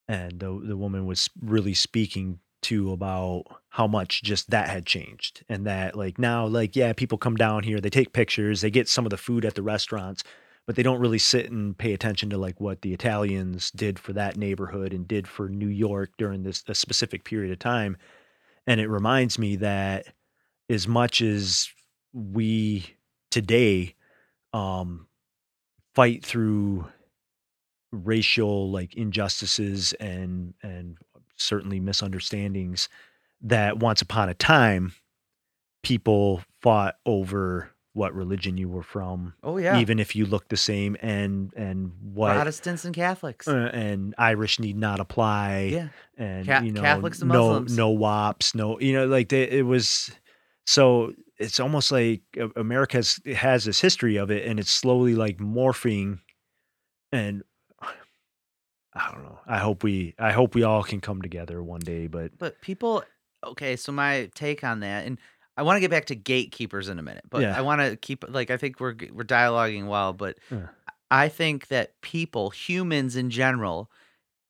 and 0.07 0.39
the 0.39 0.61
the 0.63 0.77
woman 0.77 1.05
was 1.05 1.29
really 1.41 1.73
speaking 1.73 2.39
to 2.61 2.91
about 2.91 3.43
how 3.71 3.87
much 3.87 4.21
just 4.21 4.49
that 4.51 4.69
had 4.69 4.85
changed 4.85 5.43
and 5.49 5.65
that 5.65 5.95
like 5.95 6.19
now 6.19 6.45
like 6.45 6.75
yeah 6.75 6.93
people 6.93 7.17
come 7.17 7.35
down 7.35 7.63
here 7.63 7.79
they 7.79 7.89
take 7.89 8.13
pictures 8.13 8.61
they 8.61 8.69
get 8.69 8.87
some 8.87 9.05
of 9.05 9.09
the 9.09 9.17
food 9.17 9.45
at 9.45 9.55
the 9.55 9.61
restaurants 9.61 10.23
but 10.67 10.75
they 10.75 10.83
don't 10.83 10.99
really 10.99 11.19
sit 11.19 11.49
and 11.51 11.77
pay 11.77 11.93
attention 11.93 12.29
to 12.29 12.37
like 12.37 12.61
what 12.61 12.81
the 12.81 12.93
Italians 12.93 13.71
did 13.71 13.97
for 13.97 14.13
that 14.13 14.37
neighborhood 14.37 14.93
and 14.93 15.07
did 15.07 15.27
for 15.27 15.49
New 15.49 15.67
York 15.67 16.11
during 16.17 16.43
this 16.43 16.63
a 16.67 16.75
specific 16.75 17.23
period 17.23 17.51
of 17.51 17.59
time. 17.59 17.97
And 18.67 18.79
it 18.79 18.87
reminds 18.87 19.39
me 19.39 19.55
that 19.57 20.07
as 20.69 20.87
much 20.87 21.21
as 21.21 21.69
we 22.13 22.95
today 23.31 23.95
um 24.53 25.07
fight 25.95 26.23
through 26.23 26.85
racial 27.91 28.69
like 28.69 28.95
injustices 28.95 29.93
and 29.93 30.53
and 30.61 30.97
certainly 31.37 31.79
misunderstandings 31.79 32.87
that 33.43 33.79
once 33.79 34.01
upon 34.01 34.29
a 34.29 34.33
time 34.33 34.93
people 35.83 36.41
fought 36.61 36.95
over 37.05 37.69
what 37.93 38.13
religion 38.15 38.57
you 38.57 38.69
were 38.69 38.83
from 38.83 39.33
Oh 39.43 39.57
yeah, 39.57 39.77
even 39.79 39.99
if 39.99 40.15
you 40.15 40.25
look 40.25 40.47
the 40.47 40.55
same 40.57 40.95
and 41.01 41.51
and 41.55 41.91
what 42.01 42.35
Protestants 42.35 42.85
and 42.85 42.95
Catholics. 42.95 43.47
uh, 43.47 43.69
and 43.73 44.15
Irish 44.17 44.59
need 44.59 44.77
not 44.77 44.99
apply 45.01 45.69
yeah, 45.73 45.87
and 46.17 46.45
Ca- 46.45 46.61
you 46.61 46.71
know 46.71 46.81
Catholics 46.81 47.19
and 47.21 47.29
no 47.31 47.49
Muslims. 47.49 47.75
no 47.75 47.89
wops 47.89 48.55
no 48.55 48.79
you 48.79 48.93
know 48.93 49.07
like 49.07 49.29
they, 49.29 49.43
it 49.43 49.65
was 49.65 50.09
so 50.65 51.11
it's 51.37 51.59
almost 51.59 51.91
like 51.91 52.21
America 52.55 52.97
has, 52.97 53.19
has 53.35 53.65
this 53.65 53.81
history 53.81 54.15
of 54.15 54.31
it 54.31 54.45
and 54.45 54.59
it's 54.59 54.71
slowly 54.71 55.15
like 55.15 55.39
morphing 55.39 56.19
and 57.11 57.43
I 58.93 59.11
don't 59.11 59.23
know 59.23 59.39
I 59.45 59.57
hope 59.57 59.83
we 59.83 60.15
I 60.17 60.31
hope 60.31 60.55
we 60.55 60.63
all 60.63 60.83
can 60.83 61.01
come 61.01 61.21
together 61.21 61.61
one 61.61 61.81
day 61.81 62.07
but 62.07 62.37
but 62.37 62.61
people. 62.61 63.03
Okay, 63.43 63.75
so 63.75 63.91
my 63.91 64.29
take 64.35 64.63
on 64.63 64.81
that, 64.81 65.05
and 65.05 65.19
I 65.57 65.63
want 65.63 65.77
to 65.77 65.81
get 65.81 65.91
back 65.91 66.05
to 66.05 66.15
gatekeepers 66.15 66.89
in 66.89 66.99
a 66.99 67.03
minute, 67.03 67.23
but 67.29 67.41
Yeah. 67.41 67.57
I 67.57 67.61
want 67.61 67.81
to 67.81 67.95
keep 67.97 68.23
like 68.29 68.51
I 68.51 68.57
think 68.57 68.79
we're 68.79 68.95
we're 69.11 69.23
dialoguing 69.23 69.87
well, 69.87 70.13
but 70.13 70.37
Yeah. 70.51 70.67
I 71.09 71.27
think 71.27 71.67
that 71.67 71.99
people, 72.01 72.49
humans 72.51 73.15
in 73.15 73.29
general, 73.29 73.91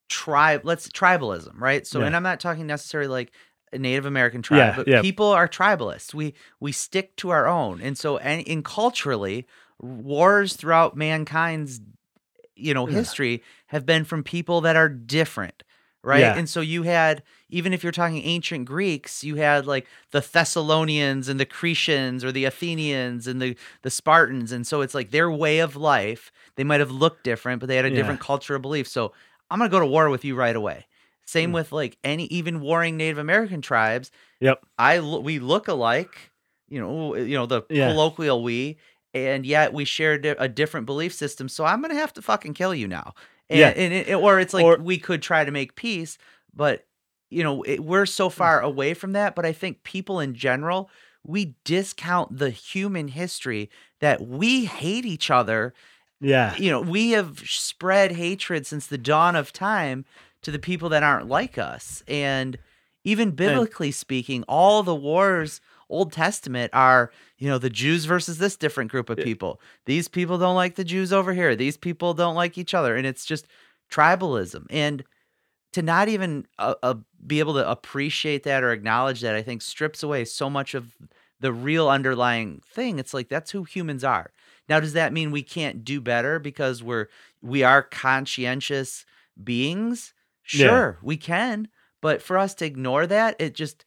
tribe 0.09 0.61
let's 0.63 0.89
tribalism, 0.89 1.53
right? 1.59 1.87
So, 1.87 2.01
Yeah. 2.01 2.07
and 2.07 2.15
I'm 2.15 2.23
not 2.23 2.39
talking 2.39 2.67
necessarily 2.67 3.09
like 3.09 3.33
a 3.73 3.79
Native 3.79 4.05
American 4.05 4.41
tribe, 4.41 4.75
but 4.75 4.87
people 5.03 5.27
are 5.27 5.47
tribalists. 5.47 6.13
We 6.13 6.33
we 6.59 6.71
stick 6.71 7.15
to 7.17 7.29
our 7.31 7.47
own, 7.47 7.81
and 7.81 7.97
so 7.97 8.17
and 8.17 8.41
in 8.43 8.63
culturally, 8.63 9.47
wars 9.79 10.55
throughout 10.55 10.97
mankind's 10.97 11.81
you 12.55 12.73
know 12.73 12.85
history 12.85 13.43
have 13.67 13.85
been 13.85 14.03
from 14.03 14.23
people 14.23 14.61
that 14.61 14.75
are 14.75 14.89
different 14.89 15.63
right 16.03 16.21
and 16.35 16.49
so 16.49 16.61
you 16.61 16.83
had 16.83 17.23
even 17.51 17.73
if 17.73 17.83
you're 17.83 17.91
talking 17.91 18.23
ancient 18.23 18.65
greeks 18.65 19.23
you 19.23 19.35
had 19.35 19.67
like 19.67 19.85
the 20.11 20.21
thessalonians 20.21 21.27
and 21.29 21.39
the 21.39 21.45
cretians 21.45 22.23
or 22.23 22.31
the 22.31 22.45
athenians 22.45 23.27
and 23.27 23.41
the 23.41 23.55
the 23.83 23.89
spartans 23.89 24.51
and 24.51 24.65
so 24.67 24.81
it's 24.81 24.95
like 24.95 25.11
their 25.11 25.29
way 25.31 25.59
of 25.59 25.75
life 25.75 26.31
they 26.55 26.63
might 26.63 26.79
have 26.79 26.91
looked 26.91 27.23
different 27.23 27.59
but 27.59 27.67
they 27.67 27.75
had 27.75 27.85
a 27.85 27.89
Yeah. 27.89 27.95
different 27.95 28.19
cultural 28.19 28.59
belief 28.59 28.87
so 28.87 29.13
i'm 29.49 29.59
gonna 29.59 29.69
go 29.69 29.79
to 29.79 29.85
war 29.85 30.09
with 30.09 30.25
you 30.25 30.35
right 30.35 30.55
away 30.55 30.85
same 31.25 31.51
Mm. 31.51 31.55
with 31.55 31.71
like 31.71 31.97
any 32.03 32.25
even 32.25 32.61
warring 32.61 32.97
native 32.97 33.17
american 33.17 33.61
tribes 33.61 34.11
Yep. 34.39 34.61
i 34.77 34.99
we 34.99 35.39
look 35.39 35.67
alike 35.67 36.31
you 36.69 36.79
know 36.79 37.15
you 37.15 37.35
know 37.35 37.45
the 37.45 37.63
Yeah. 37.69 37.89
colloquial 37.91 38.43
we 38.43 38.77
and 39.13 39.45
yet 39.45 39.73
we 39.73 39.83
share 39.85 40.17
di- 40.17 40.29
a 40.39 40.47
different 40.47 40.85
belief 40.85 41.13
system 41.13 41.49
so 41.49 41.65
i'm 41.65 41.81
gonna 41.81 41.95
have 41.95 42.13
to 42.13 42.21
fucking 42.21 42.53
kill 42.53 42.73
you 42.73 42.87
now 42.87 43.13
and, 43.49 43.59
Yeah. 43.59 43.69
and 43.69 43.93
it, 43.93 44.13
or 44.15 44.39
it's 44.39 44.53
like 44.53 44.63
Or- 44.65 44.77
we 44.77 44.97
could 44.97 45.21
try 45.21 45.43
to 45.43 45.51
make 45.51 45.75
peace 45.75 46.17
but 46.53 46.85
you 47.31 47.43
know 47.43 47.61
it, 47.63 47.79
we're 47.83 48.05
so 48.05 48.29
Mm. 48.29 48.33
far 48.33 48.61
away 48.61 48.93
from 48.93 49.13
that 49.13 49.35
but 49.35 49.45
i 49.45 49.51
think 49.53 49.83
people 49.83 50.19
in 50.19 50.35
general 50.35 50.89
we 51.23 51.53
discount 51.65 52.37
the 52.37 52.49
human 52.49 53.07
history 53.07 53.69
that 53.99 54.25
we 54.27 54.65
hate 54.65 55.05
each 55.05 55.29
other. 55.29 55.71
Yeah. 56.19 56.55
You 56.57 56.71
know 56.71 56.81
we 56.81 57.11
have 57.11 57.39
spread 57.45 58.11
hatred 58.13 58.65
since 58.65 58.87
the 58.87 58.97
dawn 58.97 59.35
of 59.35 59.53
time 59.53 60.03
to 60.41 60.49
the 60.51 60.57
people 60.57 60.89
that 60.89 61.03
aren't 61.03 61.27
like 61.27 61.59
us 61.59 62.03
and 62.07 62.57
even 63.03 63.31
biblically 63.31 63.91
speaking 63.91 64.43
all 64.47 64.81
the 64.83 64.95
wars 64.95 65.61
old 65.89 66.11
testament 66.11 66.71
are 66.73 67.11
you 67.37 67.47
know 67.47 67.59
the 67.59 67.69
jews 67.69 68.05
versus 68.05 68.39
this 68.39 68.55
different 68.57 68.89
group 68.89 69.09
of 69.09 69.17
people. 69.19 69.61
These 69.85 70.07
people 70.07 70.39
don't 70.39 70.55
like 70.55 70.75
the 70.75 70.83
jews 70.83 71.13
over 71.13 71.33
here. 71.33 71.55
These 71.55 71.77
people 71.77 72.15
don't 72.15 72.35
like 72.35 72.57
each 72.57 72.73
other 72.73 72.95
and 72.95 73.05
it's 73.05 73.25
just 73.25 73.45
tribalism. 73.91 74.65
And 74.71 75.03
to 75.73 75.81
not 75.81 76.07
even 76.09 76.45
uh, 76.59 76.75
uh, 76.83 76.95
be 77.25 77.39
able 77.39 77.53
to 77.53 77.69
appreciate 77.69 78.43
that 78.43 78.63
or 78.63 78.71
acknowledge 78.71 79.21
that, 79.21 79.35
I 79.35 79.41
think 79.41 79.61
strips 79.61 80.03
away 80.03 80.25
so 80.25 80.49
much 80.49 80.73
of 80.73 80.95
the 81.39 81.53
real 81.53 81.89
underlying 81.89 82.61
thing. 82.73 82.99
It's 82.99 83.13
like 83.13 83.29
that's 83.29 83.51
who 83.51 83.63
humans 83.63 84.03
are. 84.03 84.31
Now, 84.69 84.79
does 84.79 84.93
that 84.93 85.13
mean 85.13 85.31
we 85.31 85.43
can't 85.43 85.83
do 85.83 85.99
better 86.01 86.39
because 86.39 86.83
we're 86.83 87.07
we 87.41 87.63
are 87.63 87.83
conscientious 87.83 89.05
beings? 89.41 90.13
Yeah. 90.53 90.67
Sure, 90.67 90.97
we 91.01 91.17
can. 91.17 91.67
But 92.01 92.21
for 92.21 92.37
us 92.37 92.53
to 92.55 92.65
ignore 92.65 93.07
that, 93.07 93.35
it 93.39 93.55
just 93.55 93.85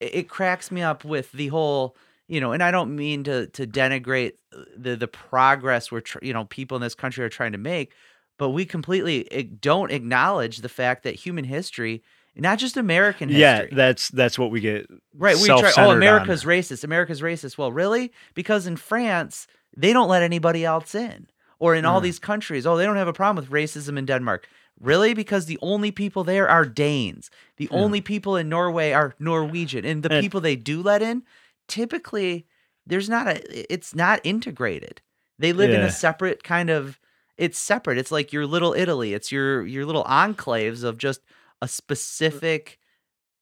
it 0.00 0.14
it 0.14 0.28
cracks 0.28 0.70
me 0.70 0.82
up 0.82 1.04
with 1.04 1.32
the 1.32 1.48
whole 1.48 1.96
you 2.28 2.40
know 2.40 2.52
and 2.52 2.62
i 2.62 2.70
don't 2.70 2.94
mean 2.94 3.24
to 3.24 3.46
to 3.48 3.66
denigrate 3.66 4.32
uh, 4.56 4.62
the 4.76 4.96
the 4.96 5.08
progress 5.08 5.90
we're 5.90 6.00
tr- 6.00 6.18
you 6.22 6.32
know 6.32 6.44
people 6.46 6.76
in 6.76 6.82
this 6.82 6.94
country 6.94 7.24
are 7.24 7.28
trying 7.28 7.52
to 7.52 7.58
make 7.58 7.92
but 8.38 8.50
we 8.50 8.64
completely 8.64 9.24
don't 9.60 9.92
acknowledge 9.92 10.58
the 10.58 10.68
fact 10.68 11.02
that 11.04 11.14
human 11.14 11.44
history 11.44 12.02
not 12.34 12.58
just 12.58 12.76
american 12.76 13.28
history. 13.28 13.40
yeah, 13.42 13.66
that's 13.72 14.08
that's 14.08 14.38
what 14.38 14.50
we 14.50 14.60
get. 14.60 14.86
right 15.14 15.36
we 15.36 15.46
try 15.48 15.72
oh 15.78 15.90
on. 15.90 15.96
america's 15.96 16.44
racist 16.44 16.82
america's 16.84 17.20
racist 17.20 17.58
well 17.58 17.70
really 17.72 18.10
because 18.34 18.66
in 18.66 18.76
france 18.76 19.46
they 19.76 19.92
don't 19.92 20.08
let 20.08 20.22
anybody 20.22 20.64
else 20.64 20.94
in 20.94 21.26
or 21.58 21.74
in 21.74 21.84
all 21.84 22.00
Mm. 22.00 22.04
these 22.04 22.18
countries 22.18 22.66
oh 22.66 22.76
they 22.76 22.84
don't 22.86 22.96
have 22.96 23.08
a 23.08 23.12
problem 23.12 23.36
with 23.42 23.52
racism 23.52 23.98
in 23.98 24.06
denmark 24.06 24.48
really 24.80 25.12
because 25.14 25.44
the 25.46 25.58
only 25.60 25.90
people 25.90 26.24
there 26.24 26.48
are 26.48 26.64
danes 26.64 27.30
the 27.58 27.68
Yeah. 27.70 27.78
only 27.78 28.00
people 28.00 28.36
in 28.36 28.48
norway 28.48 28.92
are 28.92 29.14
norwegian 29.18 29.84
and 29.84 30.02
the 30.02 30.10
And- 30.12 30.22
people 30.22 30.40
they 30.40 30.56
do 30.56 30.80
let 30.82 31.02
in 31.02 31.22
typically 31.68 32.46
there's 32.86 33.08
not 33.08 33.26
a 33.28 33.72
it's 33.72 33.94
not 33.94 34.20
integrated 34.24 35.00
they 35.38 35.52
live 35.52 35.70
in 35.70 35.80
a 35.80 35.90
separate 35.90 36.42
kind 36.44 36.70
of 36.70 36.98
it's 37.38 37.58
separate 37.58 37.98
it's 37.98 38.10
like 38.12 38.32
your 38.32 38.46
little 38.46 38.72
italy 38.74 39.14
it's 39.14 39.32
your 39.32 39.64
your 39.66 39.84
little 39.86 40.04
enclaves 40.04 40.84
of 40.84 40.98
just 40.98 41.20
a 41.60 41.68
specific 41.68 42.78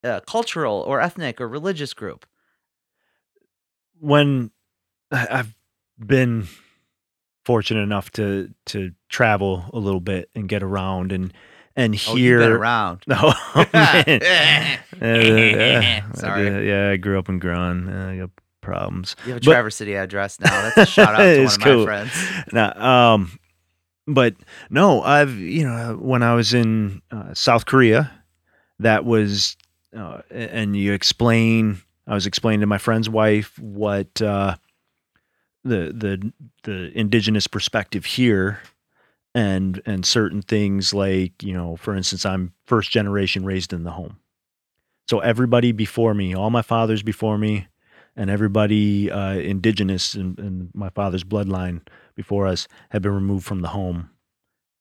uh, 0.05 0.21
cultural 0.27 0.85
or 0.87 1.01
ethnic 1.01 1.41
or 1.41 1.49
religious 1.49 1.93
group 1.95 2.25
when 3.99 4.51
I've 5.13 5.55
been 5.99 6.47
fortunate 7.45 7.81
enough 7.83 8.11
to 8.13 8.51
to 8.67 8.93
travel 9.09 9.65
a 9.73 9.79
little 9.79 10.01
bit 10.01 10.31
and 10.35 10.49
get 10.49 10.63
around 10.63 11.13
and 11.13 11.33
and 11.77 11.95
oh 12.09 12.17
you've 12.17 12.39
been 12.39 12.49
hear 12.51 12.57
around 12.59 13.03
no 13.07 13.33
man. 13.73 14.21
Uh, 15.03 15.07
yeah, 15.07 16.13
Sorry. 16.13 16.49
I 16.51 16.61
yeah, 16.61 16.91
I 16.91 16.97
grew 16.99 17.19
up 17.19 17.31
in 17.31 17.39
Grand. 17.39 17.89
Uh, 17.89 18.09
I 18.09 18.17
got 18.19 18.31
problems. 18.61 19.17
you 19.25 19.33
have 19.33 19.39
a 19.43 19.45
But- 19.45 19.51
Traverse 19.53 19.77
City 19.77 19.95
address 19.95 20.39
now. 20.39 20.51
That's 20.51 20.77
a 20.77 20.85
shout 20.87 21.15
out 21.15 21.19
to 21.23 21.39
one 21.45 21.47
of 21.55 21.59
my 21.59 21.65
cool. 21.65 21.85
friends. 21.87 22.13
Nah, 22.53 23.13
um, 23.15 23.39
but 24.07 24.35
no, 24.69 25.03
I've 25.03 25.37
you 25.37 25.65
know 25.65 25.99
when 26.01 26.23
I 26.23 26.35
was 26.35 26.55
in 26.55 27.03
uh, 27.11 27.35
South 27.35 27.67
Korea, 27.67 28.11
that 28.79 29.05
was, 29.05 29.57
uh, 29.97 30.23
and 30.31 30.77
you 30.77 30.93
explain. 30.93 31.83
I 32.07 32.15
was 32.15 32.27
explaining 32.27 32.61
to 32.61 32.67
my 32.67 32.79
friend's 32.79 33.09
wife 33.09 33.57
what 33.59 34.21
uh, 34.21 34.57
the 35.65 35.93
the 35.93 36.33
the 36.65 36.99
indigenous 36.99 37.47
perspective 37.47 38.05
here, 38.05 38.61
and 39.35 39.81
and 39.87 40.05
certain 40.05 40.43
things 40.43 40.93
like 40.93 41.43
you 41.43 41.53
know, 41.53 41.77
for 41.77 41.95
instance, 41.95 42.27
I'm 42.27 42.53
first 42.67 42.91
generation 42.91 43.45
raised 43.45 43.73
in 43.73 43.85
the 43.85 43.93
home, 43.93 44.19
so 45.09 45.21
everybody 45.21 45.73
before 45.73 46.15
me, 46.15 46.35
all 46.35 46.51
my 46.51 46.63
fathers 46.63 47.03
before 47.03 47.39
me, 47.39 47.69
and 48.17 48.31
everybody 48.31 49.11
uh, 49.11 49.35
indigenous 49.35 50.15
in, 50.15 50.35
in 50.39 50.71
my 50.75 50.89
father's 50.91 51.25
bloodline 51.25 51.83
before 52.15 52.47
us 52.47 52.67
had 52.91 53.03
been 53.03 53.13
removed 53.15 53.45
from 53.47 53.61
the 53.63 53.69
home. 53.69 54.11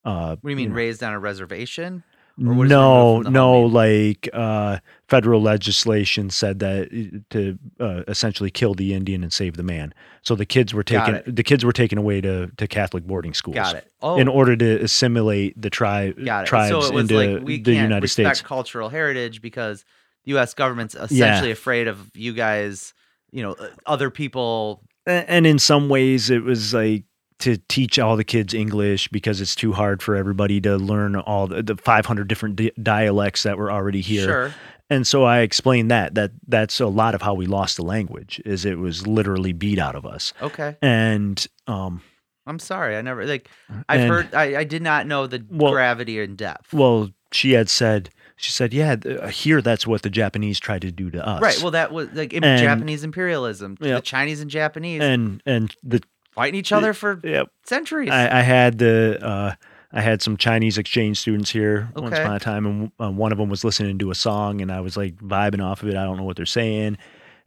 Uh, 0.06 0.30
What 0.42 0.44
do 0.44 0.50
you 0.50 0.56
mean, 0.56 0.70
know. 0.70 0.76
raised 0.76 1.04
on 1.04 1.14
a 1.14 1.20
reservation? 1.20 2.04
or 2.42 2.54
what 2.54 2.66
is 2.68 2.70
No, 2.70 3.10
removed 3.10 3.26
from 3.26 3.34
the 3.34 3.40
no, 3.40 3.62
like 3.64 4.30
uh, 4.32 4.78
federal 5.10 5.42
legislation 5.42 6.30
said 6.30 6.60
that 6.60 6.88
uh, 6.88 7.18
to 7.32 7.60
uh, 7.82 8.04
essentially 8.08 8.50
kill 8.50 8.74
the 8.74 8.94
Indian 8.94 9.24
and 9.24 9.34
save 9.34 9.58
the 9.58 9.64
man. 9.64 9.94
So 10.22 10.36
the 10.36 10.46
kids 10.46 10.74
were 10.74 10.84
taken. 10.84 11.22
The 11.28 11.44
kids 11.44 11.66
were 11.66 11.74
taken 11.74 11.98
away 11.98 12.22
to, 12.22 12.50
to 12.56 12.68
Catholic 12.68 13.04
boarding 13.06 13.34
schools 13.34 13.56
Got 13.56 13.76
it. 13.76 13.92
Oh, 14.02 14.18
in 14.18 14.30
order 14.30 14.56
to 14.56 14.82
assimilate 14.82 15.62
the 15.62 15.70
tribe 15.70 16.16
tribes 16.46 16.70
so 16.70 16.78
it 16.86 16.94
was 16.94 17.12
into 17.12 17.16
like 17.18 17.44
we 17.44 17.58
the 17.58 17.74
can't 17.74 17.84
United 17.84 18.04
respect 18.04 18.38
States. 18.38 18.48
cultural 18.48 18.88
heritage 18.88 19.42
because 19.42 19.84
the 20.24 20.32
U.S. 20.32 20.54
government's 20.54 20.96
essentially 20.96 21.52
afraid 21.52 21.88
of 21.90 22.10
you 22.16 22.34
guys. 22.34 22.94
You 23.32 23.44
know, 23.44 23.52
uh, 23.60 23.68
other 23.86 24.10
people. 24.10 24.82
And 25.06 25.46
in 25.46 25.60
some 25.60 25.90
ways 25.90 26.30
it 26.30 26.44
was 26.44 26.74
like 26.74 27.04
to 27.40 27.58
teach 27.70 27.98
all 28.00 28.16
the 28.18 28.24
kids 28.24 28.54
english 28.54 29.08
because 29.10 29.42
it's 29.42 29.56
too 29.56 29.74
hard 29.74 30.02
for 30.02 30.16
everybody 30.16 30.60
to 30.62 30.78
learn 30.78 31.16
all 31.16 31.48
the, 31.48 31.64
the 31.64 31.76
500 31.76 32.28
different 32.28 32.56
di- 32.58 32.72
dialects 32.82 33.44
that 33.44 33.58
were 33.58 33.72
already 33.72 34.02
here 34.02 34.26
Sure. 34.26 34.54
and 34.90 35.06
so 35.08 35.24
i 35.24 35.40
explained 35.40 35.90
that 35.92 36.16
that 36.16 36.32
that's 36.48 36.80
a 36.80 36.88
lot 36.88 37.16
of 37.16 37.22
how 37.22 37.34
we 37.34 37.46
lost 37.46 37.78
the 37.78 37.84
language 37.84 38.42
is 38.46 38.66
it 38.66 38.78
was 38.78 39.08
literally 39.08 39.54
beat 39.54 39.80
out 39.80 39.96
of 39.96 40.06
us 40.06 40.34
Okay. 40.42 40.76
and 40.82 41.46
um 41.68 42.02
I'm 42.48 42.58
sorry. 42.58 42.98
I 42.98 43.02
never 43.04 43.28
like. 43.28 43.48
I've 43.88 44.00
and- 44.00 44.10
heard. 44.10 44.34
I, 44.34 44.62
I 44.62 44.64
did 44.64 44.82
not 44.82 45.06
know 45.06 45.28
the 45.28 45.46
Well- 45.52 45.72
gravity 45.72 46.20
and 46.20 46.36
depth. 46.36 46.74
well 46.74 47.12
she 47.32 47.52
had 47.52 47.70
said 47.70 48.10
she 48.38 48.52
said 48.52 48.74
yeah 48.74 48.96
th- 48.96 49.36
here 49.36 49.62
that's 49.62 49.86
what 49.86 50.02
the 50.02 50.10
japanese 50.10 50.60
tried 50.60 50.82
to 50.82 50.92
do 50.92 51.12
to 51.12 51.24
us 51.24 51.42
Right. 51.44 51.62
Well, 51.62 51.70
that 51.72 51.92
was 51.94 52.10
like 52.14 52.34
And- 52.34 52.44
Japanese 52.60 53.04
imperialism. 53.04 53.78
The 53.80 54.02
Chinese 54.02 54.42
and 54.42 54.50
Japanese 54.50 55.04
and 55.04 55.44
and 55.46 55.76
the 55.84 56.02
fighting 56.40 56.60
each 56.60 56.72
other 56.72 56.94
for 56.94 57.20
yeah, 57.24 57.44
centuries. 57.66 58.12
I, 58.12 58.40
I 58.40 58.42
had 58.42 58.78
the 58.78 59.20
uh, 59.22 59.54
I 59.92 60.02
had 60.02 60.22
some 60.22 60.38
Chinese 60.38 60.78
exchange 60.78 61.20
students 61.20 61.50
here 61.50 61.90
once 61.96 62.18
upon 62.18 62.36
a 62.36 62.40
time, 62.40 62.66
and 62.66 62.92
uh, 63.00 63.12
one 63.12 63.32
of 63.32 63.38
them 63.38 63.50
was 63.50 63.64
listening 63.64 63.98
to 64.00 64.12
a 64.12 64.16
song, 64.16 64.62
and 64.62 64.72
I 64.72 64.80
was 64.82 64.96
like 64.96 65.16
vibing 65.18 65.64
off 65.64 65.84
of 65.84 65.90
it. 65.90 65.96
I 65.96 66.04
don't 66.04 66.18
know 66.18 66.24
what 66.24 66.38
they're 66.38 66.46
saying, 66.46 66.98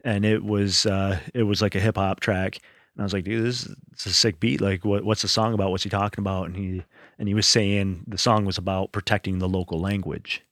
and 0.04 0.24
it 0.24 0.44
was 0.44 0.84
uh, 0.86 1.18
it 1.32 1.44
was 1.44 1.62
like 1.62 1.74
a 1.74 1.80
hip 1.80 1.96
hop 1.96 2.20
track, 2.20 2.58
and 2.94 3.02
I 3.02 3.04
was 3.04 3.12
like, 3.12 3.24
dude, 3.24 3.44
this 3.44 3.64
is 3.64 3.74
it's 3.92 4.06
a 4.06 4.12
sick 4.12 4.40
beat. 4.40 4.60
Like, 4.60 4.84
what 4.84 5.04
what's 5.04 5.22
the 5.22 5.28
song 5.28 5.54
about? 5.54 5.70
What's 5.70 5.84
he 5.84 5.90
talking 5.90 6.20
about? 6.22 6.46
And 6.46 6.56
he 6.56 6.82
and 7.18 7.28
he 7.28 7.34
was 7.34 7.46
saying 7.46 8.04
the 8.06 8.18
song 8.18 8.44
was 8.44 8.58
about 8.58 8.92
protecting 8.92 9.38
the 9.38 9.48
local 9.48 9.80
language, 9.80 10.42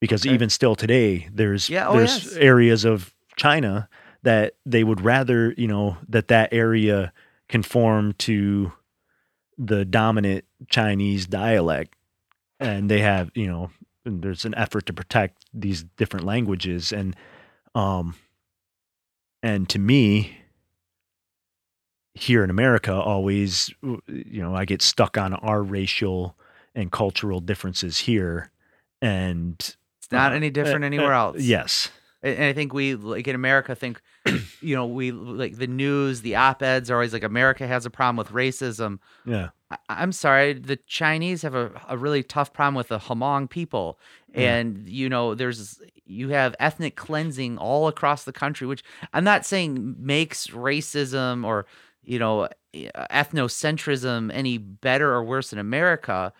because 0.00 0.26
Okay. 0.26 0.34
even 0.34 0.50
still 0.50 0.74
today, 0.74 1.28
there's 1.32 1.70
Yeah, 1.70 1.88
oh, 1.88 1.96
there's 1.96 2.24
yes. 2.24 2.32
areas 2.34 2.84
of 2.84 3.14
China 3.36 3.88
that 4.22 4.54
they 4.66 4.84
would 4.84 5.00
rather 5.00 5.54
you 5.56 5.68
know 5.68 5.96
that 6.08 6.28
that 6.28 6.52
area 6.52 7.12
conform 7.50 8.12
to 8.12 8.72
the 9.58 9.84
dominant 9.84 10.44
Chinese 10.68 11.26
dialect, 11.26 11.94
and 12.58 12.90
they 12.90 13.00
have 13.00 13.30
you 13.34 13.46
know 13.46 13.70
and 14.04 14.22
there's 14.22 14.44
an 14.44 14.54
effort 14.54 14.86
to 14.86 14.92
protect 14.92 15.44
these 15.52 15.82
different 15.96 16.24
languages. 16.24 16.92
And 16.92 17.14
um 17.74 18.14
and 19.42 19.68
to 19.68 19.78
me 19.78 20.38
here 22.14 22.42
in 22.42 22.50
America 22.50 22.94
always 22.94 23.70
you 23.82 24.42
know 24.42 24.54
I 24.54 24.64
get 24.64 24.80
stuck 24.80 25.18
on 25.18 25.34
our 25.34 25.62
racial 25.62 26.36
and 26.74 26.90
cultural 26.90 27.40
differences 27.40 27.98
here. 27.98 28.50
And 29.02 29.56
it's 29.58 30.12
not 30.12 30.32
uh, 30.32 30.36
any 30.36 30.50
different 30.50 30.84
uh, 30.84 30.86
anywhere 30.92 31.14
uh, 31.14 31.26
else. 31.26 31.40
yes 31.40 31.90
And 32.22 32.44
I 32.44 32.52
think 32.52 32.74
we 32.74 32.94
like 32.94 33.26
in 33.26 33.34
America 33.34 33.74
think, 33.74 34.00
you 34.60 34.74
know, 34.76 34.86
we 34.86 35.10
like 35.12 35.56
the 35.56 35.66
news, 35.66 36.20
the 36.20 36.36
op-eds 36.36 36.90
are 36.90 36.94
always 36.94 37.12
like 37.12 37.22
America 37.24 37.66
has 37.66 37.86
a 37.86 37.90
problem 37.90 38.16
with 38.16 38.28
racism. 38.28 38.98
yeah 39.24 39.50
I- 39.70 39.78
I'm 39.88 40.12
sorry, 40.12 40.52
the 40.52 40.76
Chinese 40.86 41.42
have 41.42 41.54
a, 41.54 41.70
a 41.88 41.96
really 41.96 42.22
tough 42.22 42.52
problem 42.52 42.74
with 42.74 42.88
the 42.88 42.98
Hmong 42.98 43.48
people. 43.48 43.98
Yeah. 44.34 44.56
And 44.56 44.88
you 44.88 45.08
know, 45.08 45.34
there's 45.34 45.80
you 46.04 46.28
have 46.30 46.54
ethnic 46.60 46.96
cleansing 46.96 47.56
all 47.58 47.88
across 47.88 48.24
the 48.24 48.32
country, 48.32 48.66
which 48.66 48.82
I'm 49.12 49.24
not 49.24 49.46
saying 49.46 49.96
makes 49.98 50.48
racism 50.48 51.44
or 51.44 51.66
you 52.02 52.18
know 52.18 52.48
ethnocentrism 52.74 54.30
any 54.32 54.58
better 54.58 55.12
or 55.12 55.24
worse 55.24 55.52
in 55.52 55.58
America. 55.58 56.32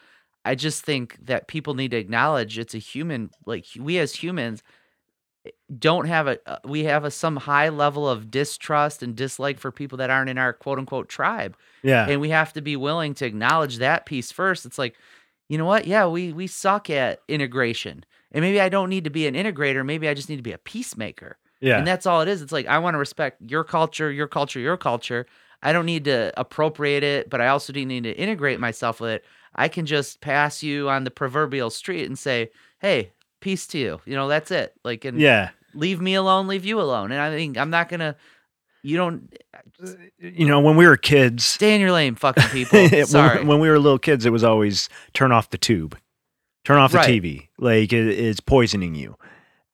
I 0.44 0.54
just 0.54 0.84
think 0.84 1.18
that 1.26 1.48
people 1.48 1.74
need 1.74 1.90
to 1.90 1.96
acknowledge 1.98 2.58
it's 2.58 2.74
a 2.74 2.78
human 2.78 3.30
like 3.46 3.66
we 3.78 3.98
as 3.98 4.14
humans 4.14 4.62
don't 5.78 6.06
have 6.06 6.26
a 6.26 6.38
uh, 6.46 6.58
we 6.64 6.84
have 6.84 7.04
a 7.04 7.10
some 7.10 7.36
high 7.36 7.70
level 7.70 8.08
of 8.08 8.30
distrust 8.30 9.02
and 9.02 9.16
dislike 9.16 9.58
for 9.58 9.72
people 9.72 9.98
that 9.98 10.10
aren't 10.10 10.28
in 10.28 10.38
our 10.38 10.52
quote 10.52 10.78
unquote 10.78 11.08
tribe. 11.08 11.56
Yeah. 11.82 12.06
And 12.08 12.20
we 12.20 12.30
have 12.30 12.52
to 12.54 12.60
be 12.60 12.76
willing 12.76 13.14
to 13.14 13.26
acknowledge 13.26 13.78
that 13.78 14.04
piece 14.04 14.30
first. 14.32 14.66
It's 14.66 14.78
like 14.78 14.96
you 15.48 15.56
know 15.56 15.64
what? 15.64 15.86
Yeah 15.86 16.06
we 16.06 16.32
we 16.32 16.46
suck 16.46 16.90
at 16.90 17.20
integration. 17.28 18.04
And 18.32 18.42
maybe 18.42 18.60
i 18.60 18.68
don't 18.68 18.90
need 18.90 19.04
to 19.04 19.10
be 19.10 19.26
an 19.26 19.34
integrator. 19.34 19.84
Maybe 19.84 20.08
i 20.08 20.14
just 20.14 20.28
need 20.28 20.36
to 20.36 20.42
be 20.42 20.52
a 20.52 20.58
peacemaker. 20.58 21.38
Yeah. 21.60 21.78
And 21.78 21.86
that's 21.86 22.06
all 22.06 22.20
it 22.20 22.28
is. 22.28 22.42
It's 22.42 22.52
like 22.52 22.66
i 22.66 22.78
want 22.78 22.94
to 22.94 22.98
respect 22.98 23.40
your 23.50 23.64
culture 23.64 24.12
your 24.12 24.28
culture 24.28 24.60
your 24.60 24.76
culture. 24.76 25.26
I 25.62 25.72
don't 25.72 25.86
need 25.86 26.04
to 26.04 26.32
appropriate 26.38 27.02
it 27.02 27.30
but 27.30 27.40
i 27.40 27.48
also 27.48 27.72
do 27.72 27.84
need 27.86 28.04
to 28.04 28.16
integrate 28.16 28.60
myself 28.60 29.00
with 29.00 29.10
it. 29.10 29.24
I 29.54 29.68
can 29.68 29.86
just 29.86 30.20
pass 30.20 30.62
you 30.62 30.90
on 30.90 31.04
the 31.04 31.10
proverbial 31.10 31.70
street 31.70 32.06
and 32.06 32.18
say 32.18 32.50
hey 32.80 33.12
peace 33.40 33.66
to 33.66 33.78
you 33.78 34.00
you 34.04 34.14
know 34.14 34.28
that's 34.28 34.50
it 34.50 34.74
like 34.84 35.04
and 35.04 35.18
yeah 35.20 35.50
leave 35.74 36.00
me 36.00 36.14
alone 36.14 36.46
leave 36.48 36.64
you 36.64 36.80
alone 36.80 37.10
and 37.12 37.20
i 37.20 37.30
think 37.34 37.56
i'm 37.58 37.70
not 37.70 37.88
gonna 37.88 38.14
you 38.82 38.96
don't 38.96 39.34
uh, 39.84 39.88
you 40.18 40.46
know 40.46 40.60
when 40.60 40.76
we 40.76 40.86
were 40.86 40.96
kids 40.96 41.44
stay 41.44 41.74
in 41.74 41.80
your 41.80 41.92
lane 41.92 42.14
fucking 42.14 42.42
people 42.50 42.80
when, 42.90 43.06
sorry 43.06 43.44
when 43.44 43.60
we 43.60 43.68
were 43.68 43.78
little 43.78 43.98
kids, 43.98 44.24
it 44.26 44.30
was 44.30 44.42
always 44.44 44.88
turn 45.12 45.32
off 45.32 45.50
the 45.50 45.58
tube, 45.58 45.96
turn 46.64 46.78
off 46.78 46.92
the 46.92 46.98
Right. 46.98 47.22
TV. 47.22 47.48
Like 47.58 47.92
it, 47.92 48.06
it's 48.08 48.40
poisoning 48.40 48.94
you. 48.94 49.16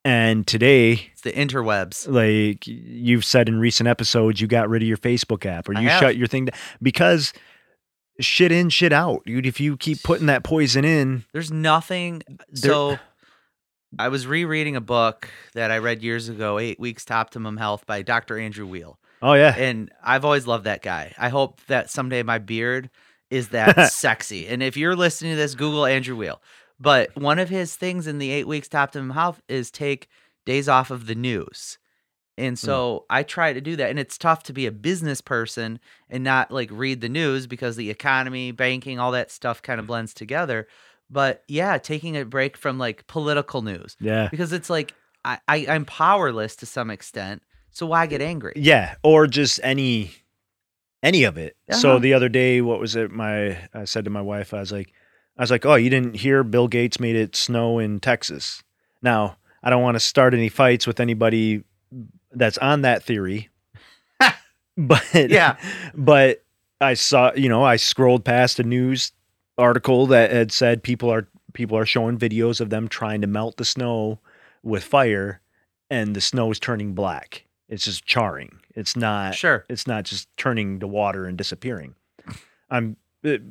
And 0.03 0.45
today, 0.47 1.09
It's 1.11 1.21
the 1.21 1.31
interwebs. 1.33 2.07
like 2.07 2.65
you've 2.67 3.25
said 3.25 3.49
in 3.49 3.59
recent 3.59 3.87
episodes, 3.89 4.39
you 4.41 4.47
got 4.47 4.69
rid 4.69 4.81
of 4.81 4.87
your 4.87 4.97
Facebook 4.97 5.45
app 5.45 5.67
or 5.69 5.73
you 5.73 5.89
shut 5.89 6.15
your 6.17 6.27
thing 6.27 6.45
down 6.45 6.59
because 6.81 7.33
shit 8.19 8.51
in, 8.51 8.69
shit 8.69 8.93
out, 8.93 9.23
dude. 9.25 9.45
If 9.45 9.59
you 9.59 9.75
keep 9.77 10.03
putting 10.03 10.27
that 10.27 10.43
poison 10.43 10.85
in, 10.85 11.23
There's 11.33 11.51
nothing. 11.51 12.23
So 12.53 12.99
I 13.99 14.09
was 14.09 14.27
rereading 14.27 14.75
a 14.75 14.81
book 14.81 15.29
that 15.53 15.71
I 15.71 15.79
read 15.79 16.03
years 16.03 16.29
ago, 16.29 16.59
Eight 16.59 16.79
Weeks 16.79 17.05
to 17.05 17.13
Optimum 17.13 17.57
Health 17.57 17.85
by 17.85 18.01
Dr. 18.01 18.37
Andrew 18.37 18.67
Weil. 18.67 18.99
oh 19.21 19.33
yeah, 19.33 19.55
And 19.57 19.91
I've 20.03 20.25
always 20.25 20.45
loved 20.45 20.65
that 20.65 20.81
guy. 20.81 21.13
I 21.17 21.29
hope 21.29 21.61
that 21.67 21.89
someday 21.89 22.23
my 22.23 22.37
beard 22.37 22.89
is 23.29 23.49
that 23.49 23.91
sexy. 23.91 24.47
And 24.47 24.61
if 24.61 24.77
you're 24.77 24.95
listening 24.95 25.31
to 25.31 25.37
this, 25.37 25.55
Google 25.55 25.85
Andrew 25.85 26.15
Weil. 26.15 26.41
But 26.79 27.15
one 27.15 27.39
of 27.39 27.49
his 27.49 27.75
things 27.75 28.05
in 28.05 28.19
the 28.19 28.31
eight 28.31 28.47
weeks 28.47 28.67
to 28.69 28.77
optimum 28.77 29.11
health 29.11 29.41
is 29.47 29.71
take 29.71 30.09
days 30.45 30.69
off 30.69 30.91
of 30.91 31.07
the 31.07 31.15
news. 31.15 31.79
And 32.37 32.57
hmm. 32.57 32.65
so 32.65 33.05
I 33.09 33.23
try 33.23 33.53
to 33.53 33.61
do 33.61 33.75
that. 33.77 33.89
And 33.89 33.97
it's 33.97 34.17
tough 34.17 34.43
to 34.43 34.53
be 34.53 34.67
a 34.67 34.71
business 34.71 35.21
person 35.21 35.79
and 36.09 36.23
not 36.23 36.51
like 36.51 36.69
read 36.71 37.01
the 37.01 37.09
news 37.09 37.47
because 37.47 37.75
the 37.75 37.89
economy, 37.89 38.51
banking, 38.51 38.99
all 38.99 39.11
that 39.11 39.31
stuff 39.31 39.61
kind 39.61 39.79
of 39.79 39.83
mm-hmm. 39.83 39.87
blends 39.87 40.13
together. 40.13 40.67
But 41.09 41.43
yeah, 41.47 41.77
taking 41.77 42.17
a 42.17 42.25
break 42.25 42.57
from 42.57 42.77
like 42.77 43.07
political 43.07 43.61
news 43.61 43.95
yeah, 43.99 44.27
because 44.29 44.51
it's 44.51 44.69
like 44.69 44.93
I, 45.23 45.39
I, 45.47 45.65
I'm 45.69 45.85
powerless 45.85 46.55
to 46.57 46.65
some 46.65 46.89
extent. 46.89 47.41
So 47.71 47.85
why 47.85 48.07
get 48.07 48.21
angry? 48.21 48.53
yeah, 48.55 48.95
or 49.03 49.27
just 49.27 49.59
any 49.63 50.11
any 51.03 51.23
of 51.23 51.37
it. 51.37 51.55
Uh-huh. 51.69 51.79
So 51.79 51.99
the 51.99 52.13
other 52.13 52.29
day, 52.29 52.61
what 52.61 52.79
was 52.79 52.95
it? 52.95 53.11
My 53.11 53.57
I 53.73 53.85
said 53.85 54.05
to 54.05 54.11
my 54.11 54.21
wife, 54.21 54.53
I 54.53 54.59
was 54.59 54.71
like, 54.71 54.91
I 55.37 55.43
was 55.43 55.51
like, 55.51 55.65
oh, 55.65 55.75
you 55.75 55.89
didn't 55.89 56.15
hear 56.15 56.43
Bill 56.43 56.67
Gates 56.67 56.99
made 56.99 57.15
it 57.15 57.35
snow 57.35 57.79
in 57.79 57.99
Texas. 57.99 58.63
Now 59.01 59.37
I 59.63 59.69
don't 59.69 59.83
want 59.83 59.95
to 59.95 59.99
start 59.99 60.33
any 60.33 60.49
fights 60.49 60.87
with 60.87 60.99
anybody 60.99 61.63
that's 62.31 62.57
on 62.57 62.81
that 62.81 63.03
theory, 63.03 63.49
but 64.77 65.03
Yeah. 65.13 65.57
but 65.95 66.43
I 66.79 66.93
saw, 66.93 67.31
you 67.33 67.49
know, 67.49 67.63
I 67.63 67.77
scrolled 67.77 68.23
past 68.23 68.59
a 68.59 68.63
news 68.63 69.11
article 69.57 70.05
that 70.07 70.31
had 70.31 70.51
said 70.51 70.83
people 70.83 71.09
are 71.11 71.27
people 71.53 71.77
are 71.77 71.85
showing 71.85 72.17
videos 72.17 72.61
of 72.61 72.69
them 72.69 72.87
trying 72.87 73.21
to 73.21 73.27
melt 73.27 73.57
the 73.57 73.65
snow 73.65 74.19
with 74.63 74.83
fire 74.83 75.41
and 75.89 76.15
the 76.15 76.21
snow 76.21 76.51
is 76.51 76.59
turning 76.59 76.93
black. 76.93 77.45
It's 77.69 77.85
just 77.85 78.05
charring. 78.05 78.59
It's 78.75 78.95
not 78.95 79.35
Sure. 79.35 79.65
it's 79.69 79.87
not 79.87 80.03
just 80.05 80.27
turning 80.37 80.79
to 80.79 80.87
water 80.87 81.25
and 81.25 81.37
disappearing. 81.37 81.95
I'm 82.69 82.97
it, 83.23 83.41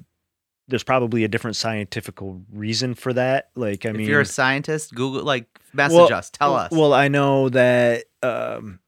there's 0.69 0.83
probably 0.85 1.23
a 1.25 1.29
different 1.29 1.57
scientific 1.57 2.17
reason 2.53 2.95
for 2.95 3.13
that. 3.13 3.51
Like 3.55 3.85
I 3.87 3.91
if 3.91 3.97
mean 3.97 4.07
you're 4.09 4.21
a 4.21 4.25
scientist, 4.27 4.95
Google 4.95 5.23
like 5.23 5.47
message 5.73 5.97
Well, 5.97 6.13
us, 6.13 6.31
tell 6.31 6.55
us. 6.55 6.71
well, 6.73 6.93
I 6.93 7.09
know 7.09 7.49
that 7.51 8.05
um, 8.23 8.81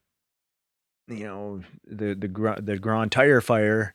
you 1.09 1.25
know 1.25 1.63
the 1.87 2.15
the 2.15 2.57
the 2.63 2.79
Grand 2.79 3.13
Tire 3.13 3.41
fire, 3.41 3.95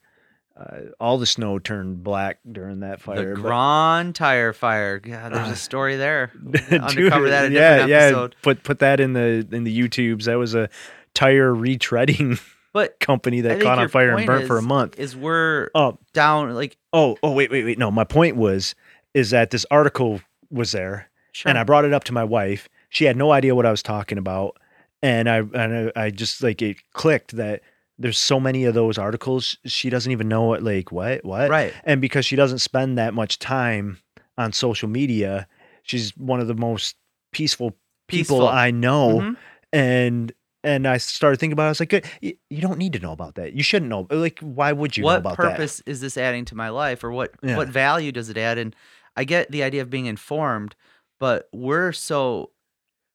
uh, 0.55 0.91
all 0.99 1.17
the 1.17 1.25
snow 1.25 1.57
turned 1.59 2.03
black 2.03 2.39
during 2.49 2.81
that 2.81 3.01
fire. 3.01 3.29
the 3.29 3.35
but- 3.35 3.41
Grand 3.41 4.15
Tire 4.15 4.53
Fire. 4.53 4.99
God, 4.99 5.33
there's 5.33 5.49
a 5.49 5.55
story 5.55 5.95
there. 5.95 6.31
Undercover 6.71 7.29
that 7.29 7.45
in 7.45 7.53
yeah, 7.53 7.85
yeah. 7.85 8.27
Put 8.41 8.63
put 8.63 8.79
that 8.79 8.99
in 8.99 9.13
the 9.13 9.47
in 9.51 9.63
the 9.63 9.77
YouTubes. 9.77 10.25
That 10.25 10.35
was 10.35 10.53
a 10.55 10.69
tire 11.13 11.53
retreading 11.53 12.39
But 12.73 12.99
company 12.99 13.41
that 13.41 13.61
caught 13.61 13.77
on 13.77 13.87
fire 13.87 14.15
and 14.17 14.25
burnt 14.25 14.47
for 14.47 14.57
a 14.57 14.61
month. 14.63 14.99
is 14.99 15.15
we're 15.15 15.69
Oh, 15.75 15.99
down 16.13 16.53
like 16.55 16.75
oh, 16.91 17.17
oh, 17.21 17.31
wait, 17.31 17.51
wait, 17.51 17.63
wait. 17.65 17.77
No, 17.77 17.91
my 17.91 18.03
point 18.03 18.35
was 18.35 18.73
is 19.13 19.29
that 19.29 19.51
this 19.51 19.63
article 19.69 20.21
was 20.49 20.71
there, 20.71 21.09
sure. 21.33 21.49
and 21.49 21.57
I 21.59 21.63
brought 21.63 21.85
it 21.85 21.93
up 21.93 22.03
to 22.05 22.13
my 22.13 22.23
wife. 22.23 22.67
She 22.89 23.05
had 23.05 23.15
no 23.15 23.31
idea 23.31 23.53
what 23.55 23.65
I 23.67 23.71
was 23.71 23.83
talking 23.83 24.17
about, 24.17 24.57
and 25.03 25.29
I 25.29 25.37
and 25.39 25.91
I, 25.95 26.05
I 26.05 26.09
just 26.09 26.41
like 26.41 26.61
it 26.63 26.77
clicked 26.93 27.35
that 27.37 27.61
there's 28.03 28.19
so 28.19 28.39
many 28.39 28.65
of 28.65 28.73
those 28.75 28.97
articles. 28.99 29.57
She 29.65 29.89
doesn't 29.89 30.11
even 30.11 30.27
know 30.27 30.43
what 30.43 30.61
like 30.61 30.91
what 30.91 31.23
what 31.25 31.49
right. 31.49 31.73
and 31.85 31.99
because 32.01 32.25
she 32.25 32.35
doesn't 32.35 32.59
spend 32.59 32.97
that 32.99 33.13
much 33.15 33.39
time 33.39 33.97
on 34.37 34.53
social 34.53 34.89
media, 34.89 35.47
she's 35.81 36.15
one 36.17 36.39
of 36.39 36.47
the 36.47 36.53
most 36.53 36.95
peaceful 37.31 37.71
people 38.07 38.37
Peaceful. 38.37 38.47
I 38.47 38.69
know. 38.71 39.19
Mhm. 39.21 39.37
And 39.71 40.31
and 40.65 40.87
I 40.87 40.97
started 40.97 41.39
thinking 41.39 41.53
about 41.53 41.63
it. 41.63 41.67
I 41.67 41.69
was 41.69 41.79
like, 41.79 42.05
you, 42.21 42.33
you 42.49 42.61
don't 42.61 42.77
need 42.77 42.93
to 42.93 42.99
know 42.99 43.11
about 43.11 43.35
that. 43.35 43.53
You 43.53 43.63
shouldn't 43.63 43.89
know. 43.89 44.07
Like, 44.09 44.39
why 44.39 44.71
would 44.71 44.95
you 44.95 45.01
know 45.03 45.07
What 45.07 45.17
about 45.19 45.35
purpose 45.35 45.81
is 45.85 45.99
this 45.99 46.17
adding 46.17 46.45
to 46.45 46.55
my 46.55 46.69
life, 46.69 47.03
or 47.03 47.11
what 47.11 47.31
Yeah. 47.41 47.57
what 47.57 47.69
value 47.69 48.11
does 48.11 48.29
it 48.29 48.37
add? 48.37 48.57
And 48.57 48.75
I 49.15 49.23
get 49.23 49.49
the 49.51 49.63
idea 49.63 49.81
of 49.81 49.89
being 49.89 50.05
informed, 50.05 50.75
but 51.19 51.47
we're 51.53 51.91
so 51.91 52.51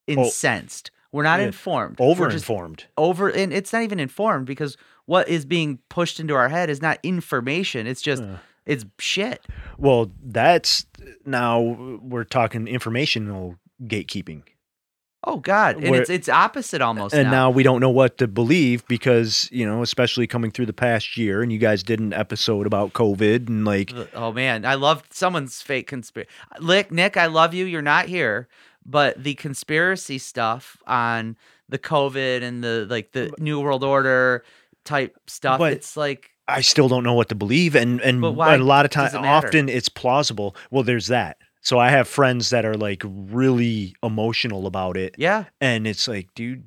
incensed. 0.07 0.91
We're 1.13 1.23
not 1.23 1.41
Yeah. 1.41 1.47
informed. 1.47 1.97
that? 1.97 2.03
We're 2.05 2.15
Overinformed. 2.29 2.85
over, 2.97 3.29
and 3.31 3.53
it's 3.53 3.73
not 3.73 3.83
even 3.83 3.99
informed 4.01 4.47
because 4.47 4.77
what 5.07 5.29
is 5.29 5.45
being 5.47 5.79
pushed 5.89 6.21
into 6.21 6.35
our 6.35 6.49
head 6.51 6.69
is 6.69 6.83
not 6.83 6.99
information. 7.03 7.87
It's 7.87 8.03
just 8.03 8.23
Uh, 8.23 8.37
it's 8.67 8.85
shit. 8.99 9.43
well, 9.79 10.11
that's 10.23 10.85
now 11.25 11.61
we're 12.03 12.25
talking 12.25 12.67
informational 12.69 13.57
gatekeeping. 13.83 14.43
Oh 15.25 15.39
God, 15.39 15.77
and 15.79 15.91
Where- 15.91 16.01
it's 16.01 16.11
it's 16.11 16.29
opposite 16.29 16.81
almost 16.81 17.13
and 17.13 17.25
now. 17.25 17.31
now 17.31 17.51
we 17.51 17.65
don't 17.65 17.81
know 17.81 17.91
what 17.91 18.19
to 18.19 18.29
believe 18.29 18.87
because 18.87 19.49
you 19.51 19.67
know 19.67 19.83
especially 19.83 20.29
coming 20.29 20.53
through 20.53 20.67
the 20.67 20.73
past 20.73 21.17
year 21.17 21.43
and 21.43 21.51
you 21.53 21.59
guys 21.59 21.83
did 21.83 21.99
an 21.99 22.13
episode 22.13 22.67
about 22.69 22.93
covid 22.93 23.49
and 23.49 23.65
like 23.65 23.93
Oh 24.15 24.31
man, 24.33 24.65
I 24.65 24.75
love 24.75 25.03
someone's 25.11 25.61
fake 25.61 25.89
conspiracy. 25.89 26.31
Lick, 26.61 26.93
Nik, 26.93 27.17
I 27.17 27.27
love 27.27 27.53
you. 27.53 27.65
You're 27.65 27.83
not 27.83 28.07
here, 28.07 28.47
but 28.89 29.23
the 29.23 29.35
conspiracy 29.35 30.19
stuff 30.19 30.77
on 30.87 31.37
the 31.69 31.79
COVID 31.79 32.43
and 32.43 32.65
the 32.65 32.87
like 32.89 33.13
the 33.13 33.31
New 33.39 33.61
World 33.61 33.85
Order 33.85 34.45
type 34.85 35.17
stuff. 35.27 35.59
But- 35.59 35.75
it's 35.75 35.97
like 35.97 36.31
i 36.51 36.63
still 36.63 36.89
don't 36.89 37.05
know 37.05 37.13
what 37.13 37.29
to 37.29 37.35
believe 37.35 37.75
and 37.75 38.01
and 38.01 38.25
a 38.25 38.31
lot 38.31 38.87
of 38.87 38.91
times 38.91 39.13
it 39.13 39.19
often 39.23 39.69
it's 39.69 39.91
plausible 39.91 40.57
well 40.71 40.83
there's 40.83 41.09
that 41.09 41.37
so 41.61 41.79
i 41.79 41.91
have 41.91 42.09
friends 42.09 42.49
that 42.49 42.65
are 42.65 42.73
like 42.73 43.03
really 43.05 43.95
emotional 44.03 44.67
about 44.67 44.97
it 44.97 45.15
yeah. 45.19 45.45
and 45.61 45.87
it's 45.87 46.09
like 46.09 46.27
dude 46.35 46.65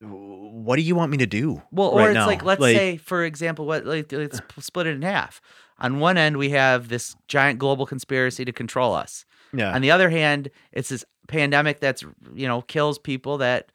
what 0.00 0.76
do 0.76 0.82
you 0.82 0.94
want 0.94 1.10
me 1.10 1.18
to 1.18 1.26
do 1.26 1.60
Well, 1.70 1.88
or 1.88 1.98
right 2.00 2.08
it's 2.10 2.14
now? 2.14 2.26
like 2.26 2.42
let's 2.42 2.62
say, 2.62 2.96
for 2.96 3.24
example, 3.24 3.66
what 3.66 3.84
like 3.84 4.10
let's 4.10 4.40
split 4.60 4.86
it 4.86 4.94
in 4.94 5.02
half. 5.02 5.40
On 5.78 5.98
one 6.00 6.16
end, 6.16 6.36
we 6.38 6.50
have 6.50 6.88
this 6.88 7.14
giant 7.28 7.58
global 7.58 7.86
conspiracy 7.86 8.44
to 8.44 8.52
control 8.52 8.94
us. 8.94 9.24
yeah 9.52 9.74
On 9.74 9.82
the 9.82 9.90
other 9.90 10.08
hand, 10.10 10.50
it's 10.72 10.88
this 10.88 11.04
pandemic 11.30 11.80
that's 11.80 12.02
you 12.34 12.46
know 12.46 12.62
kills 12.62 12.98
people 12.98 13.38
that 13.38 13.70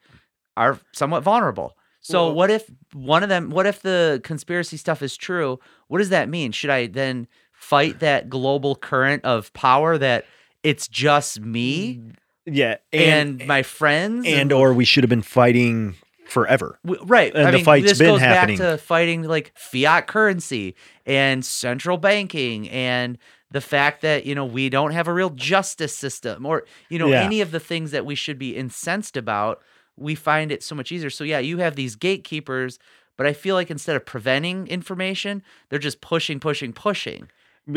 are 0.56 0.78
somewhat 0.92 1.22
vulnerable. 1.22 1.76
So 2.00 2.26
Well- 2.26 2.34
what 2.34 2.50
if 2.50 2.70
one 2.92 3.22
of 3.22 3.28
them? 3.28 3.50
What 3.50 3.66
if 3.66 3.82
the 3.82 4.20
conspiracy 4.22 4.76
stuff 4.76 5.02
is 5.02 5.16
true? 5.16 5.58
What 5.88 5.98
does 5.98 6.10
that 6.10 6.28
mean? 6.28 6.52
Should 6.52 6.70
I 6.70 6.86
then 6.86 7.26
fight 7.52 7.98
that 8.00 8.28
global 8.28 8.76
current 8.76 9.24
of 9.24 9.52
power 9.54 9.98
that 9.98 10.24
it's 10.62 10.86
just 10.88 11.40
me 11.40 11.96
mm, 11.96 12.14
yeah 12.44 12.76
and, 12.92 13.40
and 13.40 13.48
my 13.48 13.62
friends 13.62 14.26
and 14.26 14.52
or 14.52 14.72
we 14.74 14.84
should 14.84 15.02
have 15.02 15.08
been 15.08 15.22
fighting 15.22 15.94
forever 16.28 16.78
W- 16.84 17.02
Right. 17.06 17.34
And 17.34 17.48
I 17.48 17.50
the 17.50 17.56
mean, 17.58 17.64
fight's 17.64 17.88
this 17.88 17.98
been 17.98 18.08
goes 18.08 18.20
happening. 18.20 18.58
back 18.58 18.72
to 18.72 18.78
fighting 18.78 19.22
like 19.22 19.52
fiat 19.56 20.06
currency 20.06 20.74
and 21.06 21.44
central 21.44 21.96
banking 21.98 22.68
and 22.68 23.16
the 23.56 23.60
fact 23.76 24.02
that, 24.02 24.26
you 24.26 24.34
know, 24.34 24.44
we 24.44 24.68
don't 24.68 24.92
have 24.92 25.08
a 25.08 25.12
real 25.20 25.30
justice 25.30 25.94
system 25.96 26.44
or, 26.44 26.64
you 26.90 26.98
know, 26.98 27.08
Yeah. 27.08 27.22
any 27.24 27.40
of 27.40 27.50
the 27.50 27.60
things 27.70 27.90
that 27.90 28.04
we 28.04 28.14
should 28.14 28.38
be 28.38 28.54
incensed 28.56 29.16
about. 29.16 29.62
We 29.96 30.14
find 30.14 30.52
it 30.52 30.62
so 30.62 30.74
much 30.74 30.92
easier. 30.92 31.10
So, 31.10 31.24
yeah, 31.24 31.38
you 31.38 31.58
have 31.58 31.74
these 31.74 31.96
gatekeepers, 31.96 32.78
but 33.16 33.26
I 33.26 33.32
feel 33.32 33.54
like 33.54 33.70
instead 33.70 33.96
of 33.96 34.04
preventing 34.04 34.66
information, 34.68 35.42
they're 35.68 35.78
just 35.88 36.00
pushing, 36.02 36.38
pushing, 36.40 36.72
pushing. 36.74 37.28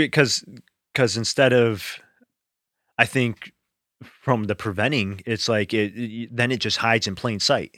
because 0.03 0.43
because 0.93 1.17
instead 1.17 1.53
of 1.53 1.99
i 2.97 3.05
think 3.05 3.53
from 4.03 4.43
the 4.45 4.55
preventing 4.55 5.21
it's 5.25 5.47
like 5.49 5.73
it, 5.73 5.93
it- 5.95 6.35
then 6.35 6.51
it 6.51 6.59
just 6.59 6.77
hides 6.77 7.07
in 7.07 7.15
plain 7.15 7.39
sight 7.39 7.71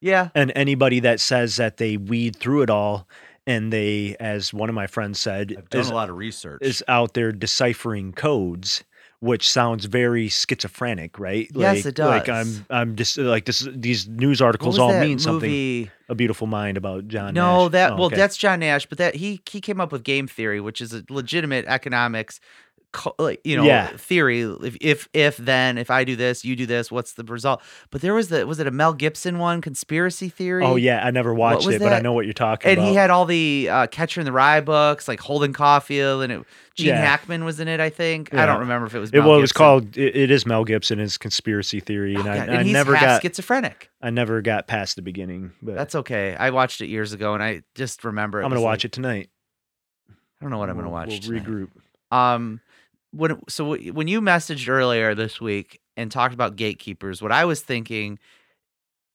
Yeah. 0.00 0.28
and 0.34 0.50
anybody 0.56 1.00
that 1.00 1.20
says 1.20 1.56
that 1.56 1.76
they 1.76 1.96
weed 1.96 2.36
through 2.36 2.62
it 2.62 2.70
all 2.70 3.06
and 3.46 3.72
they 3.72 4.16
as 4.20 4.52
one 4.52 4.68
of 4.68 4.74
my 4.74 4.86
friends 4.86 5.18
said 5.20 5.54
I've 5.56 5.70
done 5.70 5.80
is, 5.82 5.88
a 5.90 5.94
lot 5.94 6.10
of 6.10 6.16
research. 6.16 6.60
is 6.62 6.82
out 6.88 7.14
there 7.14 7.32
deciphering 7.32 8.12
codes 8.12 8.82
which 9.20 9.48
sounds 9.50 9.86
very 9.86 10.28
schizophrenic 10.28 11.18
right 11.18 11.48
Yes, 11.54 11.84
like, 11.84 11.86
it 11.86 11.98
like 11.98 12.24
does. 12.26 12.58
i'm 12.58 12.66
i'm 12.70 12.96
just 12.96 13.16
like 13.16 13.46
this 13.46 13.66
these 13.72 14.06
news 14.06 14.42
articles 14.42 14.78
all 14.78 14.92
mean 14.98 15.18
something 15.18 15.90
a 16.08 16.14
beautiful 16.14 16.46
mind 16.46 16.76
about 16.76 17.08
john 17.08 17.32
No, 17.34 17.64
Nash. 17.64 17.72
that 17.72 17.92
Oh, 17.92 17.96
well, 17.96 18.04
okay. 18.06 18.16
that's 18.16 18.36
John 18.36 18.60
Nash, 18.60 18.84
but 18.86 18.98
that 18.98 19.14
he 19.16 19.40
he 19.50 19.60
came 19.60 19.80
up 19.80 19.90
with 19.90 20.04
game 20.04 20.28
theory, 20.28 20.60
which 20.60 20.80
is 20.80 20.92
a 20.92 21.02
legitimate 21.10 21.64
economics 21.66 22.38
co- 22.38 22.44
like 23.18 23.40
you 23.44 23.56
know 23.56 23.64
Yeah. 23.64 23.88
theory 23.96 24.40
if 24.42 24.76
if 24.80 25.08
if 25.12 25.36
then 25.36 25.78
if 25.78 25.90
I 25.90 26.04
do 26.04 26.16
this 26.16 26.44
you 26.44 26.56
do 26.56 26.66
this 26.66 26.90
what's 26.90 27.12
the 27.14 27.24
result 27.24 27.62
but 27.90 28.00
there 28.00 28.14
was 28.14 28.28
the 28.28 28.46
was 28.46 28.58
it 28.60 28.66
a 28.66 28.70
Mel 28.70 28.92
Gibson 28.92 29.38
one 29.38 29.60
conspiracy 29.60 30.28
theory 30.28 30.64
Oh 30.64 30.76
yeah, 30.76 31.04
I 31.04 31.10
never 31.10 31.32
watched 31.34 31.68
it, 31.68 31.78
but 31.80 31.92
I 31.92 32.00
know 32.00 32.12
what 32.12 32.24
you're 32.26 32.32
talking 32.32 32.70
and 32.70 32.78
about. 32.78 32.84
And 32.86 32.90
he 32.90 32.96
had 32.96 33.10
all 33.10 33.24
the 33.24 33.68
uh, 33.70 33.86
Catcher 33.88 34.20
in 34.20 34.24
the 34.24 34.32
Rye 34.32 34.60
books 34.60 35.08
like 35.08 35.20
Holden 35.20 35.52
Caulfield 35.52 36.22
and 36.22 36.32
it, 36.32 36.44
Gene 36.74 36.88
Yeah. 36.88 37.00
Hackman 37.00 37.44
was 37.44 37.58
in 37.60 37.68
it 37.68 37.80
I 37.80 37.88
think 37.90 38.34
I 38.34 38.44
don't 38.46 38.60
remember 38.60 38.86
if 38.86 38.94
it 38.94 38.98
was 38.98 39.10
it, 39.10 39.18
Mel 39.20 39.28
well, 39.28 39.38
it 39.38 39.40
was 39.40 39.52
called. 39.52 39.96
It, 39.96 40.14
it 40.14 40.30
is 40.30 40.44
Mel 40.44 40.64
Gibson. 40.64 41.00
It's 41.00 41.16
conspiracy 41.16 41.80
theory, 41.80 42.14
and 42.14 42.28
Oh, 42.28 42.30
I, 42.30 42.34
I 42.34 42.44
and 42.44 42.62
he's 42.66 42.72
never 42.72 42.92
got. 42.92 43.22
schizophrenic 43.22 43.90
I 44.02 44.10
never 44.10 44.42
got 44.42 44.66
past 44.68 44.96
the 44.96 45.02
beginning, 45.02 45.52
but 45.62 45.74
that's 45.74 45.94
okay 45.94 46.36
I 46.38 46.50
watched 46.50 46.80
it 46.82 46.88
years 46.88 47.12
ago 47.14 47.32
and 47.34 47.42
I 47.42 47.62
just 47.74 48.04
remember 48.04 48.40
it 48.40 48.44
I'm 48.44 48.50
gonna 48.50 48.60
watch 48.60 48.80
like- 48.80 48.84
it 48.86 48.92
tonight. 48.92 49.30
I 50.10 50.44
don't 50.44 50.50
know 50.50 50.58
what 50.58 50.68
I'm 50.68 50.76
gonna 50.76 50.90
watch 50.90 51.08
We'll 51.08 51.40
regroup. 51.40 51.68
Um, 52.12 52.60
when 53.12 53.40
so 53.48 53.76
when 53.76 54.08
you 54.08 54.20
messaged 54.20 54.68
earlier 54.68 55.14
this 55.14 55.40
week 55.40 55.80
and 55.96 56.10
talked 56.10 56.34
about 56.34 56.56
gatekeepers, 56.56 57.22
what 57.22 57.32
I 57.32 57.44
was 57.44 57.60
thinking, 57.60 58.18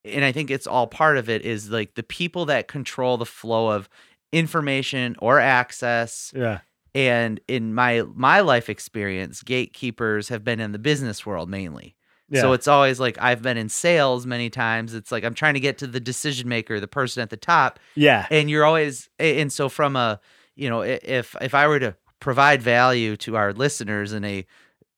and 0.04 0.26
I 0.26 0.32
think 0.32 0.50
it's 0.50 0.68
all 0.68 0.88
part 0.88 1.18
of 1.18 1.30
it, 1.30 1.44
is 1.44 1.70
like 1.70 1.96
the 1.96 2.04
people 2.04 2.46
that 2.46 2.68
control 2.68 3.18
the 3.18 3.26
flow 3.26 3.70
of 3.70 3.90
information 4.32 5.16
or 5.20 5.40
access. 5.40 6.32
Yeah, 6.36 6.60
And 6.96 7.40
in 7.48 7.74
my 7.74 8.04
my 8.14 8.42
life 8.42 8.70
experience, 8.70 9.44
gatekeepers 9.44 10.30
have 10.30 10.44
been 10.44 10.60
in 10.60 10.72
the 10.72 10.80
business 10.80 11.26
world 11.26 11.50
mainly. 11.50 11.96
yeah, 12.30 12.42
So 12.42 12.54
it's 12.54 12.68
always 12.68 13.00
like 13.00 13.18
I've 13.22 13.42
been 13.42 13.58
in 13.58 13.70
sales 13.70 14.26
many 14.26 14.50
times. 14.50 14.94
It's 14.94 15.12
like 15.12 15.24
I'm 15.24 15.34
trying 15.34 15.54
to 15.56 15.60
get 15.60 15.78
to 15.80 15.88
the 15.88 16.00
decision 16.00 16.48
maker, 16.50 16.80
the 16.80 16.88
person 16.88 17.22
at 17.22 17.30
the 17.30 17.38
top, 17.38 17.80
yeah, 17.96 18.26
and 18.32 18.50
you're 18.50 18.66
always 18.66 19.10
and 19.20 19.52
so 19.52 19.70
from 19.70 19.96
a 19.96 20.20
you 20.56 20.70
know 20.70 20.82
if 20.82 21.34
if 21.42 21.54
i 21.54 21.66
were 21.66 21.80
to 21.80 21.96
provide 22.22 22.62
value 22.62 23.18
to 23.18 23.36
our 23.36 23.52
listeners 23.52 24.14
in 24.14 24.24
a 24.24 24.46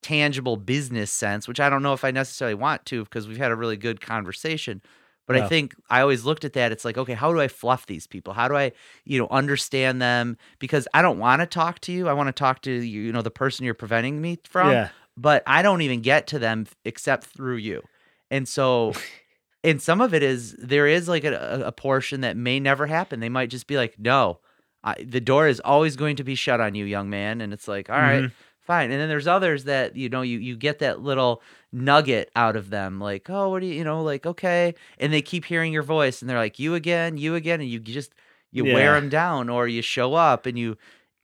tangible 0.04 0.58
business 0.58 1.10
sense 1.12 1.48
which 1.48 1.60
i 1.60 1.70
don't 1.70 1.82
know 1.82 1.94
if 1.94 2.04
i 2.04 2.12
necessarily 2.12 2.54
want 2.54 2.86
to 2.86 3.04
because 3.06 3.28
we've 3.28 3.38
had 3.38 3.52
a 3.52 3.56
really 3.56 3.78
good 3.78 4.00
conversation 4.02 4.82
but 5.26 5.38
i 5.38 5.48
think 5.48 5.74
i 5.90 6.02
always 6.02 6.26
looked 6.26 6.44
at 6.44 6.54
that 6.54 6.72
it's 6.74 6.84
like 6.84 6.98
okay 6.98 7.14
how 7.14 7.32
do 7.32 7.40
i 7.40 7.48
fluff 7.48 7.86
these 7.86 8.06
people 8.06 8.34
how 8.34 8.50
do 8.50 8.56
i 8.56 8.70
you 9.06 9.18
know 9.18 9.28
understand 9.32 10.02
them 10.02 10.38
because 10.60 10.88
i 10.94 11.02
don't 11.02 11.20
want 11.20 11.42
to 11.42 11.46
talk 11.46 11.80
to 11.80 11.94
you 11.94 12.10
i 12.10 12.14
want 12.14 12.28
to 12.28 12.34
talk 12.34 12.62
to 12.62 12.70
you 12.70 13.02
you 13.04 13.14
know 13.14 13.22
the 13.22 13.32
person 13.32 13.64
you're 13.64 13.74
preventing 13.74 14.22
me 14.22 14.38
from 14.44 14.72
yeah, 14.72 14.90
but 15.18 15.44
I 15.46 15.62
don't 15.62 15.82
even 15.82 16.02
get 16.02 16.28
to 16.28 16.40
them 16.40 16.68
except 16.86 17.26
through 17.26 17.58
you. 17.58 17.84
And 18.32 18.48
so, 18.48 18.94
and 19.64 19.82
some 19.82 20.02
of 20.02 20.14
it 20.14 20.24
is 20.24 20.54
there 20.54 20.88
is 20.88 21.08
like 21.08 21.24
a, 21.24 21.64
a 21.66 21.72
portion 21.72 22.22
that 22.22 22.38
may 22.38 22.60
never 22.60 22.88
happen. 22.88 23.20
They 23.20 23.30
might 23.30 23.50
just 23.50 23.68
be 23.68 23.78
like, 23.78 24.00
no, 24.00 24.40
I, 24.84 24.96
the 25.04 25.22
door 25.22 25.48
is 25.48 25.60
always 25.62 25.96
going 25.96 26.16
to 26.18 26.24
be 26.24 26.36
shut 26.36 26.60
on 26.60 26.76
you, 26.76 26.86
young 26.86 27.10
man. 27.10 27.40
And 27.42 27.54
it's 27.54 27.68
like, 27.68 27.90
all 27.90 27.96
right, 28.00 28.24
Mhm. 28.24 28.32
fine. 28.60 28.92
And 28.92 29.00
then 29.00 29.08
there's 29.10 29.28
others 29.28 29.64
that, 29.66 29.96
you 29.96 30.10
know, 30.10 30.22
you, 30.22 30.40
you 30.40 30.56
get 30.58 30.80
that 30.80 31.02
little 31.02 31.42
nugget 31.72 32.30
out 32.36 32.56
of 32.56 32.70
them 32.70 33.00
like, 33.00 33.30
oh, 33.30 33.50
what 33.50 33.62
do 33.62 33.66
you, 33.68 33.74
you 33.76 33.84
know, 33.84 34.02
like, 34.04 34.26
okay. 34.26 34.76
And 35.00 35.12
they 35.14 35.22
keep 35.22 35.46
hearing 35.46 35.72
your 35.74 35.84
voice 35.84 36.22
and 36.22 36.30
they're 36.30 36.38
like, 36.38 36.60
you 36.60 36.76
again, 36.76 37.18
you 37.18 37.36
again. 37.36 37.62
And 37.62 37.70
you 37.70 37.80
just, 37.80 38.14
you 38.52 38.66
wear 38.74 38.94
them 39.00 39.10
down 39.10 39.50
or 39.50 39.68
you 39.68 39.82
show 39.82 40.14
up 40.16 40.46
and 40.46 40.58
you, 40.60 40.78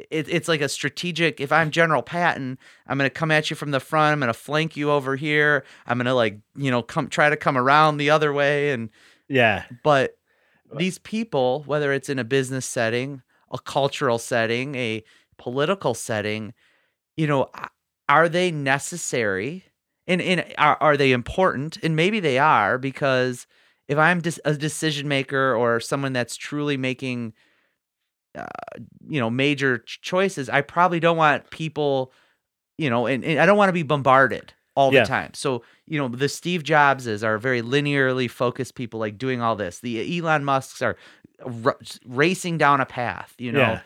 it, 0.10 0.30
it's 0.30 0.47
like 0.47 0.62
a 0.62 0.70
strategic. 0.70 1.41
If 1.41 1.51
I'm 1.51 1.70
General 1.72 2.01
Patton, 2.01 2.57
I'm 2.88 2.97
gonna 2.97 3.10
come 3.10 3.32
at 3.32 3.49
you 3.49 3.57
from 3.57 3.72
the 3.72 3.82
front. 3.82 4.14
I'm 4.14 4.20
gonna 4.22 4.34
flank 4.34 4.78
you 4.78 4.89
over 4.91 5.18
here. 5.18 5.66
I'm 5.86 5.97
gonna 5.97 6.16
like 6.16 6.39
you 6.55 6.72
know 6.72 6.82
come 6.82 7.10
try 7.10 7.30
to 7.30 7.36
come 7.36 7.57
around 7.57 7.97
the 7.97 8.10
other 8.10 8.32
way. 8.32 8.72
And 8.72 8.89
yeah, 9.28 9.66
but 9.84 10.18
these 10.74 10.99
people, 10.99 11.64
whether 11.68 11.91
it's 11.91 12.07
in 12.07 12.18
a 12.18 12.24
business 12.24 12.66
setting, 12.66 13.22
a 13.51 13.59
cultural 13.59 14.17
setting, 14.17 14.75
a 14.75 15.03
political 15.37 15.93
setting, 15.93 16.53
you 17.17 17.27
know, 17.27 17.49
are 18.07 18.29
they 18.29 18.51
necessary? 18.51 19.65
And, 20.07 20.21
and 20.21 20.45
are, 20.57 20.77
are 20.81 20.97
they 20.97 21.11
important? 21.11 21.77
And 21.83 21.95
maybe 21.95 22.19
they 22.19 22.39
are 22.39 22.77
because 22.77 23.45
if 23.87 23.97
I'm 23.97 24.21
a 24.45 24.53
decision 24.53 25.07
maker 25.07 25.53
or 25.53 25.79
someone 25.79 26.13
that's 26.13 26.35
truly 26.35 26.77
making, 26.77 27.33
uh, 28.35 28.45
you 29.07 29.19
know, 29.19 29.29
major 29.29 29.79
ch- 29.79 30.01
choices, 30.01 30.49
I 30.49 30.61
probably 30.61 30.99
don't 30.99 31.17
want 31.17 31.49
people, 31.51 32.11
you 32.77 32.89
know, 32.89 33.05
and, 33.05 33.23
and 33.23 33.39
I 33.39 33.45
don't 33.45 33.57
want 33.57 33.69
to 33.69 33.73
be 33.73 33.83
bombarded 33.83 34.53
all 34.75 34.91
Yeah. 34.91 35.01
the 35.01 35.07
time. 35.07 35.33
So, 35.33 35.63
you 35.87 35.99
know, 35.99 36.07
the 36.07 36.29
Steve 36.29 36.63
Jobses 36.63 37.23
are 37.23 37.37
very 37.37 37.61
linearly 37.61 38.29
focused 38.29 38.75
people 38.75 38.99
like 38.99 39.17
doing 39.17 39.41
all 39.41 39.55
this. 39.55 39.79
The 39.79 40.19
Elon 40.19 40.43
Musks 40.43 40.81
are 40.81 40.95
r- 41.63 41.77
racing 42.05 42.57
down 42.57 42.81
a 42.81 42.85
path, 42.85 43.33
you 43.37 43.51
know, 43.51 43.59
Yeah. 43.59 43.81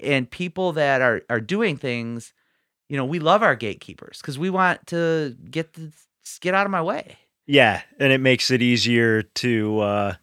and 0.00 0.30
people 0.30 0.72
that 0.72 1.00
are 1.02 1.22
are 1.30 1.40
doing 1.40 1.76
things, 1.76 2.32
you 2.88 2.96
know, 2.96 3.04
we 3.04 3.18
love 3.18 3.42
our 3.42 3.54
gatekeepers 3.56 4.18
because 4.20 4.38
we 4.38 4.50
want 4.50 4.86
to 4.88 5.36
get 5.50 5.72
the, 5.74 5.92
get 6.40 6.54
out 6.54 6.66
of 6.66 6.70
my 6.70 6.82
way. 6.82 7.16
yeah, 7.46 7.82
and 8.00 8.12
it 8.12 8.20
makes 8.20 8.50
it 8.50 8.62
easier 8.62 9.22
to 9.22 9.80
uh, 9.80 10.14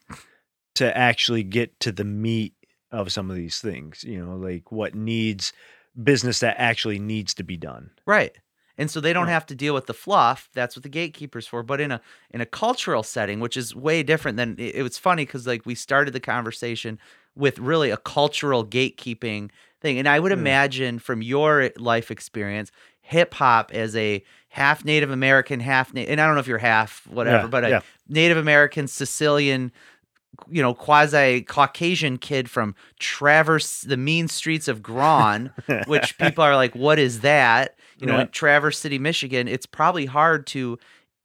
to 0.75 0.97
actually 0.97 1.43
get 1.43 1.79
to 1.81 1.91
the 1.91 2.03
meat 2.03 2.53
of 2.91 3.11
some 3.11 3.29
of 3.29 3.35
these 3.35 3.59
things. 3.59 4.03
You 4.03 4.25
know, 4.25 4.35
like 4.35 4.71
what 4.71 4.95
needs 4.95 5.53
business 6.01 6.39
that 6.39 6.55
actually 6.57 6.99
needs 6.99 7.33
to 7.35 7.43
be 7.43 7.55
done. 7.57 7.91
Right. 8.05 8.35
And 8.77 8.89
so 8.89 8.99
they 8.99 9.13
don't 9.13 9.27
have 9.27 9.45
to 9.47 9.55
deal 9.55 9.73
with 9.73 9.85
the 9.85 9.93
fluff. 9.93 10.49
That's 10.53 10.75
what 10.75 10.83
the 10.83 10.89
gatekeepers 10.89 11.45
for. 11.45 11.61
But 11.63 11.79
in 11.79 11.91
a 11.91 12.01
in 12.31 12.41
a 12.41 12.45
cultural 12.45 13.03
setting, 13.03 13.39
which 13.39 13.55
is 13.55 13.75
way 13.75 14.01
different 14.03 14.37
than 14.37 14.55
it, 14.57 14.75
it 14.75 14.83
was 14.83 14.97
funny 14.97 15.25
because 15.25 15.45
like 15.45 15.65
we 15.65 15.75
started 15.75 16.11
the 16.13 16.19
conversation 16.19 16.97
with 17.35 17.59
really 17.59 17.89
a 17.91 17.97
cultural 17.97 18.65
gatekeeping 18.65 19.49
thing. 19.81 19.99
And 19.99 20.07
I 20.07 20.19
would 20.19 20.31
Yeah. 20.31 20.37
imagine 20.39 20.99
from 20.99 21.21
your 21.21 21.69
life 21.77 22.09
experience, 22.09 22.71
hip 23.01 23.33
hop 23.35 23.71
as 23.73 23.95
a 23.95 24.23
half 24.49 24.83
Native 24.85 25.11
American, 25.11 25.59
half 25.59 25.93
Na- 25.93 26.01
and 26.01 26.19
I 26.21 26.25
don't 26.25 26.35
know 26.35 26.39
if 26.41 26.47
you're 26.47 26.57
half 26.57 27.05
whatever, 27.07 27.43
Yeah, 27.43 27.47
but 27.47 27.63
a 27.65 27.69
yeah. 27.69 27.81
Native 28.07 28.37
American, 28.37 28.87
Sicilian, 28.87 29.71
you 30.49 30.61
know, 30.61 30.73
quasi 30.73 31.41
Caucasian 31.41 32.17
kid 32.17 32.49
from 32.49 32.75
Traverse 32.99 33.81
the 33.81 33.97
mean 33.97 34.27
streets 34.27 34.67
of 34.67 34.81
Grawn 34.81 35.51
which 35.85 36.17
people 36.17 36.43
are 36.43 36.55
like, 36.55 36.75
what 36.75 36.97
is 36.99 37.21
that? 37.21 37.77
You 37.99 38.07
know, 38.07 38.15
Yeah. 38.15 38.21
in 38.21 38.27
Traverse 38.29 38.79
City, 38.79 38.97
Michigan, 38.99 39.47
it's 39.47 39.65
probably 39.65 40.05
hard 40.07 40.47
to 40.47 40.79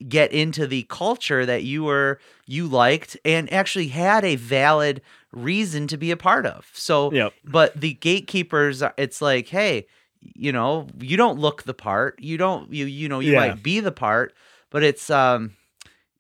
get 0.09 0.31
into 0.31 0.67
the 0.67 0.85
culture 0.85 1.45
that 1.45 1.65
you 1.65 1.83
were 1.85 2.21
you 2.47 2.67
liked 2.69 3.17
and 3.25 3.53
actually 3.53 3.89
had 3.89 4.25
a 4.25 4.37
valid 4.37 5.01
reason 5.33 5.87
to 5.89 5.97
be 5.97 6.11
a 6.11 6.17
part 6.17 6.47
of. 6.47 6.71
So, 6.73 7.13
Yep. 7.13 7.33
but 7.45 7.81
the 7.81 7.95
gatekeepers, 7.95 8.83
it's 8.97 9.21
like, 9.21 9.49
hey, 9.49 9.87
you 10.21 10.53
know, 10.53 10.87
you 11.01 11.17
don't 11.17 11.39
look 11.39 11.63
the 11.65 11.75
part. 11.75 12.21
You 12.21 12.37
don't, 12.39 12.73
you 12.73 12.85
you 12.87 13.09
know, 13.09 13.21
you 13.21 13.33
Yeah. 13.33 13.39
might 13.39 13.63
be 13.63 13.81
the 13.81 13.93
part, 13.93 14.35
but 14.71 14.83
it's 14.85 15.11
um, 15.11 15.53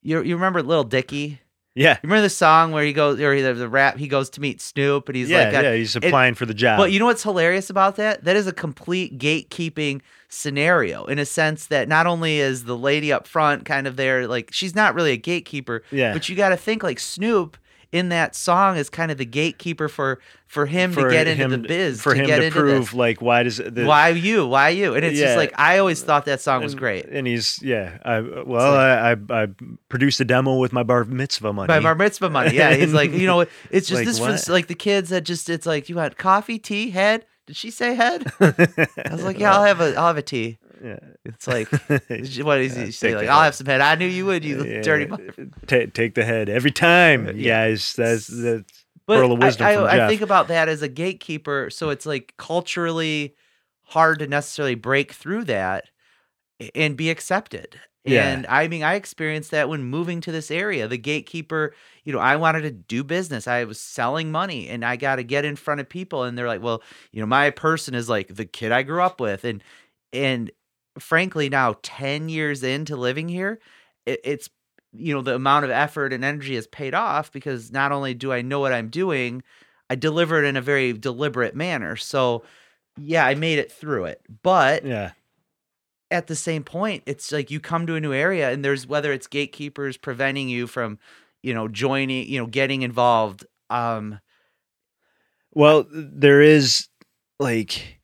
you 0.02 0.22
you 0.22 0.34
remember 0.36 0.62
Lil 0.62 0.84
Dicky? 0.84 1.40
Yeah. 1.78 1.98
Remember 2.02 2.22
the 2.22 2.30
song 2.30 2.72
where 2.72 2.84
he 2.84 2.92
goes 2.92 3.20
or 3.20 3.40
the, 3.40 3.54
the 3.54 3.68
rap? 3.68 3.96
He 3.96 4.08
goes 4.08 4.28
to 4.30 4.40
meet 4.40 4.60
Snoop, 4.60 5.08
and 5.08 5.16
he's 5.16 5.30
yeah, 5.30 5.44
like, 5.44 5.54
uh, 5.54 5.60
yeah, 5.60 5.74
he's 5.74 5.94
applying 5.94 6.34
for 6.34 6.44
the 6.44 6.54
job. 6.54 6.76
but 6.76 6.90
you 6.90 6.98
know 6.98 7.06
what's 7.06 7.22
hilarious 7.22 7.70
about 7.70 7.96
that? 7.96 8.24
That 8.24 8.34
is 8.34 8.48
a 8.48 8.52
complete 8.52 9.16
gatekeeping 9.16 10.00
scenario 10.28 11.04
in 11.04 11.18
a 11.18 11.24
sense 11.24 11.66
that 11.66 11.88
not 11.88 12.06
only 12.06 12.40
is 12.40 12.64
the 12.64 12.76
lady 12.76 13.12
up 13.12 13.28
front 13.28 13.64
kind 13.64 13.86
of 13.86 13.94
there, 13.94 14.26
like 14.26 14.50
she's 14.52 14.74
not 14.74 14.94
really 14.94 15.12
a 15.12 15.16
gatekeeper, 15.16 15.84
yeah, 15.92 16.12
but 16.12 16.28
you 16.28 16.34
got 16.34 16.48
to 16.48 16.56
think 16.56 16.82
like 16.82 16.98
Snoop 16.98 17.56
in 17.90 18.10
that 18.10 18.34
song 18.34 18.76
is 18.76 18.90
kind 18.90 19.10
of 19.10 19.16
the 19.18 19.24
gatekeeper 19.24 19.88
for 19.88 20.18
for 20.46 20.66
him 20.66 20.92
for 20.92 21.04
to 21.04 21.10
get 21.10 21.26
into 21.26 21.42
him, 21.44 21.50
the 21.50 21.58
biz, 21.68 22.02
for 22.02 22.12
to 22.14 22.20
him 22.20 22.26
get 22.26 22.38
to 22.38 22.44
into 22.46 22.58
prove 22.58 22.84
this. 22.86 22.94
like 22.94 23.22
why 23.22 23.42
does 23.42 23.58
it 23.60 23.74
the, 23.74 23.84
Why 23.86 24.08
you? 24.10 24.46
Why 24.46 24.68
you? 24.70 24.94
And 24.94 25.04
it's 25.04 25.18
Yeah. 25.18 25.26
just 25.26 25.36
like 25.38 25.52
I 25.58 25.78
always 25.78 26.02
thought 26.02 26.26
that 26.26 26.40
song 26.40 26.62
was 26.62 26.74
great. 26.74 27.06
And 27.06 27.26
he's 27.26 27.58
yeah. 27.62 27.98
I 28.04 28.20
well, 28.20 28.74
I, 28.74 29.12
I 29.12 29.42
I 29.44 29.46
produced 29.88 30.20
a 30.20 30.24
demo 30.24 30.56
with 30.58 30.72
my 30.72 30.82
bar 30.82 31.04
mitzvah 31.04 31.52
money. 31.52 31.68
By 31.68 31.80
bar 31.80 31.94
mitzvah 31.94 32.30
money, 32.30 32.54
yeah. 32.54 32.74
He's 32.74 32.92
like, 32.92 33.12
you 33.12 33.26
know, 33.26 33.40
it's 33.70 33.88
just 33.88 33.92
Like 34.00 34.06
this 34.06 34.18
for 34.18 34.24
what? 34.26 34.32
this, 34.32 34.48
like 34.48 34.66
the 34.66 34.74
kids 34.74 35.08
that 35.10 35.22
just, 35.22 35.48
it's 35.48 35.66
like, 35.66 35.88
you 35.88 35.96
want 35.96 36.16
coffee, 36.18 36.58
tea, 36.58 36.90
head? 36.90 37.24
Did 37.46 37.56
she 37.56 37.70
say 37.70 37.94
head? 37.94 38.30
I 38.40 39.08
was 39.10 39.24
like, 39.24 39.38
yeah, 39.38 39.54
I'll 39.54 39.64
have 39.64 39.80
a, 39.80 39.94
I'll 39.96 40.08
have 40.08 40.18
a 40.18 40.22
tea. 40.22 40.58
Yeah. 40.82 40.98
It's 41.24 41.46
like, 41.46 41.68
what 42.44 42.58
is 42.58 42.76
he 42.76 42.90
say? 42.92 43.14
Like, 43.16 43.28
I'll 43.28 43.42
have 43.42 43.54
some 43.54 43.66
head. 43.66 43.80
I 43.80 43.94
knew 43.94 44.06
you 44.06 44.26
would, 44.26 44.44
you 44.44 44.64
Yeah, 44.64 44.80
dirty 44.82 45.06
mother. 45.06 45.32
ta- 45.66 45.90
take 45.92 46.14
the 46.14 46.24
head 46.24 46.48
every 46.48 46.70
time, 46.70 47.26
Uh, 47.28 47.32
yeah. 47.32 47.68
guys. 47.68 47.94
That's 47.94 48.28
But 48.30 49.16
pearl 49.16 49.32
of 49.32 49.38
wisdom 49.40 49.66
I, 49.66 49.74
from 49.74 49.84
I, 49.84 50.04
I 50.04 50.08
think 50.08 50.20
about 50.20 50.48
that 50.48 50.68
as 50.68 50.82
a 50.82 50.88
gatekeeper. 50.88 51.70
So 51.70 51.90
it's 51.90 52.06
like 52.06 52.34
culturally 52.36 53.34
hard 53.84 54.18
to 54.18 54.26
necessarily 54.26 54.74
break 54.74 55.12
through 55.12 55.44
that 55.44 55.84
and 56.74 56.96
be 56.96 57.08
accepted. 57.10 57.80
Yeah. 58.04 58.28
And 58.28 58.46
I 58.46 58.68
mean, 58.68 58.82
I 58.82 58.94
experienced 58.94 59.50
that 59.50 59.68
when 59.68 59.84
moving 59.84 60.20
to 60.22 60.32
this 60.32 60.50
area. 60.50 60.88
The 60.88 60.96
gatekeeper, 60.96 61.74
you 62.04 62.12
know, 62.12 62.18
I 62.20 62.36
wanted 62.36 62.62
to 62.62 62.70
do 62.70 63.04
business. 63.04 63.46
I 63.46 63.64
was 63.64 63.78
selling 63.78 64.30
money 64.30 64.68
and 64.68 64.82
I 64.84 64.96
got 64.96 65.16
to 65.16 65.22
get 65.22 65.44
in 65.44 65.56
front 65.56 65.80
of 65.80 65.88
people. 65.88 66.24
And 66.24 66.36
they're 66.38 66.46
like, 66.46 66.62
well, 66.62 66.82
you 67.12 67.20
know, 67.20 67.26
my 67.26 67.50
person 67.50 67.94
is 67.94 68.08
like 68.08 68.34
the 68.34 68.46
kid 68.46 68.72
I 68.72 68.82
grew 68.82 69.02
up 69.02 69.20
with. 69.20 69.44
And, 69.44 69.62
and 70.12 70.50
frankly, 70.98 71.48
now 71.48 71.76
10 71.82 72.28
years 72.28 72.62
into 72.62 72.96
living 72.96 73.28
here, 73.28 73.58
it, 74.06 74.20
it's, 74.24 74.50
you 74.92 75.14
know, 75.14 75.22
the 75.22 75.34
amount 75.34 75.64
of 75.64 75.70
effort 75.70 76.12
and 76.12 76.24
energy 76.24 76.54
has 76.54 76.66
paid 76.66 76.94
off 76.94 77.32
because 77.32 77.70
not 77.72 77.92
only 77.92 78.14
do 78.14 78.32
I 78.32 78.42
know 78.42 78.60
what 78.60 78.72
I'm 78.72 78.88
doing, 78.88 79.42
I 79.90 79.94
deliver 79.94 80.42
it 80.42 80.46
in 80.48 80.56
a 80.56 80.62
very 80.62 80.92
deliberate 80.92 81.54
manner. 81.54 81.96
So, 81.96 82.44
yeah, 82.96 83.26
I 83.26 83.34
made 83.34 83.58
it 83.58 83.70
through 83.72 84.06
it. 84.06 84.22
But 84.42 84.84
yeah, 84.84 85.12
at 86.10 86.26
the 86.26 86.36
same 86.36 86.64
point, 86.64 87.02
it's 87.06 87.32
like 87.32 87.50
you 87.50 87.60
come 87.60 87.86
to 87.86 87.94
a 87.94 88.00
new 88.00 88.12
area 88.12 88.50
and 88.50 88.64
there's 88.64 88.86
whether 88.86 89.12
it's 89.12 89.26
gatekeepers 89.26 89.96
preventing 89.96 90.48
you 90.48 90.66
from, 90.66 90.98
you 91.42 91.52
know, 91.54 91.68
joining, 91.68 92.26
you 92.28 92.38
know, 92.38 92.46
getting 92.46 92.82
involved. 92.82 93.44
Um 93.70 94.20
Well, 95.52 95.86
there 95.90 96.40
is 96.40 96.88
like 97.38 98.00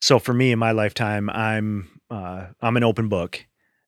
so 0.00 0.18
for 0.18 0.32
me 0.32 0.52
in 0.52 0.58
my 0.58 0.72
lifetime, 0.72 1.28
I'm 1.30 1.99
uh 2.10 2.46
I'm 2.60 2.76
an 2.76 2.84
open 2.84 3.08
book. 3.08 3.44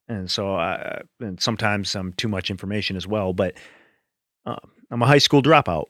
And 0.08 0.30
so 0.30 0.54
I 0.54 1.02
and 1.20 1.40
sometimes 1.40 1.94
I'm 1.94 2.12
too 2.12 2.28
much 2.28 2.50
information 2.50 2.96
as 2.96 3.06
well, 3.06 3.32
but 3.32 3.54
uh, 4.44 4.56
I'm 4.90 5.02
a 5.02 5.06
high 5.06 5.18
school 5.18 5.42
dropout. 5.42 5.86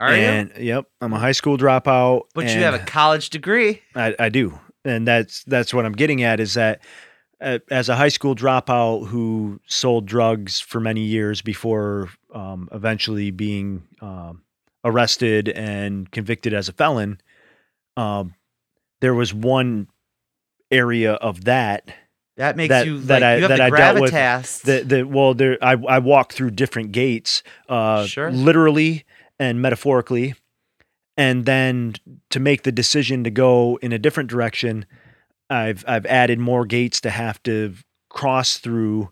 are 0.00 0.16
you? 0.16 0.50
yep, 0.58 0.86
I'm 1.00 1.12
a 1.12 1.18
high 1.18 1.32
school 1.32 1.58
dropout. 1.58 2.22
But 2.34 2.54
you 2.54 2.62
have 2.62 2.74
a 2.74 2.78
college 2.78 3.30
degree. 3.30 3.82
I, 3.94 4.14
I 4.18 4.28
do, 4.30 4.58
and 4.84 5.06
that's 5.06 5.44
that's 5.44 5.74
what 5.74 5.84
I'm 5.84 5.92
getting 5.92 6.22
at 6.22 6.40
is 6.40 6.54
that 6.54 6.80
uh, 7.40 7.58
as 7.70 7.88
a 7.88 7.96
high 7.96 8.08
school 8.08 8.34
dropout 8.34 9.06
who 9.08 9.60
sold 9.66 10.06
drugs 10.06 10.60
for 10.60 10.80
many 10.80 11.02
years 11.02 11.42
before 11.42 12.08
um, 12.34 12.68
eventually 12.72 13.30
being 13.30 13.82
um, 14.00 14.42
arrested 14.84 15.48
and 15.48 16.10
convicted 16.10 16.54
as 16.54 16.68
a 16.68 16.72
felon, 16.72 17.20
um, 17.96 18.34
there 19.00 19.14
was 19.14 19.32
one 19.34 19.88
area 20.70 21.14
of 21.14 21.44
that 21.44 21.92
That 22.36 22.56
makes 22.56 22.70
That- 22.70 22.86
you 22.86 22.98
that 23.00 23.14
like 23.20 23.22
I- 23.22 23.34
you 23.36 23.40
have 23.42 23.48
that 23.50 23.56
the 23.58 23.62
I 23.64 23.70
dealt 23.70 24.00
with- 24.00 24.12
gravitas. 24.12 24.62
that 24.62 24.88
that 24.88 25.08
well 25.08 25.34
there 25.34 25.58
I 25.62 25.72
I 25.72 25.98
walk 25.98 26.32
through 26.32 26.52
different 26.52 26.92
gates 26.92 27.42
uh 27.68 28.06
Sure. 28.06 28.30
literally 28.30 29.04
and 29.38 29.60
metaphorically 29.60 30.34
and 31.16 31.44
then 31.44 31.94
to 32.30 32.40
make 32.40 32.62
the 32.62 32.72
decision 32.72 33.24
to 33.24 33.30
go 33.30 33.78
in 33.82 33.92
a 33.92 33.98
different 33.98 34.30
direction 34.30 34.86
I've 35.50 35.84
I've 35.86 36.06
added 36.06 36.38
more 36.38 36.64
gates 36.64 37.00
to 37.02 37.10
have 37.10 37.42
to 37.42 37.74
cross 38.08 38.56
through 38.58 39.10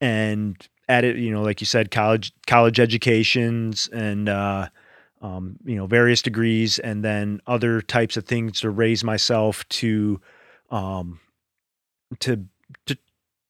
and 0.00 0.56
added 0.88 1.18
you 1.18 1.30
know 1.32 1.42
like 1.42 1.60
you 1.60 1.66
said 1.66 1.90
college 1.90 2.32
college 2.46 2.78
educations 2.78 3.88
and 3.92 4.28
uh 4.28 4.68
um, 5.20 5.56
you 5.64 5.74
know 5.74 5.86
various 5.86 6.22
degrees 6.22 6.78
and 6.78 7.04
then 7.04 7.40
other 7.48 7.80
types 7.82 8.16
of 8.16 8.24
things 8.24 8.60
to 8.60 8.70
raise 8.70 9.02
myself 9.02 9.68
to 9.70 10.20
um 10.70 11.20
to 12.20 12.44
to 12.86 12.96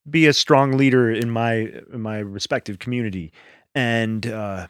be 0.08 0.26
a 0.26 0.32
strong 0.32 0.72
leader 0.72 1.10
in 1.10 1.30
my 1.30 1.70
in 1.92 2.00
my 2.00 2.18
respective 2.18 2.78
community 2.78 3.32
and 3.74 4.26
uh 4.26 4.66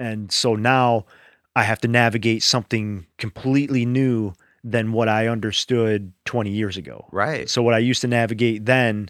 and 0.00 0.32
so 0.32 0.54
now 0.54 1.04
i 1.56 1.62
have 1.62 1.80
to 1.80 1.88
navigate 1.88 2.42
something 2.42 3.06
completely 3.18 3.84
new 3.84 4.32
than 4.64 4.92
what 4.92 5.08
i 5.08 5.26
understood 5.26 6.12
20 6.24 6.50
years 6.50 6.76
ago 6.76 7.06
right. 7.12 7.48
so 7.48 7.62
what 7.62 7.74
i 7.74 7.78
used 7.78 8.00
to 8.00 8.08
navigate 8.08 8.64
then 8.64 9.08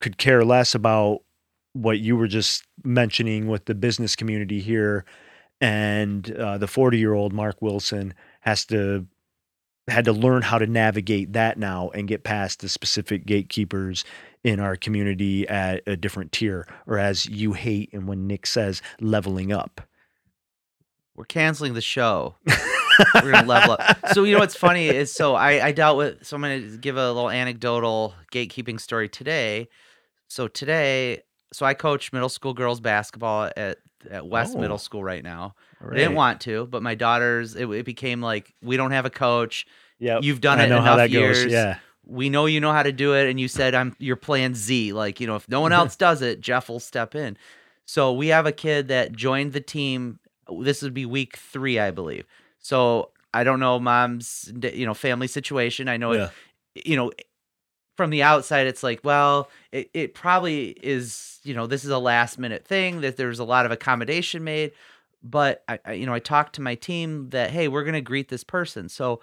could 0.00 0.18
care 0.18 0.44
less 0.44 0.74
about 0.74 1.20
what 1.72 1.98
you 1.98 2.16
were 2.16 2.28
just 2.28 2.64
mentioning 2.84 3.48
with 3.48 3.64
the 3.66 3.74
business 3.74 4.14
community 4.14 4.60
here 4.60 5.04
and 5.60 6.30
uh, 6.32 6.58
the 6.58 6.66
40 6.66 6.98
year 6.98 7.14
old 7.14 7.32
mark 7.32 7.60
wilson 7.60 8.14
has 8.40 8.64
to 8.66 9.06
had 9.88 10.04
to 10.06 10.12
learn 10.12 10.42
how 10.42 10.58
to 10.58 10.66
navigate 10.66 11.32
that 11.34 11.58
now 11.58 11.90
and 11.90 12.08
get 12.08 12.24
past 12.24 12.60
the 12.60 12.68
specific 12.68 13.26
gatekeepers 13.26 14.04
in 14.42 14.60
our 14.60 14.76
community 14.76 15.46
at 15.48 15.82
a 15.86 15.96
different 15.96 16.32
tier 16.32 16.66
or 16.86 16.98
as 16.98 17.26
you 17.26 17.52
hate 17.52 17.92
and 17.92 18.06
when 18.08 18.26
nik 18.26 18.46
says 18.46 18.80
leveling 19.00 19.52
up 19.52 19.80
We're 21.14 21.24
canceling 21.26 21.74
the 21.74 21.80
show. 21.80 22.34
We're 23.14 23.32
gonna 23.32 23.46
level 23.46 23.76
up. 23.78 23.98
So 24.12 24.24
you 24.24 24.34
know 24.34 24.38
what's 24.40 24.54
funny 24.56 24.88
is 24.88 25.12
so 25.12 25.34
I, 25.34 25.66
I 25.66 25.72
dealt 25.72 25.96
with 25.96 26.24
so 26.24 26.36
I'm 26.36 26.42
gonna 26.42 26.60
give 26.78 26.96
a 26.96 27.12
little 27.12 27.30
anecdotal 27.30 28.14
gatekeeping 28.32 28.80
story 28.80 29.08
today. 29.08 29.68
So 30.28 30.48
today, 30.48 31.22
so 31.52 31.66
I 31.66 31.74
coach 31.74 32.12
middle 32.12 32.28
school 32.28 32.54
girls 32.54 32.80
basketball 32.80 33.50
at 33.56 33.78
at 34.10 34.26
West 34.26 34.54
Oh. 34.56 34.60
Middle 34.60 34.78
School 34.78 35.02
right 35.02 35.22
now. 35.24 35.54
All 35.84 35.92
I 35.92 35.96
didn't 35.96 36.14
want 36.14 36.40
to, 36.42 36.66
but 36.66 36.82
my 36.82 36.94
daughters, 36.94 37.54
it, 37.54 37.68
it 37.68 37.84
became 37.84 38.20
like 38.20 38.54
we 38.62 38.76
don't 38.76 38.92
have 38.92 39.06
a 39.06 39.10
coach. 39.10 39.66
Yep. 39.98 40.22
You've 40.22 40.40
done 40.40 40.60
I 40.60 40.64
it 40.64 40.66
enough 40.66 41.10
years. 41.10 41.44
goes 41.44 41.52
yeah 41.52 41.78
We 42.04 42.28
know 42.28 42.46
you 42.46 42.60
know 42.60 42.72
how 42.72 42.82
to 42.82 42.92
do 42.92 43.14
it, 43.14 43.28
and 43.28 43.38
you 43.38 43.48
said 43.48 43.74
I'm 43.74 43.94
your 43.98 44.16
plan 44.16 44.54
Z. 44.54 44.92
Like 44.92 45.20
you 45.20 45.26
know, 45.26 45.36
if 45.36 45.48
no 45.48 45.60
one 45.60 45.72
else 45.72 45.96
does 46.06 46.22
it, 46.22 46.40
Geoff 46.40 46.68
will 46.68 46.80
step 46.80 47.14
in. 47.14 47.36
So 47.86 48.12
we 48.12 48.28
have 48.28 48.46
a 48.46 48.52
kid 48.52 48.88
that 48.88 49.12
joined 49.12 49.52
the 49.52 49.60
team. 49.60 50.18
This 50.60 50.82
would 50.82 50.94
be 50.94 51.06
week 51.06 51.36
three, 51.36 51.78
I 51.78 51.90
believe. 51.90 52.26
So 52.58 53.10
I 53.32 53.44
don't 53.44 53.60
know 53.60 53.78
mom's 53.78 54.52
you 54.72 54.86
know 54.86 54.94
family 54.94 55.26
situation. 55.26 55.88
I 55.88 55.96
know 55.96 56.12
yeah 56.12 56.30
it, 56.74 56.86
you 56.86 56.96
know 56.96 57.12
from 57.96 58.10
the 58.10 58.22
outside 58.22 58.66
it's 58.66 58.82
like 58.82 59.00
well 59.04 59.48
it, 59.70 59.88
it 59.94 60.14
probably 60.14 60.70
is 60.82 61.38
you 61.44 61.54
know 61.54 61.66
this 61.66 61.84
is 61.84 61.90
a 61.90 61.98
last 61.98 62.38
minute 62.38 62.66
thing 62.66 63.00
that 63.00 63.16
there's 63.16 63.38
a 63.38 63.44
lot 63.44 63.66
of 63.66 63.72
accommodation 63.72 64.42
made 64.42 64.72
but 65.24 65.64
I, 65.68 65.78
I 65.84 65.92
you 65.94 66.06
know 66.06 66.12
i 66.14 66.18
talked 66.20 66.54
to 66.56 66.62
my 66.62 66.74
team 66.74 67.30
that 67.30 67.50
hey 67.50 67.66
we're 67.66 67.82
going 67.82 67.94
to 67.94 68.00
greet 68.00 68.28
this 68.28 68.44
person. 68.44 68.88
So 68.88 69.20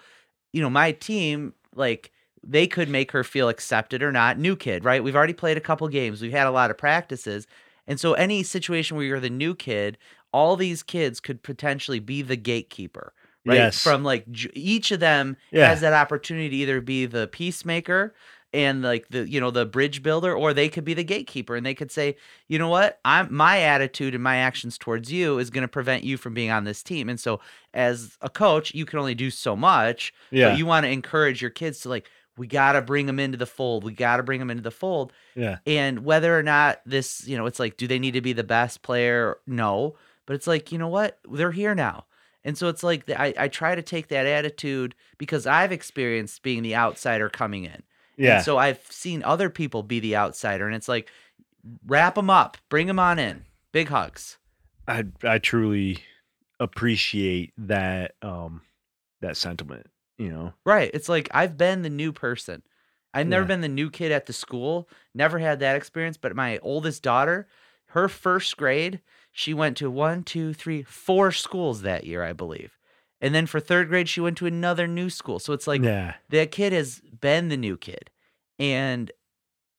you 0.52 0.62
know 0.62 0.70
my 0.70 0.92
team 0.92 1.54
like 1.76 2.12
they 2.44 2.66
could 2.68 2.90
make 2.90 3.12
her 3.12 3.24
feel 3.24 3.48
accepted 3.50 4.02
or 4.02 4.12
not. 4.12 4.38
New 4.40 4.56
kid 4.56 4.84
right? 4.84 5.04
We've 5.04 5.16
already 5.16 5.34
played 5.34 5.58
a 5.58 5.62
couple 5.62 5.88
games. 5.88 6.22
We've 6.22 6.32
had 6.32 6.48
a 6.48 6.52
lot 6.52 6.72
of 6.72 6.78
practices. 6.78 7.48
And 7.88 8.00
so 8.00 8.14
any 8.14 8.42
situation 8.44 8.98
where 8.98 9.06
you're 9.06 9.20
the 9.20 9.30
new 9.30 9.56
kid 9.56 9.98
all 10.34 10.56
these 10.56 10.82
kids 10.82 11.20
could 11.20 11.44
potentially 11.44 12.00
be 12.00 12.22
the 12.22 12.38
gatekeeper 12.38 13.14
right? 13.46 13.56
Yes. 13.56 13.84
from 13.84 14.04
like 14.04 14.26
each 14.54 14.92
of 14.92 15.00
them 15.00 15.36
Yeah. 15.52 15.68
has 15.68 15.82
that 15.82 15.94
opportunity 15.94 16.50
to 16.50 16.56
either 16.56 16.80
be 16.82 17.06
the 17.06 17.28
peacemaker 17.28 18.14
and 18.54 18.82
like 18.82 19.08
the 19.10 19.30
you 19.30 19.40
know 19.40 19.52
the 19.52 19.66
bridge 19.66 20.04
builder 20.04 20.36
or 20.36 20.54
they 20.54 20.70
could 20.70 20.84
be 20.84 20.94
the 20.94 21.04
gatekeeper 21.04 21.56
and 21.56 21.66
they 21.66 21.74
could 21.74 21.92
say 21.92 22.16
you 22.48 22.60
know 22.60 22.70
what? 22.70 23.00
I'm 23.06 23.34
my 23.34 23.62
attitude 23.62 24.14
and 24.14 24.24
my 24.24 24.38
actions 24.38 24.78
towards 24.78 25.12
you 25.12 25.40
is 25.40 25.50
going 25.50 25.64
to 25.64 25.68
prevent 25.68 26.04
you 26.04 26.18
from 26.18 26.34
being 26.34 26.52
on 26.52 26.64
this 26.64 26.84
team. 26.84 27.10
And 27.10 27.20
so 27.20 27.40
as 27.74 28.18
a 28.22 28.30
coach 28.30 28.74
you 28.74 28.86
can 28.86 29.00
only 29.00 29.16
do 29.16 29.30
so 29.30 29.56
much 29.56 30.14
yeah. 30.32 30.50
but 30.50 30.58
you 30.58 30.66
want 30.66 30.86
to 30.86 30.90
encourage 30.90 31.42
your 31.42 31.52
kids 31.52 31.82
to 31.82 31.90
like 31.90 32.10
we 32.38 32.48
got 32.48 32.74
to 32.74 32.82
bring 32.82 33.06
them 33.06 33.20
into 33.20 33.38
the 33.38 33.46
fold. 33.46 33.84
We 33.84 33.94
got 33.94 34.18
to 34.18 34.24
bring 34.24 34.40
them 34.40 34.50
into 34.50 34.64
the 34.64 34.72
fold. 34.72 35.12
Yeah. 35.36 35.60
And 35.66 36.06
whether 36.06 36.38
or 36.38 36.44
not 36.44 36.82
this 36.86 37.28
you 37.28 37.38
know 37.38 37.46
it's 37.46 37.60
like 37.60 37.78
do 37.78 37.88
they 37.88 38.00
need 38.00 38.14
to 38.14 38.22
be 38.22 38.34
the 38.34 38.44
best 38.44 38.82
player? 38.82 39.38
No 39.48 39.96
but 40.26 40.36
it's 40.36 40.48
like 40.48 40.72
you 40.72 40.78
know 40.78 40.88
what? 40.88 41.20
They're 41.30 41.52
here 41.52 41.76
now. 41.76 42.06
And 42.44 42.58
so 42.58 42.70
it's 42.70 42.84
like 42.84 43.10
I, 43.10 43.34
I 43.38 43.48
try 43.48 43.76
to 43.76 43.82
take 43.82 44.08
that 44.08 44.26
attitude 44.26 44.96
because 45.18 45.46
i've 45.46 45.72
experienced 45.72 46.42
being 46.42 46.64
the 46.64 46.76
outsider 46.76 47.30
coming 47.30 47.66
in 47.66 47.84
yeah 48.22 48.36
and 48.36 48.46
so 48.46 48.58
I've 48.58 48.82
seen 48.90 49.24
other 49.24 49.50
people 49.50 49.84
be 49.84 50.00
the 50.00 50.16
outsider, 50.16 50.66
and 50.66 50.76
it's 50.76 50.88
like, 50.88 51.10
wrap 51.86 52.16
them 52.16 52.30
up, 52.30 52.58
bring 52.70 52.88
them 52.88 53.00
on 53.00 53.20
in, 53.20 53.46
big 53.72 53.90
hugs. 53.90 54.38
I 54.88 55.06
I 55.24 55.38
truly 55.40 56.00
appreciate 56.60 57.54
that 57.58 58.14
um 58.22 58.62
that 59.22 59.38
sentiment. 59.38 59.88
You 60.18 60.30
know, 60.30 60.54
Right. 60.66 60.92
It's 60.94 61.10
like 61.10 61.30
I've 61.34 61.58
been 61.58 61.82
the 61.82 61.90
new 61.90 62.12
person. 62.12 62.62
I've 63.14 63.28
never 63.28 63.44
Yeah. 63.44 63.48
been 63.48 63.62
the 63.62 63.68
new 63.68 63.90
kid 63.90 64.12
at 64.12 64.28
the 64.28 64.34
school, 64.34 64.88
never 65.16 65.40
had 65.40 65.60
that 65.60 65.76
experience. 65.76 66.18
But 66.18 66.36
my 66.36 66.60
oldest 66.60 67.02
daughter, 67.02 67.48
her 67.88 68.08
first 68.08 68.56
grade, 68.56 69.02
she 69.32 69.54
went 69.54 69.78
to 69.78 69.90
one, 69.90 70.24
two, 70.24 70.54
three, 70.54 70.84
four 70.84 71.32
schools 71.32 71.82
that 71.82 72.06
year, 72.06 72.24
I 72.24 72.34
believe. 72.34 72.78
And 73.20 73.34
then 73.34 73.48
for 73.48 73.60
third 73.60 73.90
grade, 73.90 74.08
she 74.10 74.22
went 74.22 74.38
to 74.38 74.46
another 74.46 74.88
new 74.88 75.10
school. 75.10 75.40
So 75.40 75.54
it's 75.54 75.68
like 75.68 75.82
yeah, 75.84 76.16
that 76.30 76.52
kid 76.52 76.72
has 76.72 77.00
been 77.00 77.50
the 77.50 77.58
new 77.58 77.78
kid 77.78 78.11
and 78.62 79.12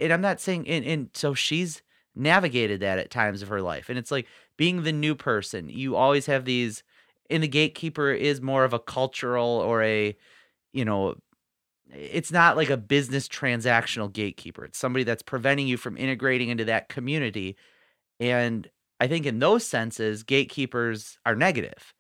and 0.01 0.13
i'm 0.13 0.21
not 0.21 0.41
saying 0.41 0.69
and, 0.69 0.85
and 0.85 1.09
so 1.15 1.33
she's 1.33 1.81
navigated 2.15 2.81
that 2.81 2.99
at 2.99 3.11
times 3.11 3.41
of 3.41 3.49
her 3.49 3.63
life 3.63 3.89
and 3.89 3.99
it's 3.99 4.11
like 4.11 4.27
being 4.59 4.83
the 4.83 4.93
new 4.93 5.15
person 5.15 5.69
you 5.71 5.97
always 5.97 6.27
have 6.27 6.45
these 6.45 6.83
and 7.31 7.43
the 7.43 7.49
gatekeeper 7.49 8.11
is 8.13 8.43
more 8.43 8.65
of 8.65 8.75
a 8.75 8.79
cultural 8.79 9.47
or 9.65 9.83
a 9.83 10.15
you 10.75 10.85
know 10.85 11.15
it's 11.95 12.33
not 12.33 12.57
like 12.57 12.71
a 12.71 12.77
business 12.77 13.29
transactional 13.29 14.13
gatekeeper 14.13 14.65
it's 14.65 14.79
somebody 14.79 15.05
that's 15.05 15.23
preventing 15.23 15.67
you 15.69 15.77
from 15.77 15.97
integrating 15.97 16.49
into 16.49 16.65
that 16.65 16.89
community 16.89 17.57
and 18.21 18.69
i 19.01 19.07
think 19.07 19.25
in 19.25 19.39
those 19.39 19.65
senses 19.67 20.23
gatekeepers 20.23 21.19
are 21.25 21.37
negative 21.37 21.95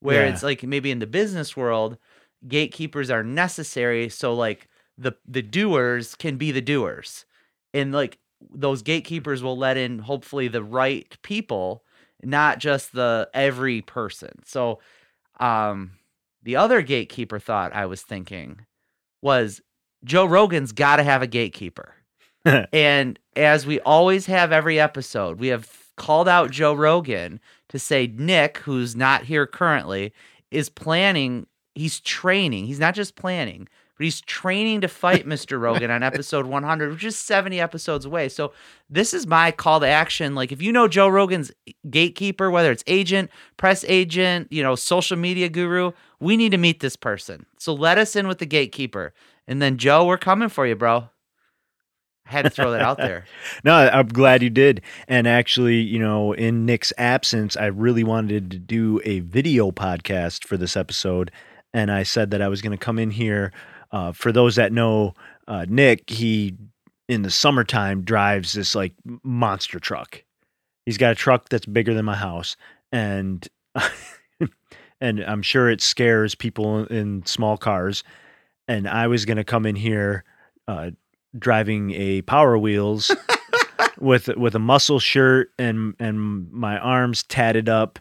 where 0.00 0.26
Yeah. 0.26 0.32
it's 0.32 0.42
like 0.42 0.62
maybe 0.62 0.90
in 0.90 0.98
the 1.00 1.06
business 1.06 1.56
world 1.56 1.96
gatekeepers 2.46 3.10
are 3.10 3.24
necessary 3.24 4.08
so 4.10 4.34
like 4.34 4.68
the 4.98 5.12
the 5.26 5.42
doers 5.42 6.14
can 6.14 6.36
be 6.36 6.52
the 6.52 6.60
doers. 6.60 7.24
And 7.74 7.92
like 7.92 8.18
those 8.50 8.82
gatekeepers 8.82 9.42
will 9.42 9.56
let 9.56 9.76
in 9.76 9.98
hopefully 10.00 10.48
the 10.48 10.62
right 10.62 11.16
people 11.22 11.82
not 12.22 12.58
just 12.58 12.92
the 12.92 13.28
every 13.34 13.82
person. 13.82 14.40
So 14.44 14.80
um 15.40 15.92
the 16.42 16.56
other 16.56 16.80
gatekeeper 16.80 17.38
thought 17.38 17.74
i 17.74 17.84
was 17.84 18.00
thinking 18.02 18.64
was 19.20 19.60
joe 20.04 20.24
rogan's 20.24 20.72
got 20.72 20.96
to 20.96 21.02
have 21.02 21.22
a 21.22 21.26
gatekeeper. 21.26 21.94
And 22.72 23.18
as 23.34 23.66
we 23.66 23.80
always 23.80 24.26
have 24.26 24.52
every 24.52 24.78
episode 24.78 25.40
we 25.40 25.48
have 25.48 25.68
called 25.96 26.28
out 26.28 26.50
joe 26.50 26.72
rogan 26.72 27.40
to 27.68 27.78
say 27.78 28.06
nik 28.06 28.58
who's 28.58 28.94
not 28.94 29.24
here 29.24 29.46
currently 29.46 30.12
is 30.50 30.68
planning 30.68 31.46
he's 31.74 32.00
training 32.00 32.66
he's 32.66 32.78
not 32.78 32.94
just 32.94 33.16
planning 33.16 33.68
but 33.96 34.04
he's 34.04 34.20
training 34.20 34.80
to 34.82 34.88
fight 34.88 35.26
Mr. 35.26 35.60
Rogan 35.60 35.90
on 35.90 36.02
episode 36.02 36.46
100, 36.46 36.92
which 36.92 37.04
is 37.04 37.16
70 37.16 37.60
episodes 37.60 38.04
away. 38.04 38.28
So 38.28 38.52
this 38.90 39.14
is 39.14 39.26
my 39.26 39.50
call 39.50 39.80
to 39.80 39.86
action. 39.86 40.34
Like 40.34 40.52
if 40.52 40.62
you 40.62 40.72
know 40.72 40.88
Joe 40.88 41.08
Rogan's 41.08 41.50
gatekeeper, 41.88 42.50
whether 42.50 42.70
it's 42.70 42.84
agent, 42.86 43.30
press 43.56 43.84
agent, 43.88 44.48
you 44.50 44.62
know, 44.62 44.74
social 44.74 45.16
media 45.16 45.48
guru, 45.48 45.92
we 46.20 46.36
need 46.36 46.50
to 46.50 46.58
meet 46.58 46.80
this 46.80 46.96
person. 46.96 47.46
So 47.58 47.74
let 47.74 47.98
us 47.98 48.16
in 48.16 48.28
with 48.28 48.38
the 48.38 48.46
gatekeeper. 48.46 49.12
And 49.48 49.62
then 49.62 49.78
Joe, 49.78 50.06
we're 50.06 50.18
coming 50.18 50.48
for 50.48 50.66
you, 50.66 50.74
bro. 50.74 51.08
I 52.26 52.32
had 52.32 52.42
to 52.42 52.50
throw 52.50 52.72
that 52.72 52.82
out 52.82 52.96
there. 52.96 53.24
no, 53.64 53.74
I'm 53.74 54.08
glad 54.08 54.42
you 54.42 54.50
did. 54.50 54.82
And 55.06 55.28
actually, 55.28 55.76
you 55.76 55.98
know, 55.98 56.32
in 56.32 56.66
Nik's 56.66 56.92
absence, 56.98 57.56
I 57.56 57.66
really 57.66 58.02
wanted 58.02 58.50
to 58.50 58.58
do 58.58 59.00
a 59.04 59.20
video 59.20 59.70
podcast 59.70 60.44
for 60.44 60.56
this 60.56 60.76
episode. 60.76 61.30
And 61.72 61.90
I 61.90 62.02
said 62.02 62.32
that 62.32 62.42
I 62.42 62.48
was 62.48 62.62
going 62.62 62.76
to 62.76 62.84
come 62.84 62.98
in 62.98 63.10
here. 63.10 63.52
Uh, 63.92 64.12
for 64.12 64.32
those 64.32 64.56
that 64.56 64.72
know 64.72 65.14
uh, 65.48 65.66
Nik, 65.68 66.10
he 66.10 66.56
in 67.08 67.22
the 67.22 67.30
summertime 67.30 68.02
drives 68.02 68.52
this 68.54 68.74
like 68.74 68.92
monster 69.22 69.78
truck. 69.78 70.22
He's 70.84 70.98
got 70.98 71.12
a 71.12 71.16
truck 71.16 71.48
that's 71.48 71.66
bigger 71.66 71.94
than 71.94 72.04
my 72.04 72.16
house, 72.16 72.56
and 72.92 73.46
and 75.00 75.20
I'm 75.20 75.42
sure 75.42 75.70
it 75.70 75.80
scares 75.80 76.34
people 76.34 76.84
in 76.86 77.24
small 77.26 77.56
cars. 77.56 78.02
And 78.68 78.88
I 78.88 79.06
was 79.06 79.24
going 79.24 79.36
to 79.36 79.44
come 79.44 79.66
in 79.66 79.76
here 79.76 80.24
uh, 80.66 80.90
driving 81.38 81.92
a 81.92 82.22
Power 82.22 82.58
Wheels 82.58 83.14
with 83.98 84.28
with 84.36 84.54
a 84.54 84.60
muscle 84.60 84.98
shirt 84.98 85.50
and 85.58 85.94
and 85.98 86.50
my 86.52 86.78
arms 86.78 87.22
tatted 87.24 87.68
up 87.68 87.98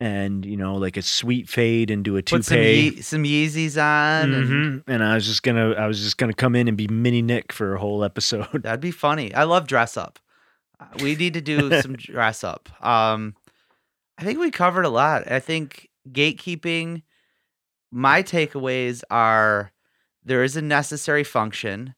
and 0.00 0.44
you 0.44 0.56
know 0.56 0.76
like 0.76 0.96
a 0.96 1.02
sweet 1.02 1.48
fade 1.48 1.90
into 1.90 2.16
a 2.16 2.22
Put 2.22 2.44
some. 2.44 2.58
Ye- 2.58 3.00
some 3.00 3.24
Yeezys 3.24 3.76
on. 3.76 4.32
And 4.32 4.46
Mhm. 4.46 4.82
And 4.86 5.02
I 5.04 5.14
was 5.14 5.26
just 5.26 5.42
gonna 5.42 5.72
I 5.72 5.86
was 5.86 6.00
just 6.00 6.18
gonna 6.18 6.32
come 6.34 6.54
in 6.54 6.68
and 6.68 6.76
be 6.76 6.88
mini 6.88 7.22
Nik 7.22 7.52
for 7.52 7.74
a 7.74 7.78
whole 7.80 8.04
episode. 8.04 8.62
that'd 8.62 8.80
be 8.80 8.90
funny. 8.90 9.34
I 9.34 9.44
love 9.44 9.66
dress 9.66 9.96
up. 9.96 10.18
Uh, 10.80 10.86
We 11.02 11.16
need 11.16 11.34
to 11.34 11.40
do 11.40 11.70
some 11.82 11.94
dress 11.96 12.44
up. 12.44 12.68
Um, 12.84 13.34
I 14.18 14.24
think 14.24 14.38
we 14.38 14.50
covered 14.50 14.84
a 14.84 14.88
lot. 14.90 15.30
I 15.30 15.40
think 15.40 15.88
gatekeeping. 16.10 17.02
My 17.90 18.22
takeaways 18.22 19.02
are 19.10 19.72
there 20.24 20.42
is 20.44 20.56
a 20.56 20.62
necessary 20.62 21.24
function. 21.24 21.94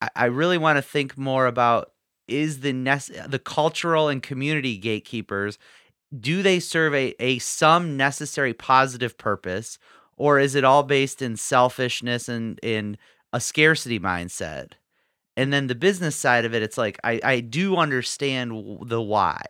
I, 0.00 0.08
I 0.16 0.24
really 0.26 0.58
want 0.58 0.76
to 0.78 0.82
think 0.82 1.16
more 1.16 1.46
about 1.46 1.92
is 2.26 2.60
the 2.60 2.72
nece- 2.72 3.30
the 3.30 3.38
cultural 3.38 4.08
and 4.08 4.22
community 4.22 4.76
gatekeepers 4.76 5.58
do 6.18 6.42
they 6.42 6.60
serve 6.60 6.94
a, 6.94 7.14
a 7.20 7.38
some 7.38 7.96
necessary 7.96 8.54
positive 8.54 9.18
purpose 9.18 9.78
or 10.16 10.38
is 10.38 10.54
it 10.54 10.64
all 10.64 10.82
based 10.82 11.20
in 11.22 11.36
selfishness 11.36 12.28
and 12.28 12.58
in 12.62 12.96
a 13.32 13.40
scarcity 13.40 14.00
mindset 14.00 14.72
and 15.36 15.52
then 15.52 15.66
the 15.66 15.74
business 15.74 16.16
side 16.16 16.44
of 16.44 16.54
it 16.54 16.62
it's 16.62 16.78
like 16.78 16.98
i, 17.04 17.20
I 17.22 17.40
do 17.40 17.76
understand 17.76 18.52
the 18.86 19.02
why 19.02 19.40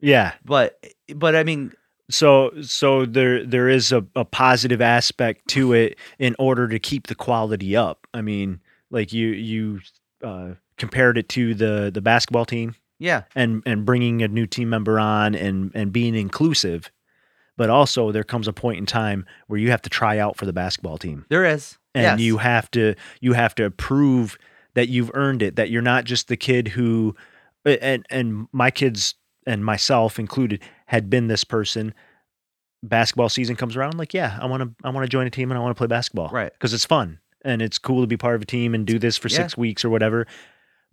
Yeah. 0.00 0.32
but 0.44 0.82
but 1.14 1.36
i 1.36 1.44
mean 1.44 1.72
So 2.10 2.50
so 2.62 3.06
there 3.06 3.44
there 3.46 3.68
is 3.68 3.90
a, 3.92 4.04
a 4.14 4.24
positive 4.24 4.82
aspect 4.82 5.48
to 5.48 5.72
it 5.82 5.98
in 6.18 6.36
order 6.38 6.68
to 6.68 6.78
keep 6.78 7.06
the 7.06 7.14
quality 7.14 7.74
up. 7.76 8.06
I 8.12 8.20
mean, 8.20 8.60
like 8.90 9.12
you 9.14 9.28
you 9.28 9.80
uh, 10.22 10.54
compared 10.76 11.16
it 11.16 11.28
to 11.30 11.54
the 11.54 11.90
the 11.92 12.02
basketball 12.02 12.44
team 12.44 12.74
yeah 12.98 13.22
and 13.34 13.62
and 13.66 13.84
bringing 13.84 14.22
a 14.22 14.28
new 14.28 14.46
team 14.46 14.68
member 14.70 14.98
on 15.00 15.34
and 15.34 15.70
and 15.74 15.92
being 15.92 16.14
inclusive. 16.14 16.90
But 17.56 17.70
also 17.70 18.10
there 18.10 18.24
comes 18.24 18.48
a 18.48 18.52
point 18.52 18.78
in 18.78 18.86
time 18.86 19.24
where 19.46 19.60
you 19.60 19.70
have 19.70 19.82
to 19.82 19.90
try 19.90 20.18
out 20.18 20.36
for 20.36 20.44
the 20.44 20.52
basketball 20.52 20.98
team. 20.98 21.24
there 21.28 21.44
is 21.44 21.78
and 21.94 22.02
yes. 22.02 22.20
you 22.20 22.38
have 22.38 22.68
to 22.72 22.94
you 23.20 23.32
have 23.34 23.54
to 23.54 23.70
prove 23.70 24.36
that 24.74 24.88
you've 24.88 25.10
earned 25.14 25.40
it 25.42 25.54
that 25.54 25.70
you're 25.70 25.80
not 25.82 26.04
just 26.04 26.26
the 26.26 26.36
kid 26.36 26.66
who 26.68 27.14
and 27.64 28.04
and 28.10 28.48
my 28.50 28.70
kids 28.72 29.14
and 29.46 29.64
myself 29.64 30.18
included 30.18 30.60
had 30.86 31.08
been 31.08 31.28
this 31.28 31.44
person 31.44 31.94
basketball 32.82 33.28
season 33.28 33.54
comes 33.56 33.76
around 33.76 33.92
I'm 33.94 33.98
like 33.98 34.12
yeah 34.12 34.36
i 34.42 34.46
want 34.46 34.62
to 34.62 34.70
i 34.86 34.90
want 34.90 35.04
to 35.04 35.08
join 35.08 35.26
a 35.26 35.30
team 35.30 35.50
and 35.50 35.56
i 35.56 35.60
want 35.62 35.74
to 35.74 35.78
play 35.78 35.86
basketball 35.86 36.28
Right. 36.30 36.52
because 36.52 36.74
it's 36.74 36.84
fun 36.84 37.18
and 37.44 37.62
it's 37.62 37.78
cool 37.78 38.00
to 38.00 38.06
be 38.06 38.16
part 38.16 38.34
of 38.34 38.42
a 38.42 38.46
team 38.46 38.74
and 38.74 38.84
do 38.86 38.98
this 38.98 39.16
for 39.16 39.28
Yeah. 39.28 39.36
six 39.36 39.56
weeks 39.56 39.84
or 39.84 39.90
whatever 39.90 40.26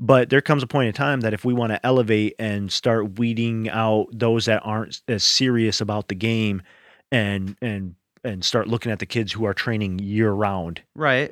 but 0.02 0.32
there 0.32 0.41
comes 0.41 0.64
a 0.64 0.68
point 0.68 0.88
in 0.88 0.93
time 0.93 1.22
that 1.22 1.34
if 1.34 1.45
we 1.45 1.54
want 1.54 1.72
to 1.72 1.86
elevate 1.86 2.36
and 2.39 2.72
start 2.72 3.20
weeding 3.20 3.70
out 3.70 4.08
those 4.12 4.45
that 4.47 4.62
aren't 4.66 5.02
as 5.08 5.24
serious 5.24 5.80
about 5.80 6.08
the 6.08 6.16
game 6.16 6.64
and 7.12 7.56
and 7.62 7.95
and 8.24 8.43
start 8.43 8.68
looking 8.68 8.91
at 8.91 8.99
the 8.99 9.06
kids 9.06 9.32
who 9.32 9.45
are 9.45 9.54
training 9.54 9.99
year 9.99 10.32
round 10.32 10.82
right 10.95 11.32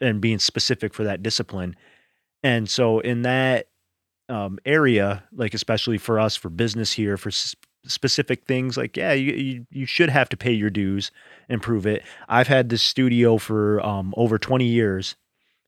and 0.00 0.20
being 0.20 0.38
specific 0.38 0.92
for 0.94 1.04
that 1.04 1.22
discipline. 1.22 1.76
And 2.42 2.68
so 2.68 3.00
in 3.00 3.22
that 3.22 3.68
um, 4.28 4.58
area, 4.64 5.24
like 5.32 5.54
especially 5.54 5.98
for 5.98 6.18
us 6.18 6.36
for 6.36 6.48
business 6.48 6.92
here 6.92 7.16
for 7.16 7.28
s- 7.28 7.54
specific 7.86 8.44
things, 8.46 8.76
like 8.76 8.96
yeah, 8.96 9.12
you, 9.12 9.32
you 9.32 9.66
you 9.70 9.86
should 9.86 10.08
have 10.10 10.28
to 10.30 10.36
pay 10.36 10.52
your 10.52 10.70
dues 10.70 11.10
and 11.48 11.62
prove 11.62 11.86
it. 11.86 12.02
I've 12.28 12.48
had 12.48 12.68
this 12.70 12.82
studio 12.82 13.36
for 13.38 13.84
um, 13.84 14.14
over 14.16 14.38
twenty 14.38 14.66
years, 14.66 15.16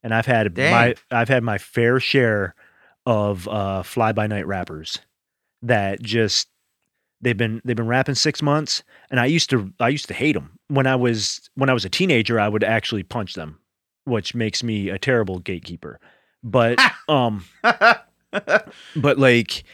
and 0.09 0.15
I've 0.15 0.27
had 0.27 0.55
Dang. 0.55 0.73
my 0.73 0.95
I've 1.11 1.29
had 1.29 1.43
my 1.43 1.59
fair 1.59 2.01
share 2.01 2.55
of 3.07 3.47
uh, 3.49 3.83
fly 3.83 4.13
by 4.13 4.27
night 4.27 4.47
rappers 4.47 4.99
that 5.63 6.03
just 6.03 6.49
they've 7.21 7.37
been 7.37 7.61
they've 7.65 7.77
been 7.77 7.87
rapping 7.87 8.15
six 8.15 8.41
months 8.41 8.85
and 9.11 9.19
i 9.19 9.27
used 9.27 9.51
to 9.51 9.73
i 9.81 9.89
used 9.89 10.07
to 10.07 10.15
hate 10.15 10.35
them 10.35 10.57
when 10.69 10.87
i 10.87 10.95
was 10.95 11.51
when 11.57 11.69
i 11.69 11.73
was 11.73 11.85
a 11.85 11.89
teenager 11.89 12.39
i 12.39 12.49
would 12.49 12.63
actually 12.63 13.03
punch 13.03 13.35
them 13.35 13.59
which 14.09 14.35
makes 14.35 14.63
me 14.63 14.89
a 14.89 14.99
terrible 14.99 15.39
gatekeeper. 15.39 16.01
But 16.43 16.81
um 17.09 17.45
but 18.97 19.19
like 19.19 19.65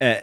uh, 0.00 0.20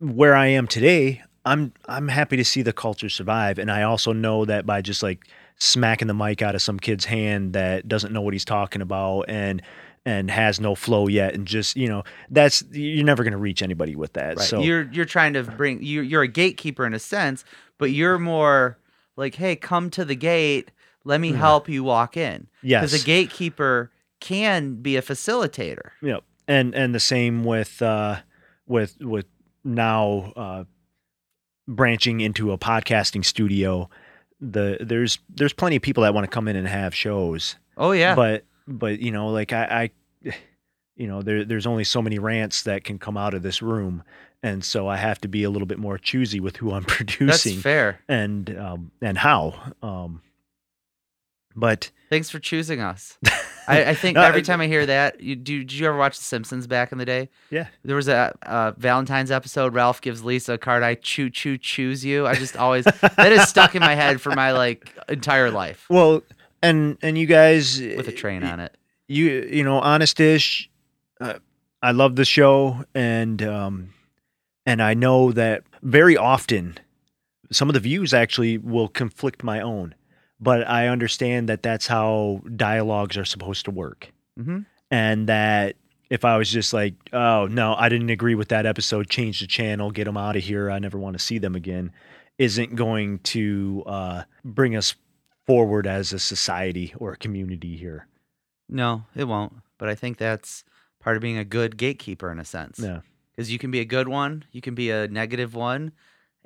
where 0.00 0.34
i 0.34 0.46
am 0.46 0.66
today 0.66 1.22
i'm 1.44 1.72
i'm 1.86 2.08
happy 2.08 2.36
to 2.36 2.44
see 2.44 2.62
the 2.62 2.72
culture 2.72 3.08
survive. 3.08 3.58
And 3.58 3.70
i 3.70 3.82
also 3.82 4.12
know 4.12 4.44
that 4.44 4.66
by 4.66 4.82
just 4.82 5.02
like 5.02 5.26
smacking 5.58 6.08
the 6.08 6.14
mic 6.14 6.42
out 6.42 6.54
of 6.54 6.62
some 6.62 6.78
kid's 6.78 7.04
hand 7.04 7.52
that 7.52 7.86
doesn't 7.88 8.12
know 8.12 8.20
what 8.20 8.34
he's 8.34 8.44
talking 8.44 8.82
about 8.82 9.22
and 9.28 9.62
and 10.06 10.30
has 10.30 10.60
no 10.60 10.74
flow 10.74 11.06
yet 11.08 11.32
and 11.34 11.46
just 11.46 11.76
you 11.76 11.88
know 11.88 12.02
that's 12.30 12.62
you're 12.72 13.04
never 13.04 13.22
going 13.22 13.32
to 13.32 13.38
reach 13.38 13.62
anybody 13.62 13.96
with 13.96 14.12
that 14.14 14.36
Right. 14.36 14.46
so 14.46 14.60
you're 14.60 14.82
you're 14.92 15.04
trying 15.06 15.32
to 15.34 15.42
bring 15.42 15.82
you 15.82 16.02
you're 16.02 16.22
a 16.22 16.28
gatekeeper 16.28 16.84
in 16.86 16.92
a 16.92 16.98
sense, 16.98 17.44
but 17.78 17.90
you're 17.90 18.18
more 18.18 18.76
like, 19.16 19.36
hey, 19.36 19.56
come 19.56 19.90
to 19.90 20.04
the 20.04 20.16
gate. 20.16 20.70
Let 21.04 21.20
me 21.20 21.32
Mhm. 21.32 21.36
help 21.36 21.68
you 21.68 21.84
walk 21.84 22.16
in. 22.16 22.48
yes 22.62 22.80
Because 22.82 23.02
a 23.02 23.06
gatekeeper 23.06 23.90
can 24.20 24.74
be 24.76 24.96
a 24.96 25.02
facilitator. 25.02 25.90
Yep. 26.02 26.22
And 26.48 26.74
and 26.74 26.94
the 26.94 27.00
same 27.00 27.44
with 27.44 27.80
uh 27.80 28.16
with 28.66 28.96
with 29.00 29.26
now 29.62 30.32
uh 30.36 30.64
branching 31.66 32.20
into 32.20 32.52
a 32.52 32.58
podcasting 32.58 33.24
studio. 33.24 33.88
The 34.50 34.78
there's 34.80 35.18
there's 35.34 35.52
plenty 35.52 35.76
of 35.76 35.82
people 35.82 36.02
that 36.02 36.12
want 36.14 36.24
to 36.24 36.30
come 36.30 36.48
in 36.48 36.56
and 36.56 36.68
have 36.68 36.94
shows. 36.94 37.56
Oh 37.76 37.92
yeah. 37.92 38.14
But 38.14 38.44
but 38.68 38.98
you 39.00 39.10
know, 39.10 39.28
like 39.28 39.52
I, 39.52 39.90
I 40.24 40.34
you 40.96 41.06
know, 41.06 41.22
there 41.22 41.44
there's 41.44 41.66
only 41.66 41.84
so 41.84 42.02
many 42.02 42.18
rants 42.18 42.62
that 42.64 42.84
can 42.84 42.98
come 42.98 43.16
out 43.16 43.34
of 43.34 43.42
this 43.42 43.62
room. 43.62 44.02
And 44.42 44.62
so 44.62 44.86
I 44.86 44.96
have 44.96 45.20
to 45.22 45.28
be 45.28 45.42
a 45.44 45.50
little 45.50 45.66
bit 45.66 45.78
more 45.78 45.96
choosy 45.96 46.38
with 46.40 46.56
who 46.58 46.72
I'm 46.72 46.84
producing. 46.98 47.54
That's 47.54 47.62
fair. 47.62 48.00
and 48.08 48.56
um 48.58 48.90
and 49.00 49.16
how. 49.18 49.72
Um 49.82 50.20
but 51.56 51.90
Thanks 52.14 52.30
for 52.30 52.38
choosing 52.38 52.80
us. 52.80 53.18
I, 53.66 53.86
I 53.86 53.94
think 53.94 54.14
No, 54.14 54.22
every 54.22 54.42
time 54.42 54.60
I 54.60 54.68
hear 54.68 54.86
that, 54.86 55.20
you 55.20 55.34
do. 55.34 55.64
Did 55.64 55.72
you 55.72 55.86
ever 55.88 55.96
watch 55.96 56.16
The 56.16 56.24
Simpsons 56.24 56.66
back 56.68 56.92
in 56.92 56.98
the 56.98 57.04
day? 57.04 57.28
Yeah. 57.50 57.66
There 57.82 57.96
was 57.96 58.06
a 58.06 58.36
uh, 58.42 58.72
Valentine's 58.76 59.30
episode. 59.32 59.74
Ralph 59.74 60.00
gives 60.00 60.22
Lisa 60.22 60.52
a 60.52 60.58
card. 60.58 60.82
I 60.84 60.94
choo 60.94 61.28
choo 61.28 61.58
choose 61.58 62.04
you. 62.04 62.24
I 62.26 62.34
just 62.34 62.56
always 62.56 62.84
that 62.84 63.32
is 63.32 63.48
stuck 63.48 63.74
in 63.74 63.80
my 63.80 63.96
head 63.96 64.20
for 64.20 64.30
my 64.30 64.52
like 64.52 64.92
entire 65.08 65.50
life 65.50 65.86
well 65.90 66.22
and 66.62 66.96
and 67.02 67.18
you 67.18 67.26
guys 67.26 67.80
with 67.80 68.08
a 68.08 68.12
train 68.12 68.42
on 68.42 68.60
it. 68.60 68.76
you 69.08 69.48
you 69.50 69.64
know 69.64 69.78
Honest-ish 69.80 70.70
uh, 71.20 71.34
i 71.82 71.90
love 71.90 72.16
the 72.16 72.24
show 72.24 72.84
and 72.94 73.42
um 73.42 73.90
and 74.64 74.82
i 74.82 74.94
know 74.94 75.32
that 75.32 75.62
very 75.82 76.16
often 76.16 76.78
some 77.52 77.68
of 77.68 77.74
the 77.74 77.80
views 77.80 78.14
actually 78.14 78.56
will 78.56 78.88
conflict 78.88 79.44
my 79.44 79.60
own 79.60 79.94
but 80.44 80.60
i 80.68 80.88
understand 80.88 81.48
that 81.48 81.62
that's 81.62 81.86
how 81.86 82.40
dialogues 82.56 83.16
are 83.16 83.24
supposed 83.24 83.64
to 83.64 83.70
work 83.70 84.12
hmm 84.38 84.60
and 84.90 85.28
that 85.28 85.76
if 86.10 86.24
i 86.24 86.36
was 86.36 86.50
just 86.50 86.72
like 86.72 86.94
oh 87.12 87.46
no 87.46 87.74
i 87.84 87.88
didn't 87.88 88.10
agree 88.10 88.34
with 88.34 88.48
that 88.48 88.66
episode 88.66 89.08
change 89.08 89.40
the 89.40 89.46
channel 89.46 89.90
get 89.90 90.04
them 90.04 90.16
out 90.16 90.36
of 90.36 90.42
here 90.44 90.70
i 90.70 90.78
never 90.78 90.98
want 90.98 91.14
to 91.18 91.22
see 91.28 91.38
them 91.38 91.54
again 91.54 91.90
isn't 92.38 92.74
going 92.74 93.18
to 93.20 93.82
uh 93.86 94.22
bring 94.44 94.76
us 94.76 94.94
forward 95.46 95.86
as 95.86 96.12
a 96.12 96.18
society 96.18 96.94
or 96.98 97.12
a 97.12 97.16
community 97.16 97.76
here 97.76 98.06
No, 98.68 99.04
it 99.14 99.24
won't. 99.24 99.52
But 99.78 99.88
I 99.90 99.94
think 99.94 100.16
that's 100.16 100.64
part 101.00 101.16
of 101.16 101.22
being 101.22 101.36
a 101.38 101.44
good 101.44 101.76
gatekeeper 101.76 102.32
in 102.32 102.38
a 102.38 102.44
sense. 102.44 102.78
yeah 102.78 103.00
Because 103.30 103.52
you 103.52 103.58
can 103.58 103.70
be 103.70 103.80
a 103.80 103.84
good 103.96 104.08
one, 104.08 104.44
you 104.52 104.62
can 104.62 104.74
be 104.74 104.90
a 104.90 105.06
negative 105.08 105.54
one. 105.54 105.92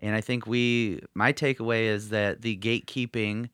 And 0.01 0.17
I 0.17 0.21
think 0.21 0.47
we, 0.47 1.01
my 1.15 1.33
takeaway 1.33 1.83
is 1.97 2.09
that 2.11 2.43
the 2.43 2.57
gatekeeping 2.57 3.51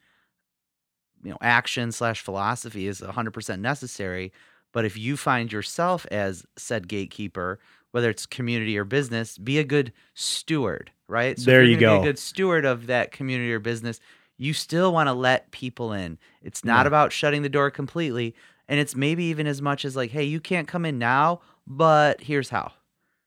you 1.25 1.31
know 1.31 1.39
action 1.41 1.91
slash 1.91 2.21
philosophy 2.21 2.87
is 2.87 3.01
100% 3.01 3.59
necessary 3.61 4.33
but 4.73 4.85
if 4.85 4.97
you 4.97 5.17
find 5.17 5.51
yourself 5.53 6.07
as 6.11 6.45
said 6.57 6.87
gatekeeper 6.89 7.59
whether 7.93 8.11
it's 8.11 8.27
community 8.27 8.77
or 8.77 8.85
business 8.85 9.39
be 9.39 9.59
a 9.59 9.65
good 9.65 9.93
steward 10.15 10.91
right 11.09 11.39
so 11.39 11.51
There 11.51 11.65
you 11.65 11.77
go. 11.77 11.97
be 11.97 12.01
a 12.03 12.13
good 12.13 12.19
steward 12.19 12.65
of 12.65 12.87
that 12.89 13.11
community 13.11 13.53
or 13.53 13.59
business 13.61 14.01
you 14.37 14.53
still 14.53 14.93
want 14.93 15.07
to 15.09 15.13
let 15.13 15.51
people 15.51 15.93
in 15.93 16.19
it's 16.43 16.65
not 16.65 16.85
Yeah. 16.85 16.89
about 16.89 17.13
shutting 17.13 17.43
the 17.43 17.49
door 17.49 17.71
completely 17.71 18.35
and 18.69 18.79
it's 18.81 18.95
maybe 18.97 19.25
even 19.25 19.47
as 19.47 19.61
much 19.63 19.85
as 19.85 19.97
like 19.97 20.11
hey 20.11 20.25
you 20.25 20.41
can't 20.41 20.69
come 20.69 20.85
in 20.85 20.99
now 20.99 21.41
but 21.67 22.21
here's 22.21 22.51
how 22.51 22.73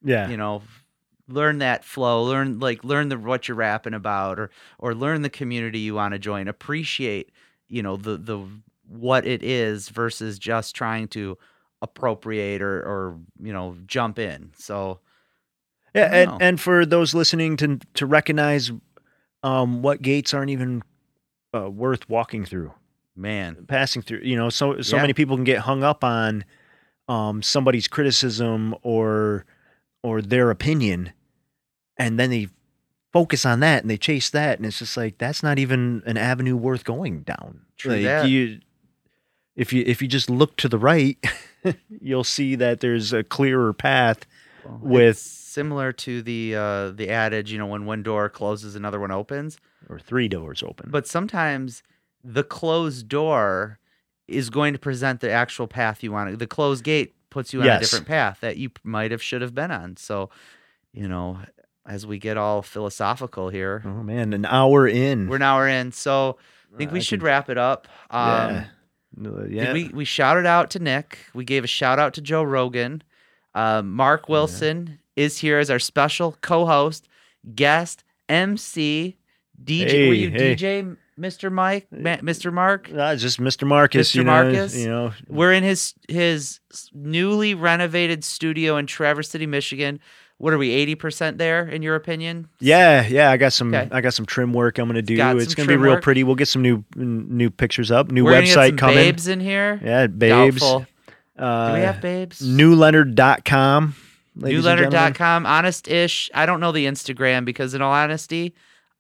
Yeah. 0.04 0.30
you 0.30 0.38
know 0.38 0.62
learn 1.30 1.58
that 1.60 1.84
flow 1.84 2.24
learn 2.24 2.60
like 2.60 2.84
learn 2.84 3.10
the 3.10 3.18
what 3.18 3.48
you're 3.48 3.58
rapping 3.58 3.94
about 3.94 4.40
or 4.40 4.50
or 4.80 4.94
learn 4.96 5.22
the 5.24 5.30
community 5.30 5.80
you 5.80 5.94
want 5.94 6.14
to 6.14 6.20
join 6.20 6.48
appreciate 6.48 7.32
you 7.68 7.82
know 7.84 7.98
the 7.98 8.18
the 8.18 8.46
what 8.88 9.26
it 9.26 9.44
is 9.44 9.90
versus 9.90 10.40
just 10.40 10.76
trying 10.76 11.08
to 11.10 11.38
appropriate 11.82 12.62
or 12.62 12.80
or 12.80 13.20
you 13.42 13.54
know 13.54 13.76
jump 13.86 14.18
in 14.20 14.52
so 14.58 15.00
Yeah, 15.94 16.10
and, 16.12 16.32
know. 16.32 16.38
and 16.40 16.62
for 16.62 16.86
those 16.86 17.14
listening 17.14 17.58
to 17.58 17.80
to 17.96 18.06
recognize 18.06 18.72
um, 19.44 19.82
what 19.82 20.02
gates 20.02 20.34
aren't 20.34 20.50
even 20.50 20.82
uh, 21.56 21.70
worth 21.70 22.10
walking 22.10 22.44
through, 22.46 22.74
man 23.16 23.66
passing 23.68 24.02
through. 24.02 24.22
You 24.24 24.36
know, 24.36 24.50
so 24.50 24.82
so 24.82 24.96
Yeah. 24.96 25.04
many 25.04 25.14
people 25.14 25.36
can 25.38 25.44
get 25.46 25.60
hung 25.60 25.84
up 25.84 26.04
on 26.04 26.44
um, 27.08 27.42
somebody's 27.42 27.88
criticism 27.88 28.76
or 28.82 29.46
or 30.04 30.22
their 30.22 30.50
opinion, 30.52 31.12
and 31.98 32.20
then 32.20 32.30
they 32.30 32.48
focus 33.18 33.46
on 33.46 33.60
that 33.62 33.84
and 33.84 33.90
they 33.90 33.98
chase 33.98 34.30
that, 34.30 34.58
and 34.60 34.66
it's 34.66 34.80
just 34.80 34.96
like 34.98 35.18
that's 35.18 35.42
not 35.44 35.58
even 35.60 36.04
an 36.06 36.18
avenue 36.18 36.56
worth 36.56 36.84
going 36.84 37.22
down. 37.24 37.62
True 37.78 37.94
Like, 37.94 38.04
that. 38.04 38.30
You, 38.30 38.60
if 39.56 39.74
you 39.74 39.84
if 39.88 40.02
you 40.02 40.08
just 40.08 40.30
look 40.30 40.56
to 40.58 40.70
the 40.70 40.78
right, 40.78 41.18
you'll 41.90 42.24
see 42.24 42.56
that 42.56 42.80
there's 42.80 43.14
a 43.14 43.24
clearer 43.24 43.74
path 43.74 44.26
Well, 44.66 44.80
with- 44.82 45.18
similar 45.18 45.92
to 45.92 46.22
the 46.22 46.56
uh 46.56 46.92
the 46.92 47.10
adage 47.10 47.52
you 47.52 47.58
know 47.58 47.66
when 47.66 47.88
one 47.88 48.04
door 48.04 48.30
closes 48.30 48.76
another 48.76 49.00
one 49.00 49.10
opens 49.10 49.58
or 49.90 49.98
three 50.00 50.28
doors 50.28 50.62
open. 50.62 50.90
But 50.92 51.08
sometimes 51.08 51.82
the 52.24 52.44
closed 52.44 53.08
door 53.10 53.80
is 54.28 54.50
going 54.52 54.74
to 54.74 54.80
present 54.80 55.20
the 55.22 55.32
actual 55.32 55.66
path 55.68 56.04
you 56.04 56.12
want. 56.12 56.30
to 56.30 56.38
The 56.38 56.46
closed 56.46 56.84
gate 56.84 57.16
puts 57.32 57.54
you 57.54 57.62
on 57.62 57.68
a 57.68 57.80
different 57.80 58.06
path 58.06 58.38
that 58.42 58.58
you 58.58 58.70
might 58.84 59.10
have 59.12 59.24
should 59.24 59.42
have 59.42 59.56
been 59.56 59.72
on. 59.72 59.98
So, 59.98 60.30
you 60.94 61.08
know, 61.08 61.40
as 61.88 62.06
we 62.06 62.20
get 62.20 62.38
all 62.38 62.62
philosophical 62.62 63.50
here, 63.50 63.82
Oh 63.86 64.04
man, 64.04 64.34
an 64.34 64.46
hour 64.46 64.88
in. 64.88 65.28
we're 65.28 65.38
an 65.38 65.56
we're 65.56 65.68
in. 65.70 65.92
So 65.92 66.38
I 66.74 66.78
think 66.78 66.92
we 66.92 67.00
I 67.00 67.02
should 67.02 67.20
can- 67.20 67.26
wrap 67.28 67.50
it 67.50 67.58
up. 67.58 67.88
Um, 68.10 68.20
yeah. 68.20 68.66
Yeah. 69.50 69.74
We 69.74 69.88
we 69.90 70.06
shouted 70.06 70.46
out 70.46 70.70
to 70.72 70.80
Nik. 70.80 71.18
We 71.34 71.44
gave 71.44 71.64
a 71.64 71.68
shout 71.68 71.98
out 71.98 72.14
to 72.16 72.22
Joe 72.22 72.44
Rogan. 72.44 73.02
Um, 73.56 73.92
Mark 73.94 74.30
Wilson 74.30 75.00
is 75.16 75.40
here 75.40 75.58
as 75.58 75.72
our 75.72 75.80
special 75.80 76.38
co-host, 76.42 77.08
guest, 77.56 78.04
MC, 78.30 79.18
DJ. 79.64 80.08
Were 80.10 80.14
you 80.14 80.30
hey. 80.30 80.56
DJ, 80.56 80.96
Mr. 81.20 81.52
Mike, 81.52 81.88
Ma- 81.92 82.18
Mr. 82.18 82.54
Mark? 82.54 82.90
It's 82.92 83.22
just 83.24 83.40
Mr. 83.40 83.66
Marcus. 83.68 84.12
Mr. 84.12 84.16
You 84.16 84.24
know, 84.26 84.32
Marcus? 84.44 84.76
You 84.78 84.90
know, 84.90 85.14
We're 85.28 85.54
in 85.54 85.64
his 85.64 85.96
his 86.08 86.60
newly 86.94 87.56
renovated 87.56 88.24
studio 88.24 88.78
in 88.78 88.86
Traverse 88.86 89.30
City, 89.30 89.48
Michigan. 89.48 90.00
What 90.40 90.54
are 90.54 90.58
we, 90.60 90.70
eighty 90.72 90.94
percent 90.96 91.38
there 91.40 91.68
in 91.68 91.82
your 91.82 91.96
opinion? 91.96 92.48
yeah, 92.60 93.08
yeah. 93.08 93.32
I 93.32 93.38
got 93.38 93.54
some. 93.54 93.74
Okay. 93.74 93.88
I 93.92 94.02
got 94.02 94.14
some 94.14 94.26
trim 94.28 94.54
work. 94.54 94.78
I'm 94.78 94.88
gonna 94.88 95.02
do. 95.02 95.18
got 95.18 95.36
It's 95.38 95.56
gonna 95.56 95.68
be 95.68 95.76
real 95.78 95.94
work. 95.94 96.04
pretty. 96.04 96.24
We'll 96.24 96.36
get 96.36 96.48
some 96.48 96.62
new 96.62 96.84
new 96.96 97.50
pictures 97.50 97.90
up. 97.90 98.12
New 98.12 98.24
We're 98.26 98.34
website 98.42 98.70
some 98.70 98.78
coming. 98.78 98.96
babes 98.96 99.28
in 99.28 99.40
here. 99.40 99.82
Yeah, 99.84 100.06
babes. 100.08 100.62
Uh, 100.64 101.68
Do 101.70 101.74
we 101.74 101.80
have 101.82 102.02
babes? 102.02 102.42
Newleonard.com. 102.42 103.96
ladies 104.36 104.66
and 104.66 104.80
gentlemen. 104.80 104.92
Newletter.com, 105.14 105.46
Honest-ish. 105.46 106.30
I 106.34 106.46
don't 106.46 106.60
know 106.60 106.72
the 106.72 106.86
Instagram 106.86 107.46
because, 107.46 107.74
in 107.74 107.82
all 107.82 107.92
honesty, 107.94 108.54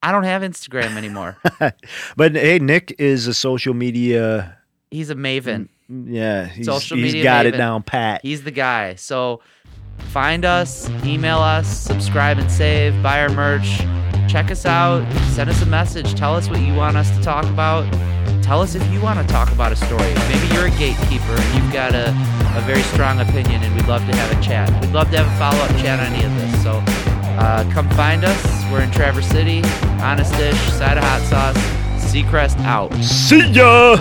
I 0.03 0.11
don't 0.11 0.23
have 0.23 0.41
Instagram 0.41 0.95
anymore. 0.97 1.37
But 2.15 2.35
hey, 2.35 2.59
Nik 2.59 2.95
is 2.99 3.27
a 3.27 3.33
social 3.33 3.73
media. 3.73 4.57
He's 4.91 5.09
a 5.09 5.15
maven. 5.15 5.69
Yeah, 5.89 6.45
he's, 6.45 6.65
Social 6.65 6.97
he's 6.97 7.13
media 7.13 7.23
got 7.23 7.45
it 7.45 7.51
down 7.51 7.81
pat. 7.83 8.19
He's 8.21 8.43
the 8.43 8.51
guy. 8.51 8.95
So 8.95 9.41
find 9.97 10.45
us, 10.45 10.89
email 11.03 11.39
us, 11.39 11.67
subscribe 11.67 12.37
and 12.37 12.51
save, 12.51 13.01
buy 13.03 13.21
our 13.21 13.29
merch, 13.29 13.79
check 14.27 14.51
us 14.51 14.65
out, 14.65 15.09
send 15.31 15.49
us 15.49 15.61
a 15.61 15.65
message, 15.65 16.15
tell 16.15 16.35
us 16.35 16.49
what 16.49 16.59
you 16.59 16.73
want 16.73 16.97
us 16.97 17.15
to 17.15 17.21
talk 17.21 17.45
about. 17.45 17.91
Tell 18.43 18.61
us 18.61 18.75
if 18.75 18.91
you 18.91 19.01
want 19.01 19.19
to 19.19 19.33
talk 19.33 19.51
about 19.51 19.73
a 19.73 19.75
story. 19.75 20.13
Maybe 20.29 20.53
you're 20.53 20.67
a 20.67 20.77
gatekeeper 20.77 21.33
and 21.33 21.63
you've 21.63 21.73
got 21.73 21.93
a, 21.93 22.09
a 22.57 22.61
very 22.61 22.81
strong 22.83 23.19
opinion 23.19 23.61
and 23.61 23.75
we'd 23.75 23.87
love 23.87 24.05
to 24.05 24.15
have 24.15 24.37
a 24.37 24.41
chat. 24.41 24.69
We'd 24.81 24.93
love 24.93 25.11
to 25.11 25.17
have 25.17 25.27
a 25.27 25.37
follow 25.37 25.59
up 25.59 25.71
chat 25.81 25.99
on 25.99 26.13
any 26.13 26.23
of 26.23 26.33
this. 26.35 26.63
So 26.63 26.81
uh, 27.37 27.69
come 27.73 27.89
find 27.89 28.23
us. 28.23 28.63
We're 28.71 28.81
in 28.81 28.91
Traverse 28.91 29.27
City, 29.27 29.61
Honest 30.01 30.33
Dish, 30.35 30.57
Side 30.71 30.97
of 30.97 31.03
Hot 31.03 31.21
Sauce, 31.29 31.57
Seacrest 32.11 32.57
out. 32.63 32.93
See 33.03 33.51
ya. 33.51 33.97